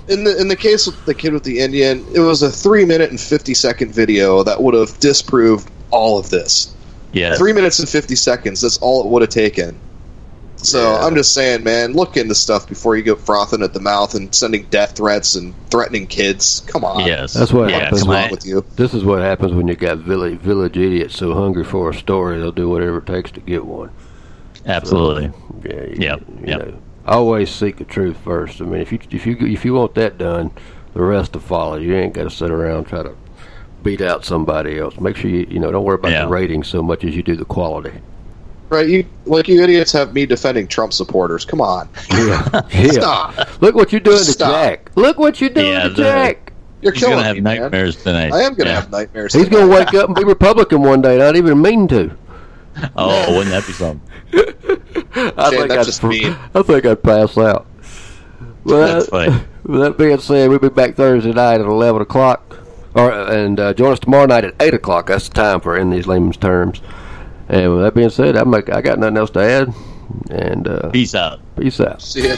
In 0.09 0.25
the 0.25 0.37
in 0.39 0.49
the 0.49 0.57
case 0.57 0.87
of 0.87 1.05
the 1.07 1.14
kid 1.14 1.33
with 1.33 1.45
the 1.45 1.61
Indian, 1.61 2.05
it 2.14 2.21
was 2.21 2.43
a 2.43 2.51
three 2.51 2.85
minute 2.85 3.11
and 3.11 3.21
fifty 3.21 3.55
second 3.55 3.93
video 3.93 4.43
that 4.43 4.62
would 4.62 4.75
have 4.75 4.99
disproved 5.01 5.71
all 5.91 6.19
of 6.19 6.31
this. 6.31 6.75
Yeah, 7.12 7.37
three 7.37 7.53
minutes 7.53 7.79
and 7.79 7.89
fifty 7.89 8.16
seconds. 8.16 8.61
That's 8.61 8.79
all 8.79 9.05
it 9.05 9.07
would 9.09 9.23
have 9.23 9.31
taken. 9.31 9.79
So 10.62 10.93
yeah. 10.93 11.07
I'm 11.07 11.14
just 11.14 11.35
saying, 11.35 11.62
man, 11.62 11.93
look 11.93 12.16
into 12.16 12.35
stuff 12.35 12.69
before 12.69 12.97
you 12.97 13.03
go 13.03 13.14
frothing 13.14 13.62
at 13.62 13.75
the 13.75 13.81
mouth 13.81 14.14
and 14.14 14.35
sending 14.35 14.64
death 14.64 14.97
threats 14.97 15.37
and 15.37 15.55
threatening 15.71 16.07
kids. 16.07 16.64
Come 16.66 16.85
on. 16.85 17.07
Yes, 17.07 17.33
that's 17.33 17.53
what 17.53 17.71
yeah, 17.71 17.79
happens. 17.81 18.05
What's 18.05 18.31
with 18.33 18.47
you? 18.47 18.64
This 18.75 18.93
is 18.93 19.05
what 19.05 19.23
happens 19.23 19.53
when 19.53 19.69
you 19.69 19.77
got 19.77 19.99
village 19.99 20.41
village 20.41 20.77
idiots 20.77 21.16
so 21.16 21.35
hungry 21.35 21.64
for 21.64 21.91
a 21.91 21.95
story 21.95 22.39
they'll 22.39 22.51
do 22.51 22.69
whatever 22.69 22.99
it 22.99 23.07
takes 23.07 23.31
to 23.33 23.41
get 23.41 23.64
one. 23.64 23.91
Absolutely. 24.69 25.29
So, 25.29 25.69
yeah. 25.69 25.83
You, 25.83 25.97
yep. 25.99 26.21
You 26.29 26.47
yep. 26.47 26.66
Know, 26.66 26.83
always 27.07 27.51
seek 27.51 27.79
the 27.79 27.85
truth 27.85 28.16
first. 28.19 28.61
I 28.61 28.64
mean, 28.64 28.81
if 28.81 28.93
you 28.93 28.99
if 29.11 29.27
you 29.27 29.37
if 29.41 29.64
you 29.64 29.75
want 29.75 29.95
that 29.95 30.19
done, 30.19 30.51
the 30.95 31.03
rest 31.03 31.35
will 31.35 31.41
follow. 31.41 31.77
You 31.77 31.97
ain't 31.97 32.12
got 32.12 32.25
to 32.25 32.31
sit 32.31 32.51
around 32.51 32.85
try 32.85 33.03
to 33.03 33.16
beat 33.83 34.01
out 34.01 34.25
somebody 34.25 34.79
else. 34.79 34.99
Make 35.01 35.16
sure 35.16 35.31
you 35.31 35.47
you 35.51 35.59
know 35.59 35.71
don't 35.71 35.85
worry 35.85 35.97
about 35.97 36.12
yeah. 36.12 36.23
the 36.23 36.29
ratings 36.29 36.69
so 36.69 36.83
much 36.83 37.05
as 37.05 37.16
you 37.16 37.23
do 37.23 37.37
the 37.37 37.45
quality. 37.45 37.93
Right, 38.69 38.87
you 38.87 39.07
like 39.25 39.49
you 39.49 39.62
idiots 39.62 39.93
have 39.93 40.12
me 40.12 40.27
defending 40.27 40.69
Trump 40.69 40.93
supporters. 40.93 41.47
Come 41.47 41.62
on. 41.62 41.89
Yeah. 42.11 42.62
yeah. 42.71 42.91
Stop. 42.91 43.62
Look 43.62 43.75
what 43.75 43.93
you're 43.93 44.01
doing 44.01 44.19
Stop. 44.19 44.51
to 44.51 44.69
Jack. 44.69 44.91
Look 44.95 45.19
what 45.19 45.41
you're 45.41 45.49
doing 45.51 45.69
yeah, 45.69 45.85
to 45.85 45.89
the, 45.89 46.03
Jack. 46.03 46.53
You're 46.83 46.93
He's 46.93 47.03
killing 47.03 47.16
gonna 47.16 47.27
have 47.27 47.37
me, 47.37 47.41
nightmares 47.41 47.97
man. 48.05 48.31
tonight. 48.31 48.39
I 48.39 48.43
am 48.43 48.55
gonna 48.55 48.71
yeah. 48.71 48.77
have 48.77 48.91
nightmares. 48.91 49.33
He's 49.33 49.47
tonight. 49.47 49.61
gonna 49.61 49.73
wake 49.73 49.95
up 49.95 50.09
and 50.09 50.14
be 50.14 50.25
Republican 50.25 50.83
one 50.83 51.01
day, 51.01 51.16
not 51.16 51.35
even 51.35 51.61
mean 51.62 51.89
to. 51.89 52.14
Oh, 52.97 53.37
wouldn't 53.37 53.51
that 53.51 53.66
be 53.66 53.72
something? 53.72 54.01
I 55.37 55.51
Shane, 55.51 55.61
think 55.61 55.70
I'd, 55.72 55.85
just 55.85 56.03
mean. 56.05 56.37
I 56.55 56.62
think 56.62 56.85
I'd 56.85 57.03
pass 57.03 57.37
out. 57.39 57.66
Well, 58.64 58.87
that's 58.87 59.09
funny. 59.09 59.43
With 59.64 59.81
that 59.81 59.99
being 59.99 60.18
said, 60.18 60.49
we'll 60.49 60.59
be 60.59 60.68
back 60.68 60.95
Thursday 60.95 61.33
night 61.33 61.61
at 61.61 61.66
eleven 61.66 62.03
o'clock, 62.03 62.59
or 62.95 63.11
and 63.11 63.59
uh, 63.59 63.74
join 63.74 63.93
us 63.93 63.99
tomorrow 63.99 64.26
night 64.26 64.45
at 64.45 64.55
eight 64.61 64.74
o'clock. 64.74 65.07
That's 65.07 65.29
the 65.29 65.35
time 65.35 65.61
for 65.61 65.76
in 65.76 65.91
these 65.91 66.07
layman's 66.07 66.37
terms. 66.37 66.81
And 67.49 67.72
with 67.74 67.83
that 67.83 67.95
being 67.95 68.11
said, 68.11 68.37
I'm 68.37 68.51
like, 68.51 68.68
I 68.68 68.83
got 68.83 68.99
nothing 68.99 69.16
else 69.16 69.31
to 69.31 69.41
add. 69.41 69.74
And 70.31 70.68
uh, 70.68 70.91
peace 70.91 71.14
out. 71.14 71.41
Peace 71.57 71.81
out. 71.81 72.03
See 72.03 72.29
ya. 72.29 72.37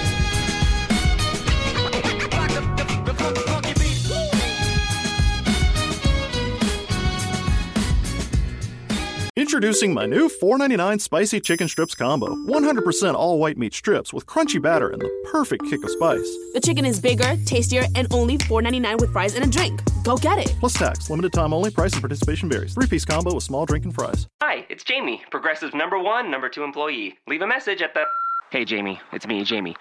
Introducing 9.36 9.94
my 9.94 10.06
new 10.06 10.28
$4.99 10.28 11.00
spicy 11.00 11.40
chicken 11.40 11.68
strips 11.68 11.94
combo. 11.94 12.34
100% 12.34 13.14
all 13.14 13.38
white 13.38 13.56
meat 13.56 13.72
strips 13.72 14.12
with 14.12 14.26
crunchy 14.26 14.60
batter 14.60 14.88
and 14.88 15.00
the 15.00 15.28
perfect 15.30 15.64
kick 15.70 15.84
of 15.84 15.90
spice. 15.90 16.28
The 16.52 16.60
chicken 16.60 16.84
is 16.84 17.00
bigger, 17.00 17.36
tastier, 17.46 17.84
and 17.94 18.12
only 18.12 18.38
$4.99 18.38 19.00
with 19.00 19.12
fries 19.12 19.36
and 19.36 19.44
a 19.44 19.48
drink. 19.48 19.80
Go 20.02 20.16
get 20.16 20.38
it. 20.38 20.52
Plus 20.58 20.72
tax, 20.72 21.08
limited 21.08 21.32
time 21.32 21.52
only, 21.52 21.70
price 21.70 21.92
and 21.92 22.02
participation 22.02 22.48
varies. 22.48 22.74
Three 22.74 22.88
piece 22.88 23.04
combo 23.04 23.32
with 23.32 23.44
small 23.44 23.66
drink 23.66 23.84
and 23.84 23.94
fries. 23.94 24.26
Hi, 24.42 24.66
it's 24.68 24.82
Jamie, 24.82 25.22
Progressive 25.30 25.74
number 25.74 25.98
one, 25.98 26.28
number 26.30 26.48
two 26.48 26.64
employee. 26.64 27.16
Leave 27.28 27.42
a 27.42 27.46
message 27.46 27.82
at 27.82 27.94
the. 27.94 28.04
Hey, 28.50 28.64
Jamie, 28.64 29.00
it's 29.12 29.28
me, 29.28 29.44
Jamie. 29.44 29.76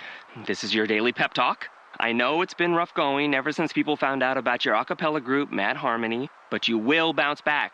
This 0.45 0.63
is 0.63 0.75
your 0.75 0.85
daily 0.85 1.11
pep 1.11 1.33
talk. 1.33 1.67
I 1.99 2.11
know 2.11 2.43
it's 2.43 2.53
been 2.53 2.75
rough 2.75 2.93
going 2.93 3.33
ever 3.33 3.51
since 3.51 3.73
people 3.73 3.97
found 3.97 4.21
out 4.21 4.37
about 4.37 4.63
your 4.63 4.75
a 4.75 4.85
cappella 4.85 5.19
group, 5.19 5.51
Mad 5.51 5.75
Harmony, 5.75 6.29
but 6.51 6.67
you 6.67 6.77
will 6.77 7.13
bounce 7.13 7.41
back. 7.41 7.73